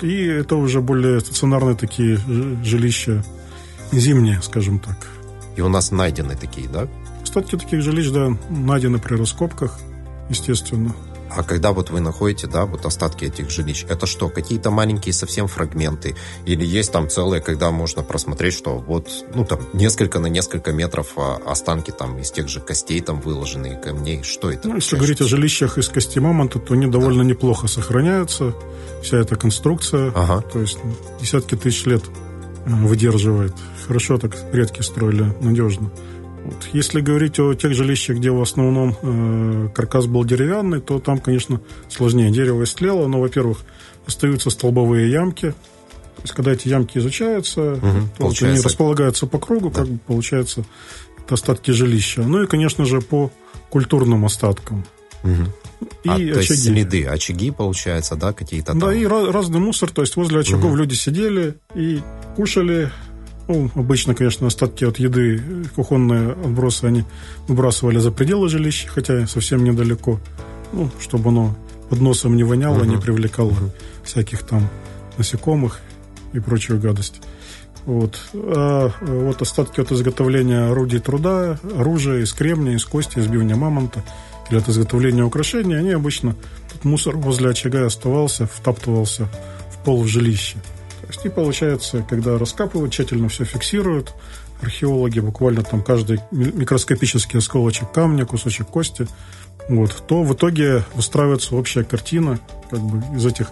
И 0.00 0.24
это 0.24 0.56
уже 0.56 0.80
более 0.80 1.20
стационарные 1.20 1.76
такие 1.76 2.18
жилища, 2.62 3.24
зимние, 3.92 4.40
скажем 4.42 4.78
так. 4.78 4.96
И 5.56 5.60
у 5.60 5.68
нас 5.68 5.90
найдены 5.90 6.36
такие, 6.36 6.68
да? 6.68 6.88
Кстати, 7.34 7.56
таких 7.56 7.82
жилищ, 7.82 8.10
да, 8.10 8.38
найдены 8.48 9.00
при 9.00 9.16
раскопках, 9.16 9.76
естественно. 10.28 10.94
А 11.28 11.42
когда 11.42 11.72
вот 11.72 11.90
вы 11.90 11.98
находите, 11.98 12.46
да, 12.46 12.64
вот 12.64 12.86
остатки 12.86 13.24
этих 13.24 13.50
жилищ, 13.50 13.86
это 13.88 14.06
что, 14.06 14.28
какие-то 14.28 14.70
маленькие 14.70 15.12
совсем 15.12 15.48
фрагменты? 15.48 16.14
Или 16.46 16.64
есть 16.64 16.92
там 16.92 17.08
целые, 17.08 17.42
когда 17.42 17.72
можно 17.72 18.04
просмотреть, 18.04 18.54
что 18.54 18.78
вот, 18.78 19.08
ну, 19.34 19.44
там, 19.44 19.58
несколько 19.72 20.20
на 20.20 20.28
несколько 20.28 20.70
метров 20.70 21.08
а 21.16 21.40
останки 21.44 21.90
там 21.90 22.20
из 22.20 22.30
тех 22.30 22.48
же 22.48 22.60
костей 22.60 23.00
там 23.00 23.20
выложенные 23.20 23.74
камней? 23.74 24.22
Что 24.22 24.52
это? 24.52 24.68
Ну, 24.68 24.76
если 24.76 24.94
говорить 24.94 25.20
о 25.20 25.24
жилищах 25.24 25.76
из 25.76 25.88
кости 25.88 26.20
мамонта, 26.20 26.60
то 26.60 26.74
они 26.74 26.86
довольно 26.86 27.24
да. 27.24 27.30
неплохо 27.30 27.66
сохраняются. 27.66 28.54
Вся 29.02 29.18
эта 29.18 29.34
конструкция, 29.34 30.12
ага. 30.14 30.40
то 30.40 30.60
есть 30.60 30.78
десятки 31.20 31.56
тысяч 31.56 31.84
лет 31.86 32.04
э, 32.64 32.70
выдерживает. 32.70 33.54
Хорошо 33.88 34.18
так 34.18 34.36
предки 34.52 34.82
строили, 34.82 35.34
надежно. 35.40 35.90
Вот. 36.44 36.68
Если 36.72 37.00
говорить 37.00 37.38
о 37.40 37.54
тех 37.54 37.72
жилищах, 37.74 38.18
где 38.18 38.30
в 38.30 38.40
основном 38.40 38.96
э, 39.00 39.68
каркас 39.74 40.06
был 40.06 40.24
деревянный, 40.24 40.80
то 40.80 40.98
там, 40.98 41.18
конечно, 41.18 41.60
сложнее. 41.88 42.30
Дерево 42.30 42.64
истлело, 42.64 43.06
но, 43.06 43.20
во-первых, 43.20 43.62
остаются 44.06 44.50
столбовые 44.50 45.10
ямки. 45.10 45.50
То 46.16 46.22
есть, 46.22 46.34
когда 46.34 46.52
эти 46.52 46.68
ямки 46.68 46.98
изучаются, 46.98 47.74
угу, 47.74 48.08
то 48.18 48.26
вот 48.26 48.42
они 48.42 48.60
располагаются 48.60 49.26
по 49.26 49.38
кругу, 49.38 49.70
да. 49.70 49.80
как 49.80 49.88
бы 49.88 49.98
получается 50.06 50.64
это 51.24 51.34
остатки 51.34 51.70
жилища. 51.70 52.22
Ну 52.22 52.42
и, 52.42 52.46
конечно 52.46 52.84
же, 52.84 53.00
по 53.00 53.30
культурным 53.70 54.24
остаткам. 54.24 54.84
Угу. 55.22 55.88
И 56.04 56.08
а, 56.08 56.14
очаги. 56.14 56.32
То 56.32 56.40
есть 56.40 56.64
следы, 56.64 57.06
очаги, 57.06 57.50
получается, 57.50 58.16
да, 58.16 58.32
какие-то 58.32 58.68
там? 58.68 58.78
Да, 58.78 58.94
и 58.94 59.06
разный 59.06 59.60
мусор. 59.60 59.90
То 59.90 60.02
есть 60.02 60.16
возле 60.16 60.40
очагов 60.40 60.72
угу. 60.72 60.76
люди 60.76 60.94
сидели 60.94 61.56
и 61.74 62.00
кушали, 62.36 62.90
ну, 63.48 63.70
обычно, 63.74 64.14
конечно, 64.14 64.46
остатки 64.46 64.84
от 64.84 64.98
еды, 64.98 65.42
кухонные 65.74 66.32
отбросы, 66.32 66.84
они 66.84 67.04
выбрасывали 67.46 67.98
за 67.98 68.10
пределы 68.10 68.48
жилища, 68.48 68.88
хотя 68.88 69.26
совсем 69.26 69.64
недалеко, 69.64 70.20
ну, 70.72 70.90
чтобы 71.00 71.28
оно 71.30 71.56
под 71.90 72.00
носом 72.00 72.36
не 72.36 72.44
воняло, 72.44 72.82
uh-huh. 72.82 72.88
не 72.88 72.96
привлекало 72.96 73.50
uh-huh. 73.50 73.70
всяких 74.02 74.42
там 74.44 74.68
насекомых 75.18 75.80
и 76.32 76.40
прочую 76.40 76.80
гадость. 76.80 77.20
Вот. 77.84 78.18
А 78.32 78.90
вот 79.00 79.42
остатки 79.42 79.80
от 79.80 79.92
изготовления 79.92 80.70
орудий 80.70 81.00
труда, 81.00 81.58
оружия 81.76 82.22
из 82.22 82.32
кремния, 82.32 82.76
из 82.76 82.84
кости, 82.84 83.18
из 83.18 83.26
бивня 83.26 83.56
мамонта 83.56 84.02
или 84.50 84.58
от 84.58 84.68
изготовления 84.68 85.22
украшений, 85.22 85.74
они 85.74 85.90
обычно, 85.90 86.34
тут 86.72 86.84
мусор 86.84 87.16
возле 87.16 87.50
очага 87.50 87.84
оставался, 87.84 88.46
втаптывался 88.46 89.28
в 89.70 89.84
пол 89.84 90.02
в 90.02 90.06
жилище. 90.06 90.56
И 91.22 91.28
получается, 91.28 92.04
когда 92.08 92.38
раскапывают, 92.38 92.92
тщательно 92.92 93.28
все 93.28 93.44
фиксируют, 93.44 94.14
археологи 94.60 95.20
буквально 95.20 95.62
там 95.62 95.82
каждый 95.82 96.20
микроскопический 96.30 97.38
осколочек 97.38 97.92
камня, 97.92 98.24
кусочек 98.24 98.66
кости, 98.68 99.06
вот, 99.68 100.04
то 100.06 100.22
в 100.22 100.34
итоге 100.34 100.84
выстраивается 100.94 101.56
общая 101.56 101.84
картина 101.84 102.38
как 102.70 102.80
бы 102.80 103.16
из 103.16 103.24
этих 103.24 103.48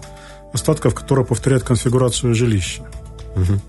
остатков, 0.53 0.93
которая 0.93 1.25
повторяет 1.25 1.63
конфигурацию 1.63 2.35
жилища. 2.35 2.83
Угу. 3.35 3.59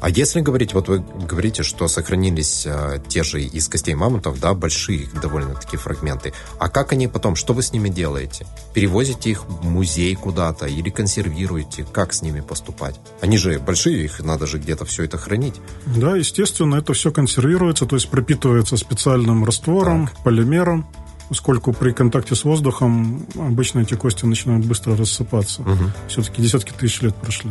А 0.00 0.10
если 0.10 0.40
говорить, 0.40 0.74
вот 0.74 0.88
вы 0.88 0.98
говорите, 0.98 1.62
что 1.62 1.88
сохранились 1.88 2.66
а, 2.66 2.98
те 2.98 3.22
же 3.22 3.42
из 3.42 3.68
костей 3.68 3.94
мамонтов, 3.94 4.40
да, 4.40 4.54
большие 4.54 5.08
довольно-таки 5.22 5.76
фрагменты. 5.76 6.32
А 6.58 6.68
как 6.68 6.92
они 6.92 7.08
потом, 7.08 7.36
что 7.36 7.54
вы 7.54 7.62
с 7.62 7.72
ними 7.72 7.88
делаете? 7.88 8.46
Перевозите 8.74 9.30
их 9.30 9.44
в 9.46 9.64
музей 9.64 10.14
куда-то 10.14 10.66
или 10.66 10.90
консервируете? 10.90 11.86
Как 11.90 12.12
с 12.12 12.22
ними 12.22 12.40
поступать? 12.40 13.00
Они 13.20 13.38
же 13.38 13.58
большие, 13.58 14.04
их 14.04 14.20
надо 14.20 14.46
же 14.46 14.58
где-то 14.58 14.84
все 14.84 15.04
это 15.04 15.18
хранить. 15.18 15.54
Да, 15.86 16.16
естественно, 16.16 16.76
это 16.76 16.92
все 16.92 17.10
консервируется, 17.10 17.86
то 17.86 17.96
есть 17.96 18.08
пропитывается 18.08 18.76
специальным 18.76 19.44
раствором, 19.44 20.08
так. 20.08 20.24
полимером 20.24 20.86
поскольку 21.28 21.72
при 21.72 21.92
контакте 21.92 22.34
с 22.34 22.44
воздухом 22.44 23.26
обычно 23.34 23.80
эти 23.80 23.94
кости 23.94 24.24
начинают 24.26 24.66
быстро 24.66 24.96
рассыпаться. 24.96 25.62
Угу. 25.62 25.84
Все-таки 26.08 26.42
десятки 26.42 26.72
тысяч 26.72 27.00
лет 27.00 27.14
прошли. 27.16 27.50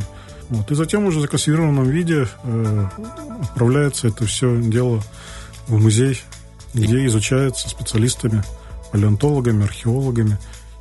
Вот. 0.49 0.71
И 0.71 0.75
затем 0.75 1.05
уже 1.05 1.19
в 1.19 1.21
законсервированном 1.21 1.89
виде 1.89 2.27
э, 2.43 2.85
отправляется 3.41 4.07
это 4.07 4.25
все 4.25 4.59
дело 4.61 5.01
в 5.67 5.81
музей, 5.81 6.21
где 6.73 7.05
изучается 7.05 7.69
специалистами, 7.69 8.43
палеонтологами, 8.91 9.63
археологами. 9.63 10.37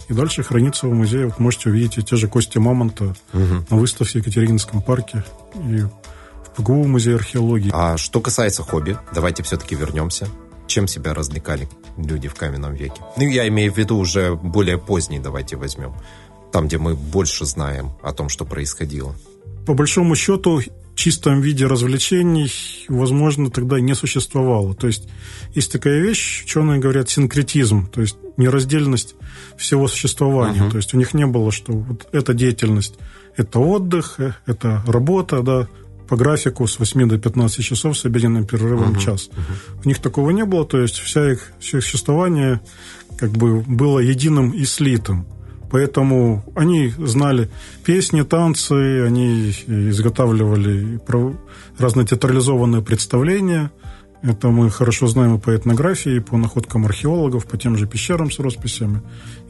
И 0.08 0.14
дальше 0.14 0.42
хранится 0.42 0.86
в 0.86 0.92
музее. 0.92 1.26
Вот 1.26 1.38
можете 1.38 1.70
увидеть 1.70 2.06
те 2.08 2.16
же 2.16 2.28
кости 2.28 2.58
мамонта 2.58 3.14
угу. 3.32 3.64
на 3.70 3.76
выставке 3.76 4.18
в 4.18 4.22
Екатерининском 4.22 4.82
парке 4.82 5.24
и 5.54 5.78
в 5.78 6.50
ПГУ 6.56 6.84
музее 6.86 7.16
археологии. 7.16 7.70
А 7.72 7.96
что 7.96 8.20
касается 8.20 8.62
хобби, 8.62 8.98
давайте 9.14 9.42
все-таки 9.42 9.74
вернемся. 9.74 10.28
Чем 10.66 10.86
себя 10.86 11.14
развлекали 11.14 11.68
люди 11.96 12.28
в 12.28 12.34
каменном 12.34 12.74
веке? 12.74 13.00
Ну, 13.16 13.24
я 13.24 13.46
имею 13.48 13.72
в 13.72 13.76
виду 13.76 13.96
уже 13.96 14.34
более 14.34 14.78
поздний, 14.78 15.18
давайте 15.18 15.56
возьмем. 15.56 15.94
Там, 16.50 16.66
где 16.66 16.78
мы 16.78 16.94
больше 16.94 17.46
знаем 17.46 17.92
о 18.02 18.12
том, 18.12 18.28
что 18.28 18.44
происходило 18.44 19.14
по 19.66 19.74
большому 19.74 20.14
счету, 20.16 20.60
в 20.92 20.94
чистом 20.94 21.40
виде 21.40 21.66
развлечений, 21.66 22.52
возможно, 22.88 23.50
тогда 23.50 23.80
не 23.80 23.94
существовало. 23.94 24.74
То 24.74 24.86
есть 24.86 25.08
есть 25.54 25.72
такая 25.72 26.00
вещь, 26.00 26.44
ученые 26.44 26.80
говорят, 26.80 27.08
синкретизм, 27.08 27.86
то 27.86 28.00
есть 28.00 28.16
нераздельность 28.36 29.14
всего 29.56 29.88
существования. 29.88 30.60
Uh-huh. 30.60 30.70
То 30.70 30.76
есть 30.76 30.94
у 30.94 30.98
них 30.98 31.14
не 31.14 31.26
было, 31.26 31.50
что 31.50 31.72
вот 31.72 32.08
эта 32.12 32.34
деятельность– 32.34 32.98
это 33.36 33.58
отдых, 33.58 34.16
э, 34.18 34.34
это 34.46 34.82
работа, 34.86 35.42
да, 35.42 35.68
по 36.08 36.16
графику 36.16 36.66
с 36.66 36.78
8 36.78 37.08
до 37.08 37.18
15 37.18 37.64
часов 37.64 37.96
с 37.96 38.04
обеденным 38.04 38.46
перерывом 38.46 38.92
uh-huh. 38.92 39.00
час. 39.00 39.30
Uh-huh. 39.30 39.82
У 39.84 39.88
них 39.88 39.98
такого 39.98 40.30
не 40.30 40.44
было, 40.44 40.66
то 40.66 40.78
есть 40.78 40.98
вся 40.98 41.32
их, 41.32 41.52
все 41.58 41.78
их 41.78 41.84
существование 41.84 42.60
как 43.16 43.30
бы 43.30 43.60
было 43.60 43.98
единым 43.98 44.50
и 44.50 44.64
слитым. 44.64 45.26
Поэтому 45.72 46.44
они 46.54 46.92
знали 46.98 47.48
песни, 47.82 48.20
танцы, 48.20 49.06
они 49.06 49.54
изготавливали 49.66 51.00
разные 51.78 52.06
театрализованные 52.06 52.82
представления. 52.82 53.72
Это 54.22 54.48
мы 54.48 54.70
хорошо 54.70 55.06
знаем 55.06 55.36
и 55.36 55.40
по 55.40 55.56
этнографии, 55.56 56.16
и 56.16 56.20
по 56.20 56.36
находкам 56.36 56.84
археологов, 56.84 57.46
по 57.46 57.56
тем 57.56 57.78
же 57.78 57.86
пещерам 57.86 58.30
с 58.30 58.38
росписями 58.38 59.00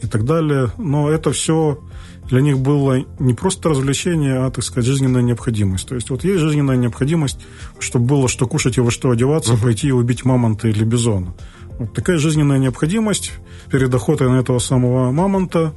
и 0.01 0.07
так 0.07 0.25
далее. 0.25 0.71
Но 0.79 1.11
это 1.11 1.33
все 1.33 1.81
для 2.29 2.41
них 2.41 2.61
было 2.61 3.05
не 3.19 3.35
просто 3.35 3.71
развлечение, 3.71 4.47
а, 4.47 4.51
так 4.53 4.63
сказать, 4.63 4.87
жизненная 4.87 5.23
необходимость. 5.23 5.89
То 5.89 5.97
есть 5.97 6.09
вот 6.09 6.23
есть 6.23 6.39
жизненная 6.39 6.77
необходимость, 6.77 7.41
чтобы 7.81 8.07
было 8.07 8.29
что 8.29 8.47
кушать 8.47 8.79
и 8.79 8.81
во 8.81 8.93
что 8.93 9.11
одеваться, 9.11 9.55
uh-huh. 9.55 9.63
пойти 9.63 9.89
и 9.89 9.91
убить 9.93 10.25
мамонта 10.25 10.69
или 10.69 10.85
бизона. 10.85 11.35
Вот 11.79 11.95
такая 11.95 12.19
жизненная 12.19 12.59
необходимость 12.59 13.33
перед 13.71 13.93
охотой 13.93 14.31
на 14.31 14.37
этого 14.37 14.61
самого 14.61 15.11
мамонта 15.11 15.73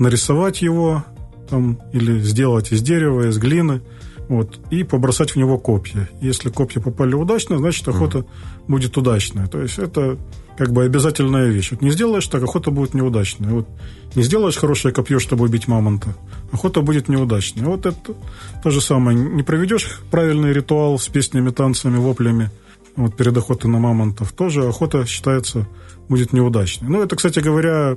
нарисовать 0.00 0.62
его 0.62 1.04
там, 1.48 1.78
или 1.92 2.20
сделать 2.20 2.72
из 2.72 2.82
дерева, 2.82 3.28
из 3.28 3.38
глины, 3.38 3.82
вот, 4.28 4.60
и 4.70 4.82
побросать 4.82 5.32
в 5.32 5.36
него 5.36 5.58
копья. 5.58 6.08
Если 6.20 6.50
копья 6.50 6.80
попали 6.80 7.14
удачно, 7.14 7.58
значит 7.58 7.86
охота 7.88 8.18
mm. 8.18 8.26
будет 8.68 8.96
удачная. 8.96 9.46
То 9.46 9.60
есть 9.60 9.78
это 9.78 10.18
как 10.56 10.72
бы 10.72 10.84
обязательная 10.84 11.48
вещь. 11.48 11.72
Вот 11.72 11.82
не 11.82 11.90
сделаешь 11.90 12.26
так, 12.28 12.42
охота 12.42 12.70
будет 12.70 12.94
неудачная. 12.94 13.50
Вот 13.50 13.68
не 14.14 14.22
сделаешь 14.22 14.56
хорошее 14.56 14.94
копье, 14.94 15.18
чтобы 15.18 15.44
убить 15.44 15.68
мамонта, 15.68 16.16
охота 16.52 16.80
будет 16.80 17.08
неудачная. 17.08 17.66
Вот 17.66 17.86
это 17.86 18.14
то 18.62 18.70
же 18.70 18.80
самое. 18.80 19.18
Не 19.18 19.42
проведешь 19.42 20.00
правильный 20.10 20.52
ритуал 20.52 20.98
с 20.98 21.08
песнями, 21.08 21.50
танцами, 21.50 21.96
воплями 21.96 22.50
вот 22.96 23.16
перед 23.16 23.36
охотой 23.36 23.70
на 23.70 23.78
мамонтов, 23.78 24.32
тоже 24.32 24.66
охота 24.66 25.06
считается 25.06 25.66
будет 26.10 26.32
неудачной. 26.32 26.88
Ну, 26.88 27.00
это, 27.02 27.14
кстати 27.14 27.38
говоря, 27.38 27.96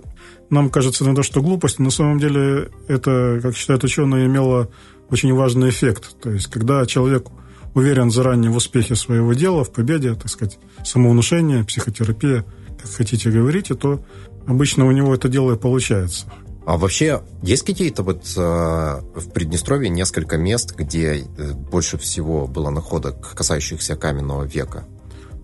нам 0.52 0.70
кажется 0.70 1.04
иногда, 1.04 1.24
что 1.24 1.42
глупость, 1.42 1.80
но 1.80 1.86
на 1.86 1.92
самом 1.92 2.20
деле 2.20 2.70
это, 2.88 3.40
как 3.42 3.58
считают 3.58 3.84
ученые, 3.84 4.28
имело 4.28 4.70
очень 5.10 5.34
важный 5.34 5.72
эффект. 5.72 6.16
То 6.22 6.30
есть, 6.30 6.48
когда 6.48 6.86
человек 6.86 7.28
уверен 7.74 8.12
заранее 8.12 8.52
в 8.52 8.56
успехе 8.56 8.96
своего 8.96 9.34
дела, 9.34 9.64
в 9.64 9.72
победе, 9.72 10.14
так 10.14 10.30
сказать, 10.30 10.60
самовнушение, 10.86 11.64
психотерапия, 11.64 12.46
как 12.80 12.92
хотите 12.92 13.32
говорите, 13.32 13.74
то 13.74 14.06
обычно 14.46 14.86
у 14.86 14.92
него 14.92 15.16
это 15.16 15.28
дело 15.28 15.54
и 15.54 15.58
получается. 15.58 16.32
А 16.68 16.78
вообще 16.78 17.24
есть 17.42 17.66
какие-то 17.66 18.04
вот 18.04 18.32
э, 18.38 18.40
в 18.40 19.32
Приднестровье 19.34 19.90
несколько 19.90 20.38
мест, 20.38 20.76
где 20.78 21.16
э, 21.16 21.54
больше 21.54 21.98
всего 21.98 22.46
было 22.46 22.70
находок, 22.70 23.34
касающихся 23.36 23.96
каменного 23.96 24.44
века? 24.44 24.86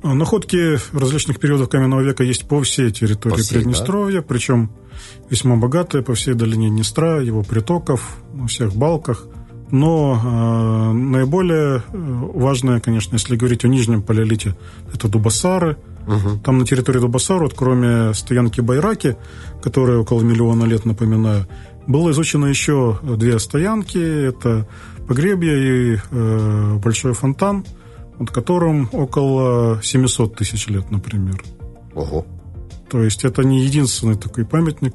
А, 0.02 0.14
находки 0.14 0.78
различных 0.98 1.40
периодов 1.40 1.70
каменного 1.70 2.02
века 2.02 2.24
есть 2.24 2.48
по 2.48 2.62
всей 2.62 2.92
территории 2.92 3.36
по 3.36 3.40
всей, 3.42 3.56
Приднестровья, 3.56 4.22
да? 4.22 4.26
причем 4.28 4.72
весьма 5.30 5.58
богатые 5.58 6.04
по 6.04 6.14
всей 6.14 6.36
долине 6.36 6.70
Днестра, 6.70 7.18
его 7.18 7.44
притоков, 7.44 8.18
на 8.34 8.48
всех 8.48 8.74
балках. 8.76 9.26
Но 9.72 10.20
э, 10.24 10.94
наиболее 10.94 11.84
важное, 11.92 12.80
конечно, 12.80 13.16
если 13.16 13.36
говорить 13.36 13.66
о 13.66 13.68
нижнем 13.68 14.02
палеолите, 14.02 14.56
это 14.92 15.08
Дубасары. 15.10 15.78
Угу. 16.08 16.40
Там 16.44 16.58
на 16.60 16.66
территории 16.66 17.00
Дубасара, 17.00 17.44
вот, 17.44 17.54
кроме 17.54 18.14
стоянки 18.16 18.62
Байраки, 18.62 19.16
которая 19.62 20.00
около 20.00 20.22
миллиона 20.22 20.64
лет, 20.64 20.86
напоминаю, 20.86 21.46
было 21.86 22.12
изучено 22.12 22.46
еще 22.48 23.00
две 23.04 23.38
стоянки. 23.38 24.00
Это 24.00 24.68
Погребье 25.08 25.94
и 25.94 26.00
э, 26.10 26.80
Большой 26.82 27.14
фонтан– 27.14 27.66
вот 28.20 28.32
которым 28.32 28.90
около 28.92 29.80
700 29.82 30.36
тысяч 30.36 30.68
лет, 30.68 30.92
например. 30.92 31.42
Ого. 31.96 32.26
То 32.90 33.02
есть 33.02 33.24
это 33.24 33.44
не 33.44 33.64
единственный 33.64 34.16
такой 34.16 34.46
памятник. 34.46 34.94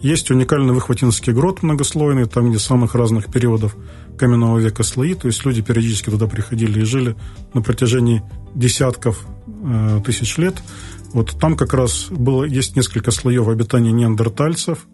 Есть 0.00 0.30
уникальный 0.30 0.74
Выхватинский 0.74 1.32
грот 1.32 1.62
многослойный, 1.62 2.26
там, 2.26 2.50
где 2.50 2.58
самых 2.58 2.94
разных 2.94 3.32
периодов 3.32 3.76
каменного 4.18 4.58
века 4.58 4.82
слои, 4.82 5.14
то 5.14 5.28
есть 5.28 5.44
люди 5.44 5.62
периодически 5.62 6.10
туда 6.10 6.26
приходили 6.26 6.80
и 6.80 6.84
жили 6.84 7.16
на 7.54 7.62
протяжении 7.62 8.22
десятков 8.54 9.24
э, 9.46 10.00
тысяч 10.04 10.36
лет. 10.36 10.62
Вот 11.12 11.38
там 11.40 11.56
как 11.56 11.72
раз 11.72 12.08
было, 12.10 12.44
есть 12.44 12.76
несколько 12.76 13.12
слоев 13.12 13.48
обитания 13.48 13.92
неандертальцев. 13.92 14.86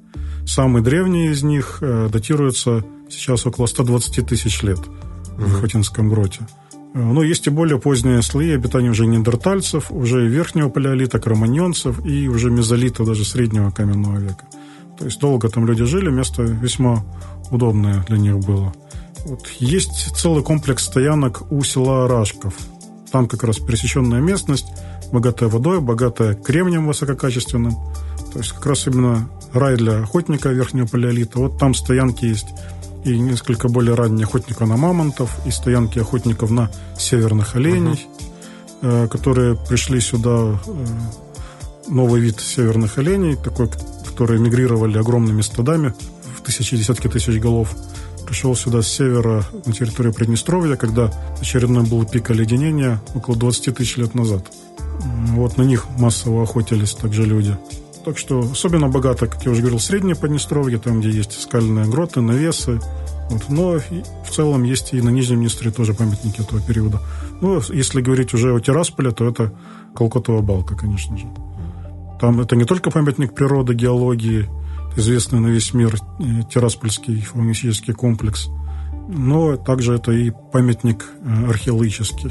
Самый 0.46 0.82
древний 0.82 1.28
из 1.28 1.42
них 1.42 1.78
э, 1.80 2.08
датируется 2.12 2.84
сейчас 3.08 3.46
около 3.46 3.66
120 3.66 4.26
тысяч 4.26 4.62
лет 4.62 4.80
в 5.36 5.42
Выхватинском 5.42 6.08
гроте. 6.08 6.46
Но 6.92 7.22
есть 7.22 7.46
и 7.46 7.50
более 7.50 7.78
поздние 7.78 8.20
слои 8.22 8.50
обитания 8.50 8.90
уже 8.90 9.06
неандертальцев, 9.06 9.92
уже 9.92 10.26
верхнего 10.26 10.68
палеолита, 10.68 11.20
кроманьонцев 11.20 12.04
и 12.04 12.28
уже 12.28 12.50
мезолита, 12.50 13.04
даже 13.04 13.24
среднего 13.24 13.70
каменного 13.70 14.18
века. 14.18 14.44
То 14.98 15.04
есть 15.04 15.20
долго 15.20 15.48
там 15.48 15.66
люди 15.66 15.84
жили, 15.84 16.10
место 16.10 16.42
весьма 16.42 17.04
удобное 17.50 18.04
для 18.08 18.18
них 18.18 18.38
было. 18.40 18.74
Вот. 19.24 19.46
Есть 19.58 20.16
целый 20.16 20.42
комплекс 20.42 20.84
стоянок 20.84 21.50
у 21.52 21.62
села 21.62 22.08
Рашков. 22.08 22.54
Там 23.12 23.28
как 23.28 23.44
раз 23.44 23.58
пересеченная 23.58 24.20
местность, 24.20 24.66
богатая 25.12 25.48
водой, 25.48 25.80
богатая 25.80 26.34
кремнием 26.34 26.86
высококачественным. 26.86 27.74
То 28.32 28.38
есть 28.38 28.52
как 28.52 28.66
раз 28.66 28.86
именно 28.86 29.28
рай 29.52 29.76
для 29.76 30.02
охотника 30.02 30.50
верхнего 30.50 30.86
палеолита. 30.86 31.38
Вот 31.38 31.58
там 31.58 31.74
стоянки 31.74 32.24
есть 32.24 32.48
и 33.04 33.18
несколько 33.18 33.68
более 33.68 33.94
ранних 33.94 34.28
охотников 34.28 34.68
на 34.68 34.76
мамонтов, 34.76 35.36
и 35.46 35.50
стоянки 35.50 35.98
охотников 35.98 36.50
на 36.50 36.70
северных 36.98 37.56
оленей, 37.56 38.06
uh-huh. 38.82 39.08
которые 39.08 39.56
пришли 39.56 40.00
сюда, 40.00 40.58
э, 40.66 40.86
новый 41.88 42.20
вид 42.20 42.40
северных 42.40 42.98
оленей, 42.98 43.36
такой, 43.36 43.68
которые 44.06 44.40
мигрировали 44.40 44.98
огромными 44.98 45.42
стадами 45.42 45.94
в 46.36 46.42
тысячи, 46.42 46.76
десятки 46.76 47.08
тысяч 47.08 47.40
голов, 47.40 47.74
пришел 48.26 48.54
сюда 48.54 48.82
с 48.82 48.88
севера 48.88 49.44
на 49.66 49.72
территорию 49.72 50.14
Приднестровья, 50.14 50.76
когда 50.76 51.12
очередной 51.40 51.84
был 51.84 52.04
пик 52.04 52.30
оледенения 52.30 53.02
около 53.14 53.36
20 53.36 53.76
тысяч 53.76 53.96
лет 53.96 54.14
назад. 54.14 54.44
Вот 55.32 55.56
на 55.56 55.62
них 55.62 55.86
массово 55.98 56.42
охотились 56.42 56.94
также 56.94 57.24
люди. 57.24 57.56
Так 58.04 58.16
что 58.16 58.40
особенно 58.40 58.88
богато, 58.88 59.26
как 59.26 59.44
я 59.44 59.52
уже 59.52 59.60
говорил, 59.60 59.78
среднее 59.78 60.16
Поднестровье, 60.16 60.78
там, 60.78 61.00
где 61.00 61.10
есть 61.10 61.40
скальные 61.40 61.86
гроты, 61.86 62.20
навесы. 62.20 62.80
Вот. 63.28 63.48
Но 63.48 63.78
в 63.78 64.30
целом 64.30 64.64
есть 64.64 64.92
и 64.92 65.00
на 65.00 65.10
Нижнем 65.10 65.40
Днестре 65.40 65.70
тоже 65.70 65.94
памятники 65.94 66.40
этого 66.40 66.60
периода. 66.60 67.00
Ну, 67.40 67.60
если 67.68 68.00
говорить 68.00 68.34
уже 68.34 68.54
о 68.54 68.60
Тирасполе, 68.60 69.12
то 69.12 69.28
это 69.28 69.52
Колкотова 69.94 70.40
балка, 70.40 70.74
конечно 70.76 71.16
же. 71.16 71.26
Там 72.20 72.40
это 72.40 72.56
не 72.56 72.64
только 72.64 72.90
памятник 72.90 73.34
природы, 73.34 73.74
геологии, 73.74 74.48
известный 74.96 75.40
на 75.40 75.46
весь 75.46 75.72
мир 75.72 75.96
э, 76.18 76.42
Тираспольский 76.52 77.20
фаунистический 77.22 77.92
комплекс, 77.92 78.48
но 79.08 79.56
также 79.56 79.94
это 79.94 80.12
и 80.12 80.30
памятник 80.52 81.06
э, 81.22 81.46
археологический. 81.48 82.30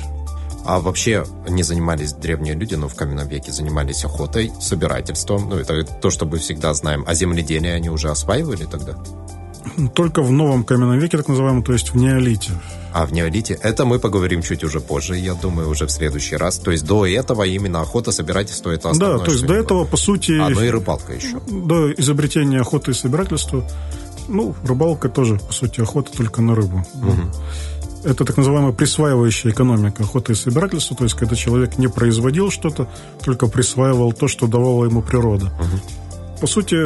А 0.70 0.80
вообще 0.80 1.26
не 1.48 1.64
занимались 1.64 2.14
древние 2.14 2.54
люди, 2.54 2.76
но 2.76 2.88
в 2.88 2.94
каменном 2.94 3.28
веке 3.28 3.52
занимались 3.52 4.06
охотой, 4.06 4.52
собирательством. 4.62 5.50
Ну, 5.50 5.56
это 5.56 5.84
то, 5.84 6.12
что 6.12 6.28
мы 6.28 6.38
всегда 6.38 6.76
знаем. 6.76 7.04
А 7.08 7.16
земледелие 7.16 7.74
они 7.74 7.90
уже 7.90 8.12
осваивали 8.12 8.66
тогда? 8.66 8.94
Только 9.96 10.22
в 10.22 10.32
новом 10.32 10.64
каменном 10.64 11.00
веке, 11.00 11.18
так 11.18 11.28
называемом, 11.28 11.64
то 11.64 11.74
есть 11.74 11.90
в 11.90 11.98
неолите. 11.98 12.52
А 12.94 13.08
в 13.08 13.14
неолите? 13.14 13.58
Это 13.64 13.86
мы 13.86 13.98
поговорим 13.98 14.44
чуть 14.44 14.64
уже 14.64 14.80
позже, 14.80 15.18
я 15.18 15.34
думаю, 15.34 15.70
уже 15.70 15.88
в 15.88 15.92
следующий 15.92 16.36
раз. 16.36 16.60
То 16.60 16.70
есть 16.70 16.86
до 16.86 17.04
этого 17.04 17.48
именно 17.48 17.82
охота, 17.82 18.12
собирательство 18.12 18.70
это 18.70 18.92
основное. 18.92 19.18
Да, 19.18 19.26
то 19.26 19.32
есть 19.32 19.48
до 19.48 19.56
этого, 19.56 19.86
по 19.86 19.98
сути... 19.98 20.40
А, 20.40 20.50
ну 20.50 20.62
и 20.62 20.70
рыбалка 20.70 21.14
еще. 21.14 21.40
До 21.48 21.92
изобретения 21.94 22.62
охоты 22.62 22.92
и 22.92 22.94
собирательства, 22.94 23.68
ну, 24.28 24.54
рыбалка 24.64 25.10
тоже, 25.10 25.40
по 25.40 25.52
сути, 25.52 25.82
охота 25.82 26.12
только 26.16 26.44
на 26.44 26.54
рыбу. 26.54 26.86
Угу. 26.94 27.79
Это 28.04 28.24
так 28.24 28.38
называемая 28.38 28.72
присваивающая 28.72 29.52
экономика 29.52 30.04
охоты 30.04 30.32
и 30.32 30.36
собирательства, 30.36 30.96
то 30.96 31.04
есть 31.04 31.16
когда 31.16 31.36
человек 31.36 31.78
не 31.78 31.88
производил 31.88 32.50
что-то, 32.50 32.88
только 33.24 33.48
присваивал 33.48 34.14
то, 34.14 34.28
что 34.28 34.48
давала 34.48 34.86
ему 34.86 35.02
природа. 35.02 35.48
Угу. 35.60 36.40
По 36.42 36.48
сути, 36.48 36.78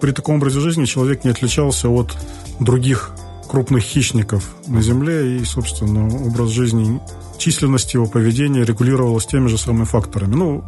при 0.00 0.10
таком 0.10 0.36
образе 0.36 0.60
жизни 0.60 0.84
человек 0.84 1.24
не 1.24 1.30
отличался 1.30 1.88
от 1.88 2.16
других 2.58 3.12
крупных 3.48 3.84
хищников 3.84 4.56
на 4.66 4.82
Земле, 4.82 5.38
и, 5.38 5.44
собственно, 5.44 6.06
образ 6.26 6.50
жизни, 6.50 7.00
численность 7.38 7.94
его 7.94 8.06
поведения 8.06 8.64
регулировалась 8.64 9.26
теми 9.26 9.46
же 9.46 9.58
самыми 9.58 9.84
факторами. 9.84 10.34
Ну, 10.34 10.64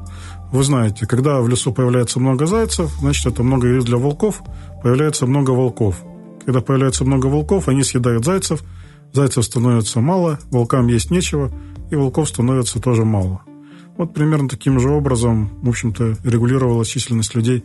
вы 0.53 0.62
знаете, 0.62 1.07
когда 1.07 1.40
в 1.40 1.49
лесу 1.49 1.72
появляется 1.72 2.20
много 2.20 2.46
зайцев, 2.46 2.90
значит, 3.01 3.26
это 3.26 3.42
много 3.42 3.66
еды 3.66 3.84
для 3.84 3.96
волков, 3.96 4.42
появляется 4.82 5.26
много 5.26 5.51
волков. 5.51 5.96
Когда 6.44 6.61
появляется 6.61 7.05
много 7.05 7.26
волков, 7.26 7.68
они 7.68 7.82
съедают 7.82 8.24
зайцев, 8.24 8.62
зайцев 9.12 9.44
становится 9.44 10.00
мало, 10.00 10.38
волкам 10.50 10.86
есть 10.88 11.11
нечего, 11.11 11.50
и 11.90 11.96
волков 11.96 12.28
становится 12.28 12.80
тоже 12.80 13.04
мало. 13.04 13.42
Вот 13.96 14.14
примерно 14.14 14.48
таким 14.48 14.78
же 14.78 14.90
образом, 14.90 15.50
в 15.61 15.68
общем-то, 15.68 16.18
регулировалась 16.22 16.88
численность 16.88 17.34
людей 17.34 17.64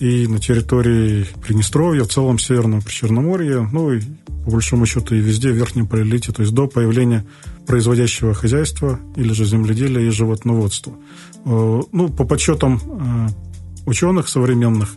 и 0.00 0.26
на 0.26 0.38
территории 0.38 1.26
Приднестровья, 1.42 2.04
в 2.04 2.08
целом 2.08 2.38
Северного 2.38 2.80
Причерноморья, 2.80 3.68
ну 3.72 3.92
и 3.92 4.00
по 4.44 4.52
большому 4.52 4.86
счету 4.86 5.14
и 5.14 5.20
везде 5.20 5.50
в 5.50 5.56
Верхнем 5.56 5.86
Палеолите, 5.86 6.32
то 6.32 6.42
есть 6.42 6.54
до 6.54 6.66
появления 6.66 7.26
производящего 7.66 8.32
хозяйства 8.32 8.98
или 9.16 9.32
же 9.32 9.44
земледелия 9.44 10.06
и 10.06 10.10
животноводства. 10.10 10.94
Э, 11.44 11.80
ну, 11.92 12.08
по 12.08 12.24
подсчетам 12.24 12.80
э, 12.84 13.28
ученых 13.86 14.28
современных, 14.28 14.96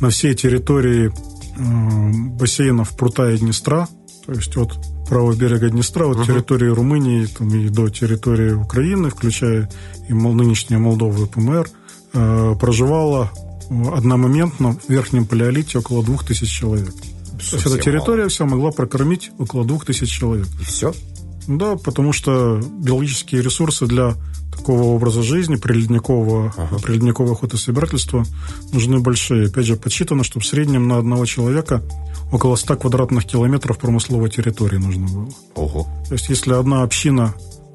на 0.00 0.10
всей 0.10 0.34
территории 0.34 1.10
э, 1.10 2.12
бассейнов 2.38 2.96
Прута 2.96 3.30
и 3.30 3.38
Днестра, 3.38 3.88
то 4.26 4.32
есть 4.32 4.56
от 4.56 4.78
правого 5.12 5.34
берега 5.34 5.68
Днестра, 5.68 6.06
от 6.06 6.16
uh-huh. 6.16 6.26
территории 6.26 6.68
Румынии 6.68 7.26
там, 7.26 7.54
и 7.54 7.68
до 7.68 7.90
территории 7.90 8.52
Украины, 8.52 9.10
включая 9.10 9.68
и 10.08 10.14
нынешнюю 10.14 10.80
Молдову 10.80 11.24
и 11.24 11.28
ПМР, 11.28 11.68
проживало 12.58 13.30
одномоментно 13.68 14.72
в 14.72 14.88
Верхнем 14.88 15.26
Палеолите 15.26 15.78
около 15.80 16.02
двух 16.02 16.24
тысяч 16.24 16.48
человек. 16.48 16.94
То 16.94 17.56
есть 17.56 17.66
эта 17.66 17.78
территория 17.78 18.20
мало. 18.22 18.30
вся 18.30 18.46
могла 18.46 18.70
прокормить 18.70 19.32
около 19.38 19.66
двух 19.66 19.84
тысяч 19.84 20.10
человек. 20.10 20.46
И 20.58 20.64
все? 20.64 20.94
Да, 21.46 21.76
потому 21.76 22.12
что 22.12 22.60
биологические 22.62 23.42
ресурсы 23.42 23.86
для 23.86 24.14
такого 24.56 24.82
образа 24.94 25.22
жизни, 25.22 25.56
приледникового, 25.56 26.52
ага. 26.56 26.78
приледникового 26.78 27.32
охотособирательства 27.32 28.24
нужны 28.72 29.00
большие. 29.00 29.46
Опять 29.46 29.66
же, 29.66 29.76
подсчитано, 29.76 30.24
что 30.24 30.40
в 30.40 30.46
среднем 30.46 30.88
на 30.88 30.98
одного 30.98 31.24
человека 31.26 31.82
около 32.30 32.56
100 32.56 32.76
квадратных 32.76 33.24
километров 33.24 33.78
промысловой 33.78 34.30
территории 34.30 34.76
нужно 34.76 35.06
было. 35.06 35.28
Ого. 35.54 35.86
То 36.06 36.14
есть, 36.14 36.28
если 36.28 36.52
одна 36.52 36.82
община 36.82 37.34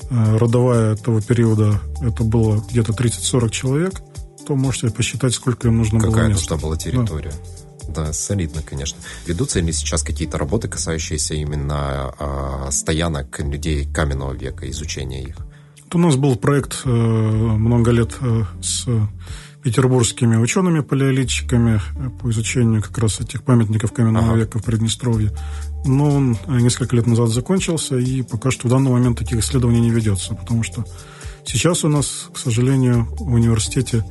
э, 0.10 0.38
родовая 0.38 0.94
этого 0.94 1.22
периода, 1.22 1.82
это 2.02 2.24
было 2.24 2.64
где-то 2.70 2.94
30-40 2.94 3.50
человек, 3.50 4.02
то 4.48 4.56
можете 4.56 4.90
посчитать, 4.90 5.34
сколько 5.34 5.68
им 5.68 5.78
нужно 5.78 6.00
Какая 6.00 6.24
было 6.24 6.30
места. 6.30 6.56
Какая 6.56 6.62
была 6.62 6.78
территория. 6.78 7.32
Да. 7.32 7.57
Да, 7.88 8.14
солидно, 8.14 8.62
конечно. 8.62 8.98
Ведутся 9.26 9.60
ли 9.60 9.72
сейчас 9.72 10.04
какие-то 10.04 10.38
работы, 10.38 10.68
касающиеся 10.68 11.36
именно 11.36 12.14
э, 12.20 12.72
стоянок 12.72 13.40
людей 13.40 13.86
каменного 13.86 14.34
века, 14.34 14.70
изучения 14.70 15.24
их? 15.24 15.38
У 15.94 15.98
нас 15.98 16.16
был 16.16 16.36
проект 16.36 16.82
э, 16.86 16.90
много 16.90 17.92
лет 17.92 18.16
э, 18.22 18.44
с 18.62 18.88
петербургскими 19.64 20.38
учеными-палеолитчиками 20.38 21.82
э, 21.96 22.10
по 22.22 22.30
изучению 22.32 22.82
как 22.82 22.98
раз 22.98 23.20
этих 23.20 23.44
памятников 23.44 23.92
каменного 23.92 24.32
ага. 24.32 24.38
века 24.38 24.60
в 24.60 24.64
Приднестровье. 24.64 25.32
Но 25.86 26.10
он 26.10 26.38
э, 26.48 26.60
несколько 26.60 26.96
лет 26.96 27.06
назад 27.06 27.30
закончился, 27.30 27.98
и 27.98 28.22
пока 28.22 28.52
что 28.52 28.68
в 28.68 28.72
данный 28.72 28.92
момент 28.92 29.20
таких 29.20 29.40
исследований 29.40 29.82
не 29.82 29.92
ведется, 29.92 30.36
потому 30.36 30.64
что 30.64 30.86
сейчас 31.46 31.84
у 31.84 31.90
нас, 31.90 32.30
к 32.34 32.38
сожалению, 32.38 33.08
в 33.20 33.34
университете 33.34 34.06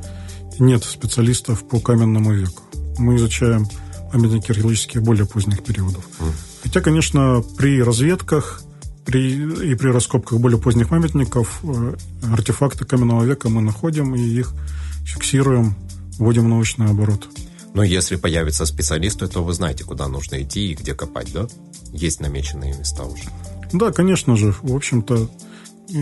нет 0.58 0.84
специалистов 0.84 1.66
по 1.68 1.80
каменному 1.80 2.32
веку. 2.32 2.62
Мы 2.98 3.16
изучаем 3.16 3.66
памятники 4.12 4.50
археологических 4.50 5.02
более 5.02 5.26
поздних 5.26 5.62
периодов. 5.62 6.04
Mm. 6.18 6.32
Хотя, 6.62 6.80
конечно, 6.80 7.44
при 7.56 7.82
разведках 7.82 8.62
при, 9.06 9.70
и 9.70 9.74
при 9.76 9.88
раскопках 9.88 10.40
более 10.40 10.58
поздних 10.58 10.88
памятников 10.88 11.60
э, 11.62 11.94
артефакты 12.32 12.84
каменного 12.84 13.24
века 13.24 13.48
мы 13.48 13.62
находим 13.62 14.14
и 14.16 14.20
их 14.20 14.52
фиксируем, 15.04 15.76
вводим 16.18 16.44
в 16.44 16.48
научный 16.48 16.86
оборот. 16.86 17.28
Но 17.72 17.84
если 17.84 18.16
появятся 18.16 18.66
специалисты, 18.66 19.28
то 19.28 19.44
вы 19.44 19.52
знаете, 19.52 19.84
куда 19.84 20.08
нужно 20.08 20.42
идти 20.42 20.72
и 20.72 20.74
где 20.74 20.94
копать, 20.94 21.32
да? 21.32 21.46
Есть 21.92 22.20
намеченные 22.20 22.76
места 22.76 23.04
уже. 23.04 23.24
Да, 23.72 23.92
конечно 23.92 24.36
же. 24.36 24.54
В 24.62 24.74
общем-то, 24.74 25.30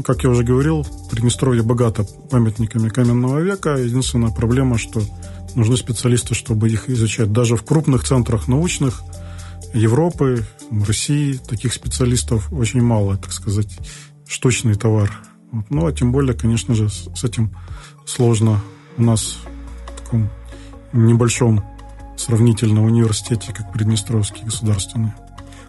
как 0.04 0.24
я 0.24 0.30
уже 0.30 0.44
говорил, 0.44 0.86
Приднестровье 1.10 1.62
богато 1.62 2.04
памятниками 2.30 2.88
каменного 2.88 3.40
века. 3.40 3.76
Единственная 3.76 4.30
проблема, 4.30 4.78
что 4.78 5.02
нужны 5.56 5.76
специалисты, 5.76 6.34
чтобы 6.34 6.68
их 6.68 6.88
изучать. 6.88 7.32
Даже 7.32 7.56
в 7.56 7.64
крупных 7.64 8.04
центрах 8.04 8.48
научных 8.48 9.02
Европы, 9.72 10.44
России 10.86 11.34
таких 11.34 11.72
специалистов 11.72 12.52
очень 12.52 12.82
мало, 12.82 13.16
так 13.16 13.32
сказать, 13.32 13.76
штучный 14.26 14.74
товар. 14.74 15.12
Вот. 15.50 15.64
Ну, 15.70 15.86
а 15.86 15.92
тем 15.92 16.12
более, 16.12 16.34
конечно 16.34 16.74
же, 16.74 16.88
с 16.88 17.24
этим 17.24 17.56
сложно 18.06 18.60
у 18.96 19.02
нас 19.02 19.38
в 19.86 20.02
таком 20.02 20.30
небольшом 20.92 21.64
сравнительно 22.16 22.84
университете, 22.84 23.52
как 23.52 23.72
Приднестровский 23.72 24.44
государственный. 24.44 25.12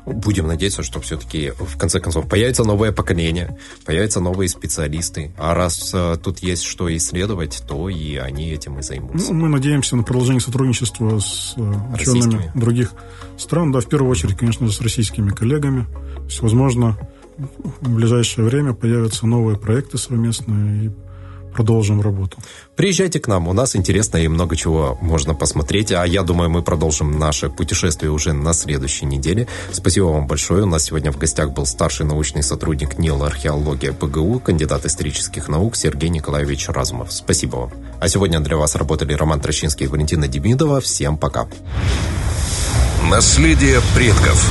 Будем 0.05 0.47
надеяться, 0.47 0.83
что 0.83 1.01
все-таки 1.01 1.51
в 1.57 1.77
конце 1.77 1.99
концов 1.99 2.27
появится 2.27 2.63
новое 2.63 2.91
поколение, 2.91 3.57
появятся 3.85 4.19
новые 4.19 4.49
специалисты. 4.49 5.33
А 5.37 5.53
раз 5.53 5.91
э, 5.93 6.17
тут 6.23 6.39
есть 6.39 6.63
что 6.63 6.95
исследовать, 6.95 7.63
то 7.67 7.89
и 7.89 8.15
они 8.15 8.51
этим 8.51 8.79
и 8.79 8.81
займутся. 8.83 9.33
Ну, 9.33 9.39
мы 9.39 9.49
надеемся 9.49 9.95
на 9.95 10.03
продолжение 10.03 10.41
сотрудничества 10.41 11.19
с 11.19 11.53
э, 11.57 11.73
учеными 11.93 12.51
других 12.53 12.91
стран. 13.37 13.71
Да, 13.71 13.79
в 13.79 13.87
первую 13.87 14.11
очередь, 14.11 14.37
конечно 14.37 14.67
же, 14.67 14.73
с 14.73 14.81
российскими 14.81 15.29
коллегами. 15.31 15.87
Возможно, 16.41 16.97
в 17.37 17.89
ближайшее 17.89 18.45
время 18.45 18.73
появятся 18.73 19.27
новые 19.27 19.57
проекты 19.57 19.97
совместные, 19.97 20.85
и 20.85 20.91
продолжим 21.55 22.01
работу. 22.01 22.37
Приезжайте 22.75 23.19
к 23.19 23.29
нам, 23.29 23.47
у 23.47 23.53
нас 23.53 23.75
интересно 23.75 24.17
и 24.17 24.27
много 24.27 24.57
чего 24.57 24.97
можно 25.01 25.33
посмотреть. 25.33 25.93
А 25.93 26.05
я 26.05 26.23
думаю, 26.23 26.49
мы 26.49 26.61
продолжим 26.61 27.17
наше 27.17 27.49
путешествие 27.49 28.11
уже 28.11 28.33
на 28.33 28.53
следующей 28.53 29.05
неделе. 29.05 29.47
Спасибо 29.71 30.05
вам 30.05 30.27
большое. 30.27 30.63
У 30.63 30.65
нас 30.65 30.83
сегодня 30.83 31.11
в 31.13 31.17
гостях 31.17 31.53
был 31.53 31.65
старший 31.65 32.05
научный 32.05 32.43
сотрудник 32.43 32.97
НИЛ 32.97 33.23
археология 33.23 33.93
ПГУ, 33.93 34.39
кандидат 34.39 34.85
исторических 34.85 35.47
наук 35.47 35.77
Сергей 35.77 36.09
Николаевич 36.09 36.67
Разумов. 36.67 37.13
Спасибо 37.13 37.55
вам. 37.55 37.71
А 38.01 38.09
сегодня 38.09 38.41
для 38.41 38.57
вас 38.57 38.75
работали 38.75 39.13
Роман 39.13 39.39
Трощинский 39.39 39.85
и 39.85 39.89
Валентина 39.89 40.27
Демидова. 40.27 40.81
Всем 40.81 41.17
пока. 41.17 41.47
Наследие 43.09 43.79
предков. 43.95 44.45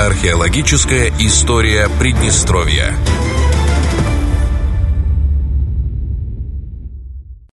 Археологическая 0.00 1.12
история 1.20 1.88
Приднестровья. 2.00 2.96